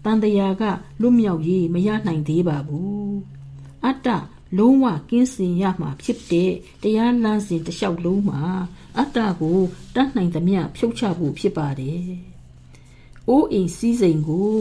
[0.05, 0.63] တန်တရာက
[1.01, 3.15] လွတ်မြောက်ရေးမရနိုင်သေးပါဘူး
[3.85, 4.09] အတ္တ
[4.59, 8.43] လုံးဝကင်းစင်ရမှာဖြစ်တဲ့တရားလမ်းစဉ်တစ်လျှောက်လုံးမှာ
[8.99, 9.59] အတ္တကို
[9.95, 12.09] တတ်နိုင်သမျှဖြုတ်ချဖို့ဖြစ်ပါတယ်။
[13.29, 14.59] အိုးအိမ်စည်းစိမ်ကို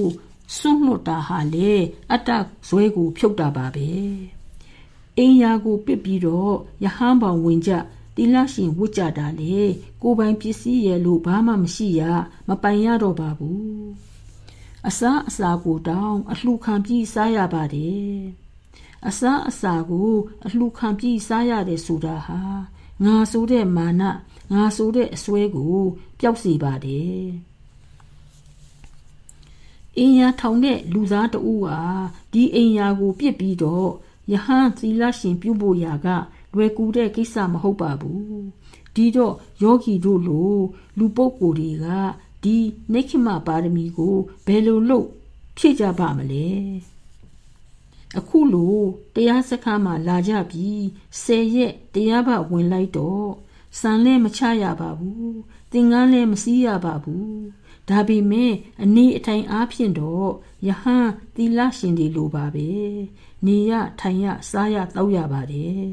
[0.58, 1.74] စွန့်လွတ်တာဟာလေ
[2.12, 2.30] အတ္တ
[2.68, 3.92] ဇွဲကို ဖြုတ်တာပါပဲ။
[5.18, 6.54] အိမ်ယာကိုပစ်ပြီးတော့
[6.84, 7.72] ယဟန်ပေါင်ဝင်ကြ
[8.16, 9.60] တိလရှင်ဝတ်ကြတာလေ
[10.02, 12.02] ကိုပိုင်ပစ္စည်းရဲ့လို့ဘာမှမရှိရ
[12.48, 13.88] မပိုင်ရတော့ပါဘူး
[14.88, 18.18] အစားအစာကိုတောင်းအလှခံပြီးစားရပါတယ်
[19.08, 20.12] အစားအစာကို
[20.46, 22.40] အလှခံပြီးစားရတယ်ဆိုတာဟာ
[23.04, 24.04] ငါဆိုတဲ့မာန
[24.54, 25.78] ငါဆိုတဲ့အစွဲကို
[26.20, 27.24] ပျောက်စေပါတယ်
[29.98, 31.80] အင်းယာထောင်တဲ့လူသားတဦးဟာ
[32.34, 33.90] ဒီအင်းယာကိုပြစ်ပြီးတော့
[34.32, 36.08] ယဟန်သီလရှင်ပြုဖို့ရာက
[36.56, 38.44] လွယ်ကူတဲ့ကိစ္စမဟုတ်ပါဘူး
[38.96, 40.54] ဒီတော့ယောဂီတို့လို
[40.98, 41.86] လူပုဂ္ဂိုလ်တွေက
[42.44, 42.58] ဒီ
[42.94, 44.16] နိခိမပါရမီကို
[44.46, 45.08] ဘယ်လိုလုပ်
[45.58, 46.48] ဖြည့်ကြပါမလဲ
[48.18, 48.76] အခုလို
[49.16, 50.84] တရားစခန်းမှာလာကြပြီး
[51.24, 53.30] ဆယ်ရက်တရားဘဝင်လိုက်တော့
[53.80, 55.34] စံလဲမချရပါဘူး
[55.72, 57.34] သင်္ကန်းလဲမစည်းရပါဘူး
[57.90, 58.54] ဒါပေမဲ့
[58.84, 60.30] အနေအထိုင်အားဖြင့်တော့
[60.68, 62.70] ယဟန်သီလရှင်တွေလိုပါပဲ
[63.46, 65.88] နေရထိုင်ရစားရတောက်ရပါတယ်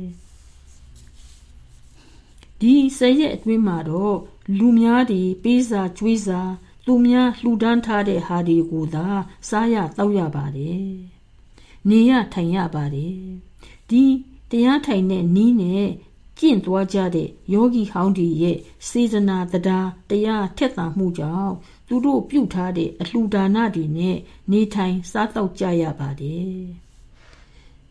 [2.60, 4.16] ဒီဆယ်ရက်အတွင်းမှာတော့
[4.58, 6.40] လူများတွေပေးစာကျွေးစာ
[6.86, 9.06] သူများလှူဒန်းထားတဲ့ဟာတွေကိုသာ
[9.48, 10.84] စားရတောက်ရပါတယ်
[11.88, 13.18] နေရထိုင်ရပါတယ်
[13.90, 14.04] ဒီ
[14.50, 15.86] တရားထိုင်တဲ့နီးနဲ့
[16.40, 21.54] ကျင့်သွားကြတဲ့ယောဂီဟောင်းတွေရဲ့စေတနာတရားတရားထက်သန်မှုကြောင့်
[21.86, 24.16] သူတို့ပြုထားတဲ့အလှူဒါနတွေနဲ့
[24.50, 26.54] နေထိုင်စားတော့ကြရပါတယ်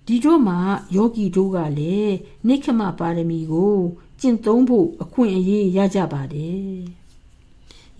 [0.05, 0.55] ဒီတော့မှ
[0.95, 2.15] ယောဂီတို့ကလည်း
[2.47, 3.77] နိခမပါရမီကို
[4.19, 6.73] ကျင့်သုံးဖို့အခွင့်အရေးရကြပါတယ်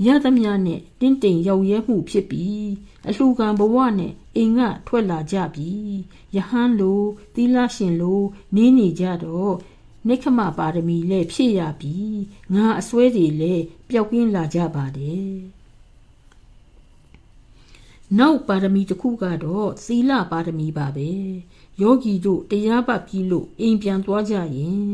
[0.06, 2.70] ရသမျှနဲ့တင့်တိမ်ရောက်ရဲမှုဖြစ်ပြီး
[3.08, 5.94] အလှခံဘဝနဲ့အိမ်ကထွက်လာကြပြီး
[6.36, 7.02] ယဟန်လို
[7.34, 8.22] သီလရှင်လို
[8.56, 9.54] နေနေကြတော့
[10.08, 12.20] နိခမပါရမီလည်းဖြစ်ရပြီး
[12.56, 15.34] ငါအစွဲတွေလည်းပျောက်ကင်းလာကြပါတယ်
[18.18, 21.12] နောက်ပါရမီတစ်ခုကတော့သီလပါရမီပါပဲ
[21.82, 24.88] ယောဂီတို့တရားပတ်ပြီးလို့အိမ်ပြန်သွားကြရင်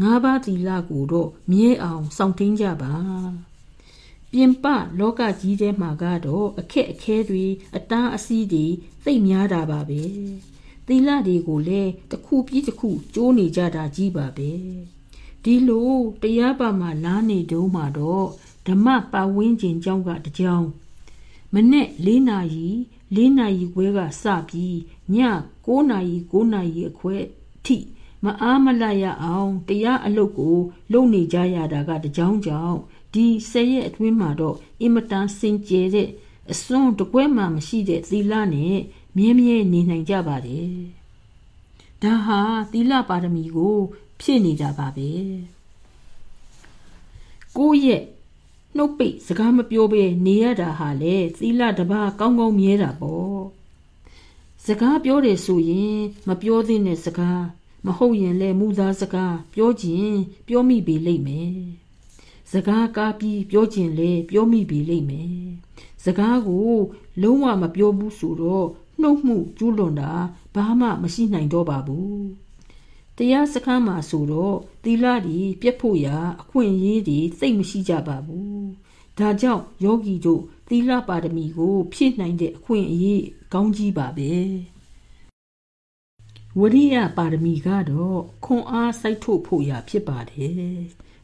[0.00, 2.94] ငါးပါးသီလကိုတော့မြဲအောင်စောင့်ထိန်ကြပါ
[4.32, 4.66] ပြင်ပ
[4.98, 7.44] လောကကြီးထဲမှာကတော့အခက်အခဲတွေ
[7.76, 8.66] အတားအဆီးတွေ
[9.04, 10.02] သိပ်များတာပါပဲ
[10.86, 14.50] သီလတွေကိုလည်းတစ်ခုပြီးတစ်ခုကျိုးနေကြတာကြီးပါပဲ
[15.42, 15.90] ဒီလို
[16.22, 18.26] တရားပါမှာနားနေတုံးမှာတော့
[18.66, 20.68] ဓမ္မပတ်ဝန်းကျင်ကြောင်းကတကြောင်း
[21.54, 22.68] မနေ့၄နာရီ
[23.16, 24.76] ၄နာရီခွဲကစပြီး
[25.14, 25.16] ည
[25.56, 27.16] 9နာရီ9နာရီအခွဲ
[27.64, 27.76] ထိ
[28.24, 30.58] မအားမလရအောင်တရားအလုပ်ကို
[30.92, 32.78] လုပ်နေကြရတာကတကြောင်းကြောင့်
[33.14, 36.08] ဒီဆယ်ရက်အတွင်းမှာတော့အင်မတန်စင်ကြယ်တဲ့
[36.52, 38.78] အစွန်းတကွဲမှမရှိတဲ့သီလနဲ့
[39.16, 40.70] မြဲမြဲနေနိုင်ကြပါတယ်
[42.02, 42.40] ဒါဟာ
[42.72, 43.78] သီလပါရမီကို
[44.20, 45.10] ဖြည့်နေတာပါပဲ
[47.56, 48.02] ကိုယ့်ရဲ့
[48.76, 53.40] နှုတ်ပိတ်စကားမပြောဘဲနေရတာဟာလေသီလတပါးကောင်းကောင်းမြဲတာပေါ့
[54.64, 55.98] စကားပြောတယ်ဆိုရင်
[56.28, 57.42] မပြောသင့်တဲ့စကား
[57.86, 60.16] မဟုတ်ရင်လည်းမူသားစကားပြောခြင်း
[60.48, 61.56] ပြောမိပေလိမ့်မယ်
[62.52, 65.36] စကားကားပြီးပြောခြင်းလေပြောမိပေလိမ့်မယ်
[66.04, 66.72] စကားကို
[67.22, 68.66] လုံးဝမပြောဘူးဆိုတော့
[69.00, 70.12] နှုတ်မှုကျူးလွန်တာ
[70.54, 72.24] ဘာမှမရှိနိုင်တော့ပါဘူး
[73.16, 78.66] တရားစခန်းမှာဆိုတော့သီလတွေပြတ်ဖို့ရာအခွင့်အရေးတွေသိမရှိကြပါဘူး
[79.18, 84.32] ဒါကြောင့်ယောဂီတို့သီလပါရမီကို ဖြည့်နိုင်တဲ့အခွင့်အရေးကောင်းကြီးပါပဲ
[86.58, 90.80] ဝရိယပါရမီကတော့ခွန်အားစိုက်ထုတ်ဖို့ရာဖြစ်ပါတယ်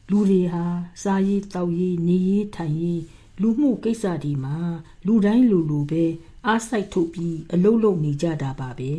[0.09, 0.65] လူတွေဟာ
[1.03, 3.01] စားရေးတောက်ရေးနေရေးထိုင်ရေး
[3.41, 4.57] လူမှုကိစ္စဒီမှာ
[5.05, 6.05] လူတိုင်းလူလူပဲ
[6.47, 8.93] အားစိုက်ထုတ်ပြီးအလုံးလုံးနေကြတာပါပဲ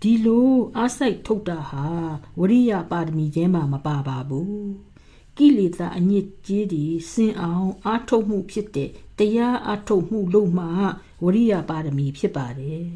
[0.00, 1.86] ဒီလိုအားစိုက်ထုတ်တာဟာ
[2.38, 4.66] ဝရိယပါရမီကျဲမှာမပါပါဘူး
[5.36, 10.66] ကိလေသာအညစ်အကြေးတွေဆင်းအောင်အားထုတ်မှုဖြစ်တဲ့တရားအားထုတ်မှုလို့မှ
[11.24, 12.86] ဝရိယပါရမီဖြစ်ပါတယ်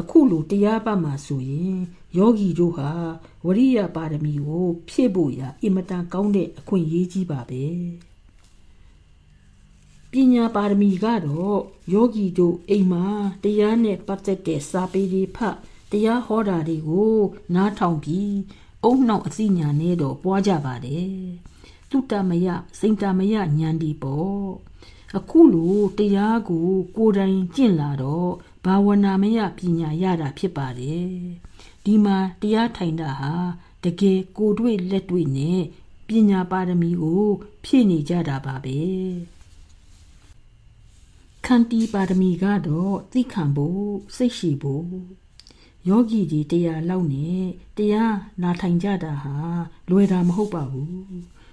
[0.00, 1.76] အခုလိုတရားပတ်မှာဆိုရင်
[2.16, 2.90] ယောဂီတို့ဟာ
[3.46, 7.64] ဝရိယပါရမီကိုဖြည့်ဖို့ရာအင်မတန်ကောင်းတဲ့အခွင့်အရေးကြီးပါပဲ
[10.12, 11.60] ပညာပါရမီကတော့
[11.92, 13.06] ယောဂီတို့အိမ်မှာ
[13.44, 15.56] တရားနဲ့ပတ်သက်တဲ့စာပေတွေဖတ်
[15.90, 17.18] တရားဟောတာတွေကို
[17.54, 18.34] နားထောင်ပြီး
[18.84, 21.16] အုံနှောက်အသိဉာဏ်နဲ့တော့ပွားကြပါတယ်
[21.90, 22.46] တုတ္တမယ
[22.80, 24.42] စိန်တမယဉာဏ်ဒီပေါ့
[25.16, 28.30] အခုလိုတရားကို ကိုယ်တိုင်ကျင့်လာတော့
[28.64, 31.10] ဘာဝနာမယပညာရတာဖြစ်ပါတယ်
[31.84, 33.34] ဒီမှာတရားထိုင်တာဟာ
[33.84, 35.60] တကယ်ကိုတွေ့လက်တွေ့နဲ့
[36.08, 37.26] ပညာပါရမီကို
[37.64, 38.78] ဖြည့်နေကြတာပါပဲ
[41.46, 44.86] ခန္တီပါရမီကတော့သိခံဖို့စိတ်ရှိဖို့
[45.88, 47.42] ယောဂီကြီးတရားလောက်နဲ့
[47.76, 49.36] တရားနာထိုင်ကြတာဟာ
[49.90, 50.92] လွယ်တာမဟုတ်ပါဘူး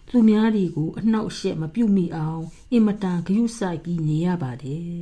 [0.10, 4.94] သူများတွေကိုအနှောက်အယှက်မပြုတ်မိအောင်အင်မတန်ဂရုစိုက်ပြီးနေရပါတယ်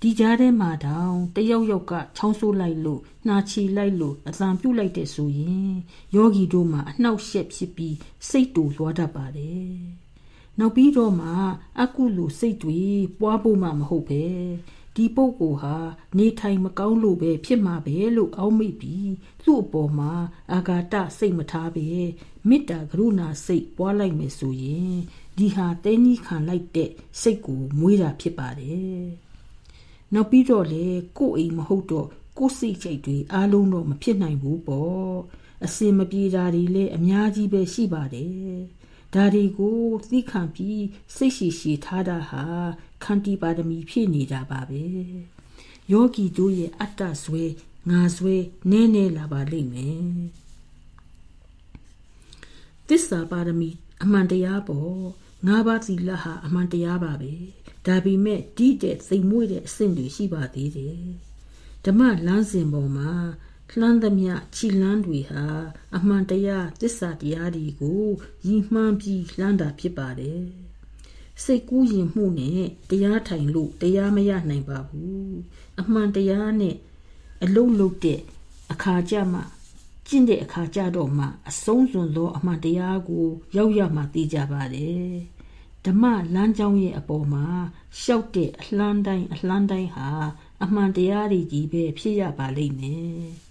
[0.00, 5.72] ဒီကြားထဲမှာတောင်တယောက်ယောက်ကချောင်းဆိုးလိုက်လို့နှာချီလိုက်လို့အသံပြုတ်လိုက်တဲ့ဆိုရင်
[6.14, 7.96] ယောဂီတို့မှာအနှောက်အယှက်ဖြစ်ပြီး
[8.28, 10.03] စိတ်တူသွားတတ်ပါတယ်
[10.58, 11.30] နောက်ပြီးတော့မှ
[11.80, 12.80] အကုလိုစိတ်တွေ
[13.20, 14.24] ပွားဖို့မှမဟုတ်ပဲ
[14.96, 15.76] ဒီပုဂ္ဂိုလ်ဟာ
[16.18, 19.12] နေထိုင်မကောင်းလို့ပဲဖြစ်မှာပဲလို့အောက်မိပြီး
[19.44, 20.12] သူ့အပေါ်မှာ
[20.52, 21.88] အာဃာတစိတ်မထားပဲ
[22.48, 24.94] မေတ္တာကရုဏာစိတ်ပွားလိုက်မယ်ဆိုရင်
[25.38, 26.90] ဒီဟာတဲကြီးခံလိုက်တဲ့
[27.20, 29.04] စိတ်ကိုမွေးတာဖြစ်ပါတယ်
[30.14, 30.84] နောက်ပြီးတော့လေ
[31.18, 35.14] ကိုယ်အိမ်မဟုတ်တော့ကိုယ်စိတ်ချိတ်တွေအားလုံးတော့မဖြစ်နိုင်ဘူးပေါ့
[35.64, 38.58] အစင်မပြေတာတွေလည်းအများကြီးပဲရှိပါတယ်
[39.14, 39.78] ဒါတွေကို
[40.10, 40.84] သိခံပြီး
[41.14, 42.44] စိတ်ရှိရှိထားတာဟာ
[43.04, 44.84] ခန္တီပါရမီဖြည့်နေတာပါပဲ
[45.92, 47.44] ယောဂီတို့ရဲ့အတ္တဆွဲ
[47.90, 48.36] ငါဆွဲ
[48.70, 50.04] နည်းနည်းလာပါလိမ့်မယ်
[52.88, 53.68] သစ္စာပါရမီ
[54.02, 54.94] အမှန်တရားပေါ့
[55.46, 57.32] ငါးပါးသီလဟာအမှန်တရားပါပဲ
[57.86, 60.98] ဒါပေမဲ့ဒီတဲ့စိတ်မွေ့တဲ့အဆင့်တွေရှိပါသေးတယ်
[61.84, 63.12] ဓမ္မလမ်းစဉ်ပေါ်မှာ
[63.78, 65.44] လှမ်းသမျှခြိလန်းတွေဟာ
[65.96, 68.04] အမှန်တရားသစ္စာတရားတွေကို
[68.46, 70.44] ရည်မှန်းပြီးလှမ်းတာဖြစ်ပါတယ်
[71.42, 75.34] စိတ်ကူးရင်မှုနဲ့တရားထိုင်လို့တရားမရနိုင်ပါဘူး
[75.80, 76.76] အမှန်တရားနဲ့
[77.42, 78.20] အလုံးလုံးတဲ့
[78.72, 79.44] အခါကြမှာ
[80.08, 85.14] ကျင့်တဲ့အခါကြတော့မှအဆုံးစွန်သောအမှန်တရားကိုရောက်ရမှသိကြပါတယ်
[85.84, 86.04] ဓမ္မ
[86.34, 87.46] လမ်းကြောင်းရဲ့အပေါ်မှာ
[88.00, 90.08] ရှောက်တဲ့အလှမ်းတိုင်းအလှမ်းတိုင်းဟာ
[90.64, 93.43] အမှန်တရားတွေကြီးပဲဖြစ်ရပါလိမ့်မယ်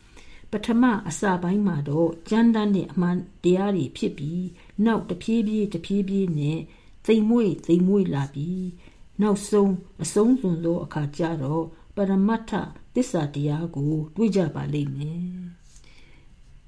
[0.53, 4.45] ပထမအစပိုင်းမှာတော့ကြမ်းတမ်းတဲ့အမှန်တရားတွေဖြစ်ပြီး
[4.85, 6.59] နောက်တဖြည်းဖြည်းတဖြည်းဖြည်းနဲ့
[7.05, 8.65] သိမ်မွေ့သိမ်မွေ့လာပြီး
[9.21, 9.73] နောက်ဆုံး
[10.03, 11.63] အဆုံးစွန်သောအခါကျတော့
[11.95, 12.51] ပရမတ္ထ
[12.95, 15.23] သစ္စာတရားကို တွေ့ကြပါလိမ့်မယ်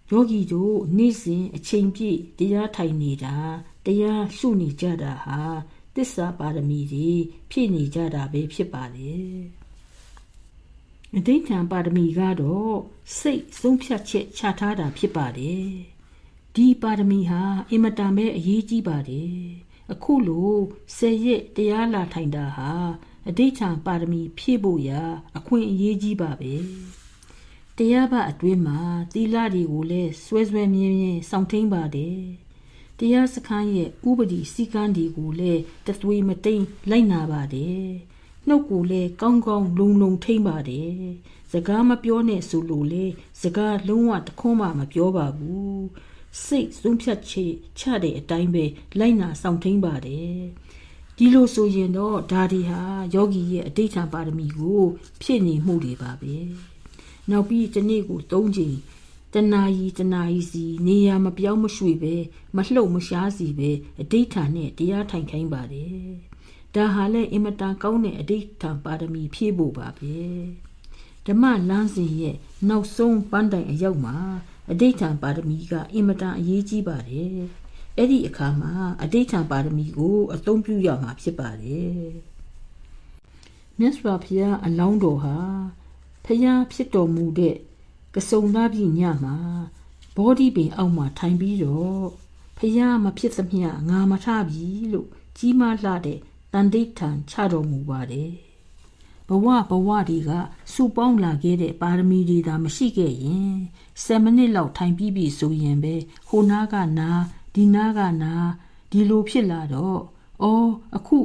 [0.10, 3.36] ယောဂီတို့နေ့စဉ်အချိန်ပြည့်တရားထိုင်နေတာ
[3.86, 5.42] တရားရှုနေကြတာဟာ
[5.96, 7.12] သစ္စာပါရမီတွေ
[7.50, 9.14] ဖြည့်နေကြတာပဲဖြစ်ပါလေ
[11.18, 12.78] အဋိဌံပါရမီကတော့
[13.18, 15.68] စိတ်ဆုံးဖြတ်ချက်ချထားတာဖြစ်ပါတယ်
[16.56, 19.38] ဒီပါရမီဟာအင်မတန်ပဲအရေးကြီးပါတယ်
[19.92, 20.54] အခုလို
[20.98, 22.72] ဆယ်ရက်တရားလာထိုင်တာဟာ
[23.28, 25.02] အဋိဌံပါရမီဖြည့်ဖို့ရာ
[25.38, 26.54] အခွင့်အရေးကြီးပါပဲ
[27.78, 28.80] တရားပအတွင်းမှာ
[29.14, 32.20] သီလတွေကိုလည်းစွဲစွဲမြင်းမြင်းစောင့်ထိန်ပါတယ်
[33.00, 37.86] တရားစခန်းရဲ့ဥပဒေစည်းကမ်းတွေကိုလည်းတသွေးမတိန်လိုက်နာပါတယ်
[38.48, 40.94] နှုတ်ကိုလည်းကောင်းကောင်းလုံလုံထိမ့်ပါတယ်
[41.52, 43.06] စကားမပြောနဲ့ဆိုလို့လေ
[43.42, 45.86] စကားလုံးဝတခွန်းမှမပြောပါဘူး
[46.44, 48.66] စိတ်ဆုံးဖြတ်ချက်ချတဲ့အတိုင်းပဲ
[49.00, 50.40] လိုက်နာဆောင်ထိန်ပါတယ်
[51.18, 52.82] ဒီလိုဆိုရင်တော့ဒါဒီဟာ
[53.14, 54.84] ယောဂီရဲ့အဋိဌာပါရမီကို
[55.22, 56.36] ဖြည့်နေမှုတွေပါပဲ
[57.30, 58.76] နောက်ပြီးဒီနေ့ကို၃ချိန်
[59.34, 62.16] တနာရီတနာရီစီနေရာမပြောင်းမရွှေ့ပဲ
[62.56, 63.70] မလှုပ်မရှားစီပဲ
[64.02, 66.25] အဋိဌာနဲ့တရားထိုင်ခိုင်းပါတယ်
[66.76, 70.16] ဒါဟာလည်းအင်မတန်ကောင်းတဲ့အဋိဌာပါရမီဖြည့်ဖို့ပါပဲ
[71.26, 72.36] ဓမ္မလမ်းစဉ်ရဲ့
[72.70, 74.18] နောက်ဆုံးပန်းတိုင်အရောက်မှာ
[74.72, 77.38] အဋိဌာပါရမီကအင်မတန်အရေးကြီးပါတယ်
[77.98, 82.06] အဲ့ဒီအခါမှာအဋိဌာပါရမီကိုအသုံးပြုရမှာဖြစ်ပါတယ်
[83.80, 85.38] မြတ်စွာဘုရားအလောင်းတော်ဟာ
[86.26, 87.56] ဖျားဖြစ်တော်မူတဲ့
[88.16, 89.38] ကစုံလာပြီညမှာ
[90.16, 92.06] ဘောဓိပင်အောက်မှာထိုင်ပြီးတော့
[92.58, 96.20] ဖျားမဖြစ်သမျှငါမထပြီလို့ကြီးမားလှတဲ့
[96.58, 98.32] တန်တိဋ္ဌံချတော်မူပါတယ်
[99.28, 100.32] ဘဝဘဝတွေက
[100.74, 103.56] စူပေါင်းလာခဲ့တဲ့ပါရမီတွေသာမရှိခဲ့ရင်
[103.94, 105.96] 7မိနစ်လောက်ထိုင်ပြီးပြီဆိုရင်ပဲ
[106.28, 107.10] ဟိုနားကနာ
[107.56, 108.34] ဒီနားကနာ
[108.92, 110.00] ဒီလိုဖြစ်လာတော့
[110.42, 111.18] အော်အခု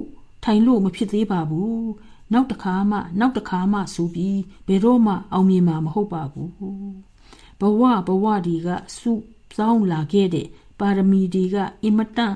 [0.44, 1.90] ထိုင်လို့မဖြစ်သေးပါဘူး
[2.32, 6.50] နောက်တစ်ခါမှနောက်တစ်ခါမှဆိုပြီးဘယ်တော့မှအောင်မြင်မှာမဟုတ်ပါဘူး
[7.60, 8.68] ဘဝဘဝဒီက
[8.98, 9.12] စု
[9.56, 10.46] စောင်းလာခဲ့တဲ့
[10.80, 12.34] ပါရမီတွေကအင်မတန်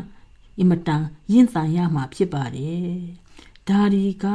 [0.59, 2.89] အင်မတန်ရင့်တန်ရမှာဖြစ်ပါတယ်
[3.69, 4.27] ဒါဒီက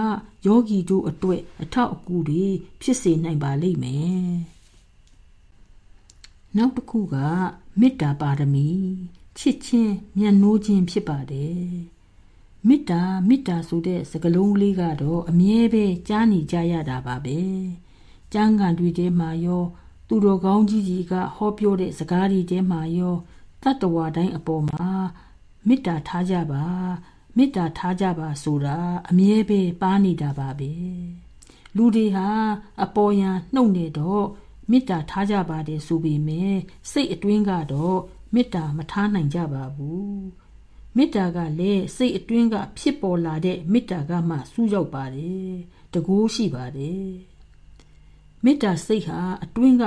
[0.45, 2.45] ယောဂီတို့အတွက်အထောက်အကူတွေ
[2.81, 4.31] ဖြစ်စေနိုင်ပါလိမ့်မယ်
[6.57, 7.15] နောက်တစ်ခုက
[7.79, 8.69] မေတ္တာပါရမီ
[9.37, 11.63] ချစ်ချင်းမြတ်နိုးခြင်းဖြစ်ပါတယ်
[12.67, 17.39] မေတ္တာမေတ္တာဆိုတဲ့စကားလုံးလေးကတော့အမြဲပဲကြားနေကြရတာပါပဲ
[18.33, 19.63] ကျမ်းဂန်တွေထဲမှာရော
[20.07, 23.15] သူတော်ကောင်းကြီးကြီးကဟောပြောတဲ့စကားတွေထဲမှာရော
[23.63, 24.89] တတ္တဝါတိုင်းအပေါ်မှာ
[25.67, 26.63] မေတ္တာထားကြပါ
[27.37, 28.77] မေတ္တာထားကြပါဆိုတာ
[29.09, 30.73] အမြဲပဲပါနေတာပါပဲ
[31.75, 32.29] လူတွေဟာ
[32.83, 34.25] အပေါ်ယံနှုတ်နေတော့
[34.71, 36.55] မေတ္တာထားကြပါတယ်ဆိုပေမဲ့
[36.91, 37.99] စိတ်အတွင်းကတော့
[38.33, 40.19] မေတ္တာမထားနိုင်ကြပါဘူး
[40.97, 45.51] မေတ္တာကလည်းစိတ်အတွင်းကဖြစ်ပေါ်လာတဲ့မေတ္တာကမှစူးရောက်ပါတယ်
[45.93, 47.09] တကူရှိပါတယ်
[48.43, 49.83] မေတ္တာစိတ်ဟာအတွင်းက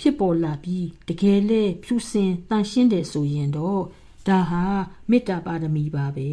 [0.00, 3.82] ဖြစ်ပေါ်လာပြီးတကယ်လဲဖြူစင်တန်ရှင်းတယ်ဆိုရင်တော့
[4.28, 4.64] ဒါဟာ
[5.10, 6.30] မေတ္တာပါရမီပါပဲ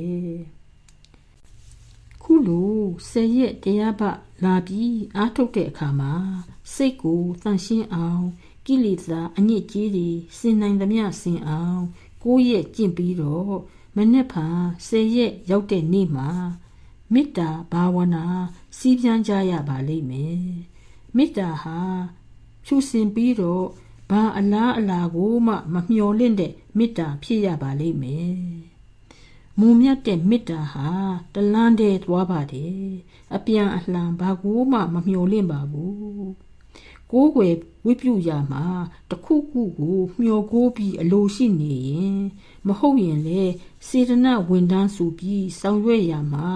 [2.23, 2.75] ခုလို
[3.09, 4.01] ဆယ်ရက်တရားပ
[4.43, 6.13] လာပြီးအားထုတ်တဲ့အခါမှာ
[6.73, 8.25] စိတ်ကိုတန်ရှင်းအောင်
[8.65, 11.81] ကိလေသာအညစ်အကြေးတွေစင်နိုင်သမျှစင်အောင်
[12.23, 13.55] ကိုယ့်ရဲ့ကျင့်ပြီးတော့
[13.95, 16.29] မနေ့ဖန်ဆယ်ရက်ရောက်တဲ့နေ့မှာ
[17.13, 18.25] မေတ္တာဘာဝနာ
[18.77, 20.45] စီးပြန်ကြရပါလိမ့်မယ်
[21.15, 21.79] မေတ္တာဟာ
[22.65, 23.65] ဖြူစင်ပြီးတော့
[24.13, 28.37] ဘာအလားအလာကိုမှမမျှော်လင့်တဲ့မေတ္တာဖြစ်ရပါလိမ့်မယ်
[29.59, 30.89] မုံမြတ်တဲ့မေတ္တာဟာ
[31.33, 32.87] တလန်းတဲ့သွားပါတယ်
[33.35, 36.31] အပြန်အလှန်ဘာကိုမှမမျှော်လင့်ပါဘူး
[37.11, 37.55] ကိုးကွယ်
[37.85, 38.65] ဝိပြုရာမှာ
[39.09, 42.21] တခုခုကိုမျှော်ကိုးပြီးအလိုရှိနေရင်
[42.67, 43.43] မဟုတ်ရင်လေ
[43.87, 46.49] စေတနာဝန်တန်းဆိုပြီးဆောင်ရွက်ရာမှာ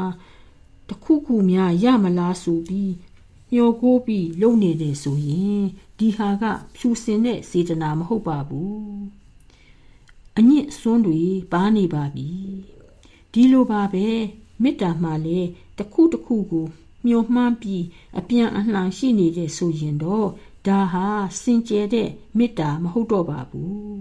[0.90, 2.94] တခုခုများရမလားဆိုပြီး
[3.52, 5.64] မျှော်ကိုးပြီးလုပ်နေတယ်ဆိုရင်
[5.98, 6.44] ဒီဟာက
[6.76, 8.78] ဖြူစင်တဲ့စေတနာမဟုတ်ပါဘူး
[10.38, 11.22] အညစ်စွန်းတွေ
[11.54, 12.30] ပါနေပါပြီ
[13.34, 14.08] ဒီလိုပါပဲ
[14.64, 16.68] မေတ္တာမှလည်းတခုတခုကို
[17.06, 17.84] မျှော်မှန်းပြီး
[18.20, 20.28] အပြန်အလှန်ရှိနေတဲ့ဆိုရင်တော့
[20.68, 21.08] ဒါဟာ
[21.42, 23.98] စင်ကြယ်တဲ့မေတ္တာမဟုတ်တော့ပါဘူး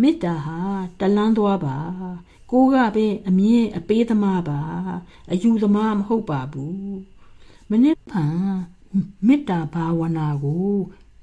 [0.00, 0.60] မေတ္တာဟာ
[1.00, 1.76] တလန်းသွားပါ
[2.50, 4.60] ကိုကပဲအမြဲအပေးသမားပါ
[5.30, 6.96] အယူသမားမဟုတ်ပါဘူး
[7.70, 8.38] မနစ်ဖန်
[9.26, 10.74] မေတ္တာဘာဝနာကို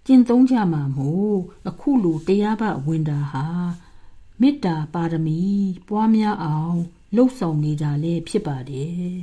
[0.06, 1.36] ကျင့်သုံးကြမှာမို့
[1.70, 3.46] အခုလိုတရားပဝင်တာဟာ
[4.42, 5.42] မေတ္တာပါရမီ
[5.88, 6.78] ပွားများအောင်
[7.16, 9.20] လှုပ်ဆောင်နေကြလဲဖြစ်ပါတယ်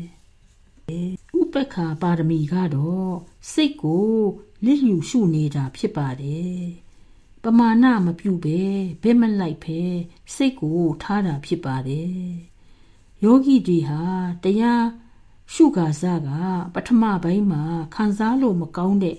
[1.38, 3.14] ဥပက္ခာပါရမီကတော့
[3.53, 4.12] စိတ်ကို
[4.64, 6.61] လစ်လျူရှုနေတာဖြစ်ပါတယ်
[7.43, 8.61] ပမာဏမပြုပဲ
[9.03, 9.80] ဘက်မလိုက်ဖဲ
[10.34, 12.22] စိတ်ကိုထားတာဖြစ်ပါတယ်
[13.22, 14.03] ယောဂီတွေဟာ
[14.45, 14.84] တရား
[15.55, 16.28] ရှုကာစက
[16.74, 17.62] ပထမပိုင်းမှာ
[17.94, 19.16] ခံစားလို့မကောင်းတဲ့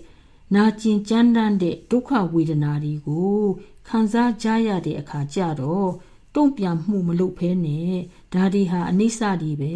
[0.56, 3.42] နာကျင်ကြမ်းတမ်းတဲ့ဒုက္ခဝေဒနာတွေကို
[3.88, 5.92] ခံစားကြရတဲ့အခါကျတော့
[6.36, 7.94] တုံ့ပြန်မှုမလုပ်ဖဲနဲ့
[8.34, 9.76] ဒါဒီဟာအနိစ္စဒီပဲ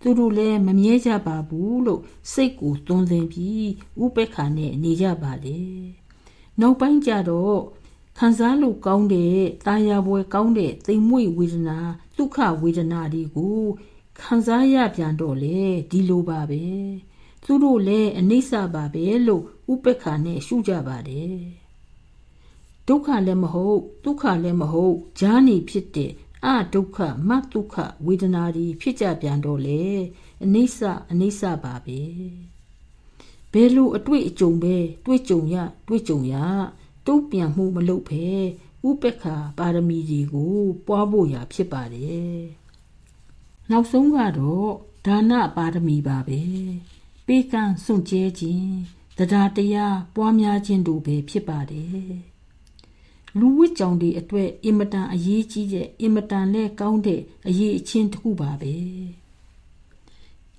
[0.00, 3.66] သူတို့လည်းမမြဲကြပါဘူးလို့စိတ်ကိုသွန်သင်ပြီး
[4.02, 5.60] ဥပက္ခနဲ့နေကြပါလေ
[6.60, 7.58] နောက်ပိုင်းကျတော့
[8.18, 9.36] ခံစားလို့ကောင်းတဲ့
[9.66, 11.78] တာယာပွဲကောင်းတဲ့သိမ်မွေ့ဝေဒနာ
[12.16, 13.62] ဒုက္ခဝေဒနာတွေကို
[14.22, 15.58] ခံစားရပြန်တော့လေ
[15.90, 16.64] ဒီလိုပါပဲ
[17.44, 19.42] သူတို့လည်းအနိစ္စပါပဲလို့
[19.72, 21.38] ဥပက္ခနဲ့ရှုကြပါတယ်
[22.88, 26.12] ဒုက္ခလည်းမဟုတ်ဒုက္ခလည်းမဟုတ်ဈာနေဖြစ်တဲ့
[26.44, 26.98] အဒုက္ခ
[27.28, 29.82] မဒုက္ခဝေဒနာတွေဖြစ်ကြပြန်တော့လေ
[30.44, 30.78] အနိစ္စ
[31.10, 32.00] အနိစ္စပါပဲ
[33.52, 35.56] ဘယ်လိုအတွေ့အကြုံပဲတွေ့ကြုံရ
[35.86, 36.34] တွေ့ကြုံရ
[37.06, 38.26] တုံ့ပြန်မှုမလုပ်ဖဲ
[38.88, 39.24] ဥပက္ခ
[39.58, 40.56] ပါရမီတွေကို
[40.86, 42.61] ပွားဖို့ရာဖြစ်ပါတယ်
[43.70, 44.72] နောက်ဆုံးကတော့
[45.06, 46.40] ဒါနပါရမီပါပဲ
[47.26, 48.72] ပေးကမ်းစွန့်ကြဲခြင်း
[49.18, 52.32] တရားတရားပွားများခြင်းတို့ပဲဖြစ်ပါတယ်
[53.38, 58.74] လူဝစ်ကြောင်တွေအတွက်အင်မတန်အရေးကြီးတဲ့အင်မတန်လဲကောင်းတဲ့အရေးအချင်းတစ်ခုပါပဲ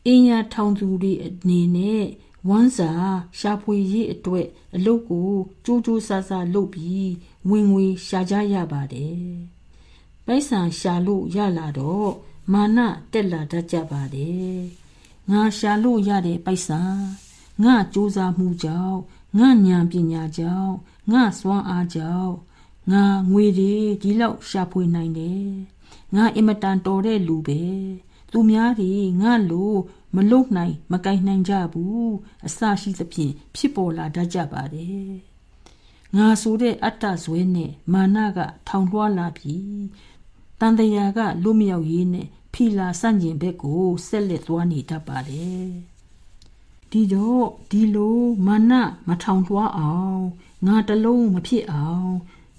[0.06, 2.04] အင်းရထောင်သူတွေအနေနဲ့
[2.50, 2.92] ဝမ်းစာ
[3.40, 5.32] ရှာဖွေရေးအတွက်အလုပ်ကို
[5.66, 7.10] ကြိုးကြိုးဆာဆာလုပ်ပြီး
[7.50, 9.24] ဝင်ငွေရှာကြရပါတယ်
[10.26, 12.12] ပိုက်ဆံရှာလို့ရလာတော့
[12.52, 12.80] မာန
[13.12, 14.60] တက်လာတတ်ကြပါတယ်
[15.32, 16.82] ငါရှာလို့ရတဲ့ပိုက်ဆံ
[17.64, 19.00] ငါစူးစမ်းမှုကြောင့်
[19.40, 20.74] ငါဉာဏ်ပညာကြောင့်
[21.12, 22.34] ငါစွမ်းအားကြောင့်
[22.92, 25.46] ငါငွေတွေဒီလောက်ရှာဖွေနိုင်တယ်
[26.16, 27.62] ငါအင်မတန်တော်တဲ့လူပဲ
[28.32, 28.92] သူများတွေ
[29.22, 29.74] ငါလို
[30.16, 32.12] မလုတ်နိုင်မကင်နိုင်ကြဘူး
[32.46, 35.12] အစရှိသဖြင့်ဖြစ်ပေါ်လာတတ်ကြပါတယ်
[36.18, 39.84] ငါဆိုတဲ့အတ္တဇွဲနဲ့မာနကထောင်လွှားလာပြီး
[40.66, 45.68] တန်တရာကလွတ်မြောက်ရေးနဲ့ဖီလာဆန့်ကျင်ဘက်ကိုဆက်လက်သွားနေတတ်ပါတယ်
[46.92, 48.74] ဒီတော့ဒီလိုမာန
[49.08, 50.22] မထောင်လွှားအောင်
[50.68, 52.12] ငါတလုံးမဖြစ်အောင်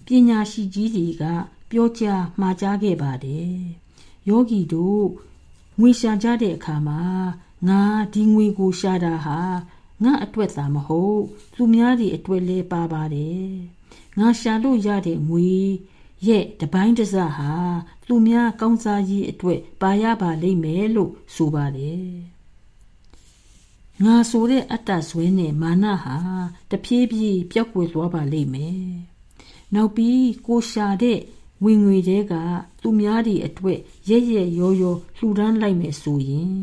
[0.06, 1.24] ပညာရှိကြီးတွေက
[1.70, 3.54] ပြောကြားမှားကြားခဲ့ပါတယ်
[4.28, 5.04] ယောဂီတို့
[5.80, 7.00] ငွေရှာကြတဲ့အခါမှာ
[7.68, 7.80] ငါ
[8.14, 9.40] ဒီငွေကိုရှာတာဟာ
[10.04, 11.20] ငါအတွက်သာမဟုတ်
[11.54, 13.48] သူများတွေအတွက်လည်းပါပါတယ်
[14.18, 15.50] ငါရှာလို့ရတဲ့ငွေ
[16.28, 17.50] ရဲ့တပိုင်းတစဟာ
[18.06, 22.08] သူများကောင်းစားရေးအတွက်ပါရပါလိမ့်မယ်လို့ဆိုပါတယ်
[24.04, 26.16] ငါဆိုတဲ့အတ္တဆွဲနဲ့မာနဟာ
[26.70, 28.88] တဖြည်းဖြည်းပျောက်ကွယ်သွားပါလိမ့်မယ်
[29.74, 31.18] နောက်ပြီးကိုရှာတဲ့
[31.64, 32.34] ဝင်ငွေတွေက
[32.82, 36.58] သူများတွေအတွက်ရဲရဲရောရောလှူဒန်းလိုက်မယ်ဆိုရင်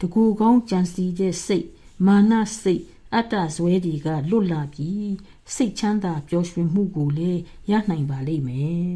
[0.00, 1.66] တကူကောင်းကြံစီတဲ့စိတ်
[2.06, 2.82] မာနစိတ်
[3.14, 5.10] အတ္တဇွဲတွေကလွတ်လာပြီး
[5.54, 7.40] စိတ်ချမ်းသာပျော်ရွှင်မှုကိုလည်း
[7.70, 8.90] ရနိုင်ပါလိမ့်မယ်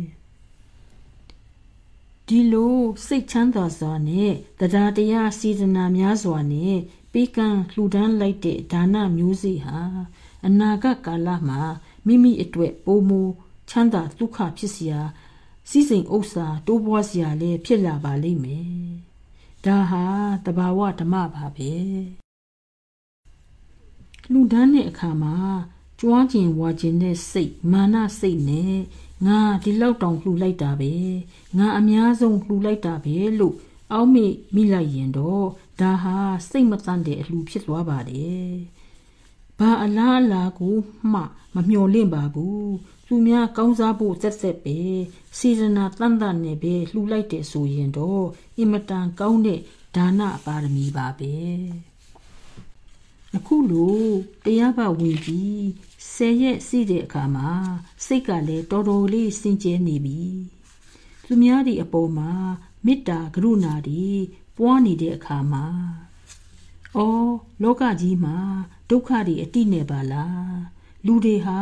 [2.27, 2.77] ဒီလို
[3.07, 6.77] စိတ်ချမ်းသာစွာနဲ့တရားတရားစေတနာများစွာနဲ့
[7.13, 9.79] ပေးကမ်းလှူဒန်းလိုက်တဲ့ဒါနမျိုးစေ့ဟာ
[10.47, 11.61] အနာဂတ်ကာလမှာ
[12.07, 13.29] မိမိအတွက်ပိုမို
[13.71, 15.01] ချမ်းသာဒုက္ခဖြစ်စရာ
[15.71, 18.71] စီစဉ်ဥစ္စာတိုးပွားစရာလည်းဖြစ်လာပါလိမ့်မယ်။
[19.65, 20.05] ဒါဟာ
[20.45, 21.73] တဘာဝဓမ္မပါပဲ။
[24.33, 25.35] လူဒန်းတဲ့အခါမှာ
[26.03, 28.77] ကြွားကျင်ဝါကျင်တဲ့စိတ်မာနစိတ်နဲ့
[29.27, 30.95] ငါဒီလောက်တောင်လှူလိုက်တာပဲ
[31.59, 33.55] ငါအများဆုံးလှူလိုက်တာပဲလို့
[33.93, 35.47] အောက်မေ့မိလိုက်ရင်တော့
[35.81, 36.17] ဒါဟာ
[36.51, 38.51] စိတ်မတန်တဲ့အလှူဖြစ်သွားပါတယ်
[39.59, 40.77] ဘာအလားအလာကို
[41.13, 41.21] မှ
[41.55, 42.73] မမျှော်လင့်ပါဘူး
[43.07, 44.79] သူများကောင်းစားဖို့စက်စက်ပဲ
[45.39, 48.25] စေတနာတန်တန်နဲ့ပဲလှူလိုက်တဲ့ဆိုရင်တော့
[48.59, 49.61] အင်မတန်ကောင်းတဲ့
[49.97, 51.35] ဒါနပါရမီပါပဲ
[53.37, 54.01] အခုလို
[54.45, 55.61] တရားဘဝင်ကြီး
[56.21, 57.51] 10ရက်စီးတဲ့အခါမှာ
[58.07, 60.21] စိတ်ကလည်းတော်တော်လေးစင်ကြဲနေပြီ
[61.27, 62.33] သူများဒီအပေါ်မှာ
[62.87, 64.09] မေတ္တာကရုဏာတွေ
[64.57, 65.67] ပွားနေတဲ့အခါမှာ
[66.97, 67.33] အော်
[67.63, 68.37] လောကကြီးမှာ
[68.91, 70.59] ဒုက္ခတွေအတိနေပါလား
[71.07, 71.61] လူတွေဟာ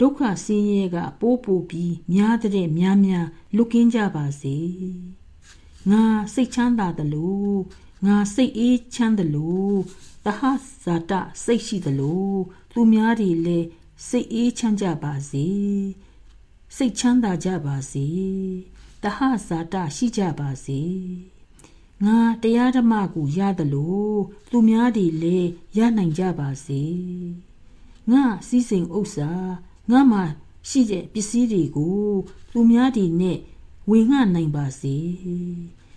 [0.00, 3.26] ဒုက္ခဆင်းရဲကပိုးပိုးပြီးများတဲ့များများ
[3.56, 4.56] လွတ်ကင်းကြပါစေ
[5.90, 6.04] ငါ
[6.34, 7.50] စိတ်ချမ်းသာသလို
[8.06, 9.68] ငါစိတ်အေးချမ်းသလို
[10.26, 10.40] တဟ
[10.84, 11.12] ဇာတ
[11.44, 12.30] စိတ်ရှိသလို
[12.72, 13.66] သူများတွေလည်း
[14.08, 15.46] စိတ်အေးချမ်းကြပါစေ
[16.76, 18.06] စိတ်ချမ်းသာကြပါစေ
[19.02, 20.80] တဟဇာတရှိကြပါစေ
[22.04, 24.18] ငါတရားဓမ္မကိုရတယ်လို့
[24.50, 26.82] သူများတွေလည်းရနိုင်ကြပါစေ
[28.10, 29.30] ငါစည်းစိမ်ဥစ္စာ
[29.90, 30.20] ငါမှ
[30.68, 32.04] ရှိတဲ့ပစ္စည်းတွေကို
[32.52, 33.38] သူများတွေနဲ့
[33.90, 34.96] ဝေငှနိုင်ပါစေ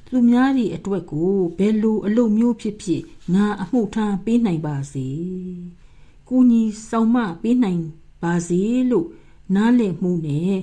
[0.08, 3.02] သူများတွေအတွက်ကိုဘယ်လိုအလုပ်မျိုးဖြစ်ဖြစ်
[3.34, 5.10] ငါအမှုထားပေးနိုင်ပါစေ။
[6.30, 7.84] ကိုကြီးဆောင်မပေးနိုင်
[8.24, 9.08] ပါစေလို့
[9.56, 10.54] နားလည်မှုနဲ့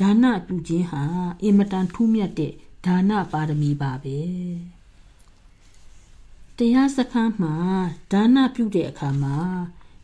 [0.00, 1.02] ဒါနပြုခြင်းဟာ
[1.42, 2.52] အင်မတန်ထူးမြတ်တဲ့
[2.86, 4.18] ဒါနပါရမီပါပဲ
[6.56, 7.54] တရားစခန်းမှာ
[8.12, 9.38] ဒါနပြုတဲ့အခါမှာ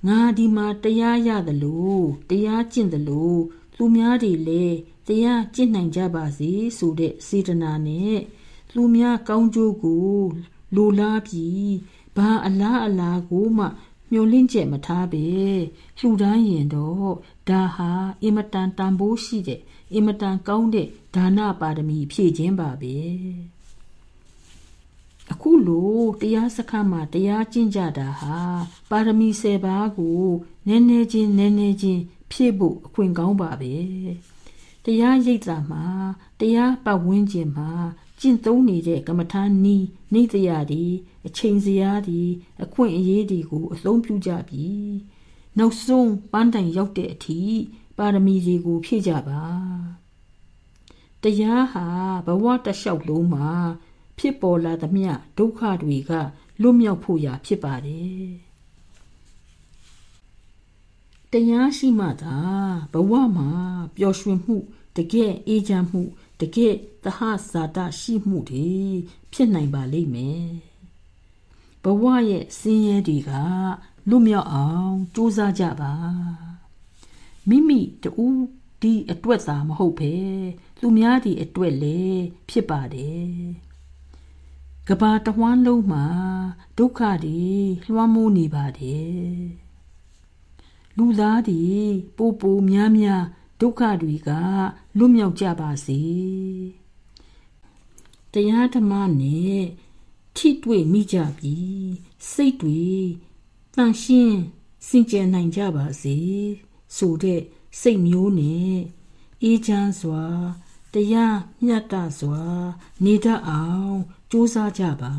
[0.06, 1.96] ငါဒီမှာတရားရသလို
[2.30, 3.34] တရားကျင့်သလို
[3.76, 4.76] သူများတွေလည်း
[5.08, 8.16] တရားကျင့်နိုင်ကြပါစေဆိုတဲ့စေတနာနဲ့
[8.74, 10.16] လူများကောင်းကျိုးကို
[10.74, 11.74] လိုလားပြီး
[12.16, 13.66] ဘာအလားအလာကိုမှ
[14.12, 15.26] မျောလင့်ချက်မထားပဲ
[15.98, 17.12] လှူဒန်းရင်တော့
[17.48, 17.90] ဒါဟာ
[18.22, 19.60] အင်မတန်တန်ဖိုးရှိတဲ့
[19.94, 22.96] အင်မတန်ကောင်းတဲ့ဒါနပါရမီဖြည့်ခြင်းပါပဲ
[25.32, 28.38] အခုလိုတရားစခန်းမှာတရားကျင့်ကြတာဟာ
[28.90, 30.22] ပါရမီ10ပါးကို
[30.66, 33.74] နည်းနည်းချင်းနည်းနည်းချင်းဖြည့်ဖို့အခွင့်ကောင်းပါပဲ
[34.84, 35.84] တရားရိပ်သာမှာ
[36.40, 37.70] တရားပတ်ဝန်းကျင်မှာ
[38.20, 40.84] ကျင့်သုံးနေတဲ့ကမ္မထာနီးနေတရားဒီ
[41.26, 42.20] အချိန်စရာဒီ
[42.62, 44.66] အခွင့်အရေးတွေကိုအသုံးပြုကြပြီ
[45.58, 47.40] နောက်ဆုံးပန်းတိုင်ရောက်တဲ့အထိ
[47.98, 49.42] ပါရမီတွေကိုဖြည့်ကြပါ
[51.22, 51.86] တရားဟာ
[52.26, 53.50] ဘဝတလျှောက်လုံးမှာ
[54.18, 56.12] ဖြစ်ပေါ်လာသမျှဒုက္ခတွေက
[56.60, 58.26] လွတ်မြောက်ဖို့ရာဖြစ်ပါတယ်
[61.32, 62.36] တရားရှိမှသာ
[62.92, 63.50] ဘဝမှာ
[63.96, 64.56] ပျော်ရွှင်မှု
[64.96, 66.02] တကယ်အေးချမ်းမှု
[66.40, 68.70] တကယ်သဟဇာတရှိမှုတွေ
[69.32, 70.46] ဖြစ်နိုင်ပါလိမ့်မယ်
[71.82, 73.30] ဘဝရဲ့ဆင်းရဲတွေက
[74.08, 75.94] လွတ်မြောက်အောင်ကြိုးစားကြပါ
[77.48, 78.26] မိမိတူ
[78.82, 80.14] ဒီအတွက်သာမဟုတ်ပဲ
[80.80, 83.28] သူများဒီအတွက်လည်းဖြစ်ပါတယ်
[84.88, 86.06] ကဘာတဝမ်းလုံးမှာ
[86.78, 87.44] ဒုက္ခတွေ
[87.88, 89.36] လွှမ်းမိုးနေပါတယ်
[90.96, 91.62] လူသားတွေ
[92.16, 93.22] ပိုပိုများများ
[93.60, 94.30] ဒုက္ခတွေက
[94.98, 96.00] လွတ်မြောက်ကြပါစေ
[98.32, 99.62] တရားဓမ္မနဲ့
[100.36, 101.56] ထိတွေ့မိကြပြီ
[102.32, 102.84] စိတ်တွေ
[103.74, 104.40] တန်ရှင်း
[104.88, 106.16] စင်ကြယ်နိုင်ကြပါစေ
[106.96, 107.40] ဆိုတဲ့
[107.80, 108.76] စိတ်မျိုးနဲ့
[109.42, 110.24] အေးချမ်းစွာ
[110.92, 112.42] တရားမြတ်တာစွာ
[113.04, 113.96] နေတတ်အောင်
[114.30, 115.14] ကြိုးစားကြပါ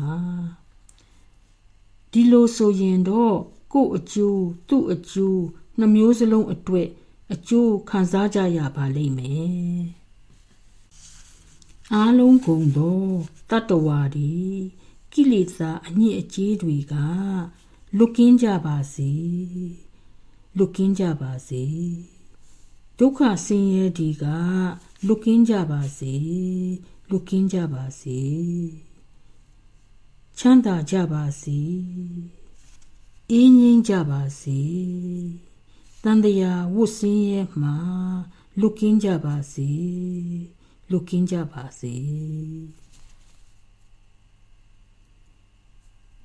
[2.12, 3.36] ဒီလိုဆိုရင်တော့
[3.72, 5.42] ကို့အကျိုးသူ့အကျိုး
[5.78, 6.88] နှမျိုးစလုံးအတွက်
[7.34, 9.82] အကျိုးခံစားကြရပါလိမ့်မယ်
[11.94, 13.02] အားလုံးကုန်သော
[13.50, 14.32] တတ္တဝါဒီ
[15.12, 16.94] ကိလေသာအညစ်အကြေးတွေက
[17.96, 19.12] လွတ်ကင်းကြပါစေ
[20.56, 21.64] လွတ်ကင်းကြပါစေ
[22.98, 24.24] ဒုက္ခဆင်းရဲဒီက
[25.06, 26.14] လွတ်ကင်းကြပါစေ
[27.10, 28.20] လွတ်ကင်းကြပါစေ
[30.38, 31.60] ချမ်းသာကြပါစေ
[33.30, 34.60] အေးငြိမ်းကြပါစေ
[36.04, 37.76] တန်တရားဝတ်စင်းရဲ့မှာ
[38.60, 39.70] လွတ်ကင်းကြပါစေ
[40.90, 41.96] လွတ်ကင်းကြပါစေ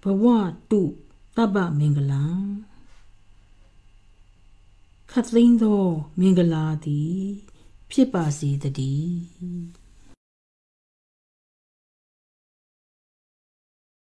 [0.02, 0.26] ဘဝ
[0.72, 0.82] တု
[1.36, 2.26] တပ္ပမင်္ဂလံ
[5.12, 5.84] ခတ်သိမ်းသော
[6.20, 7.18] မင်္ဂလာသည်
[7.92, 9.83] ဖြစ်ပါစေတည်း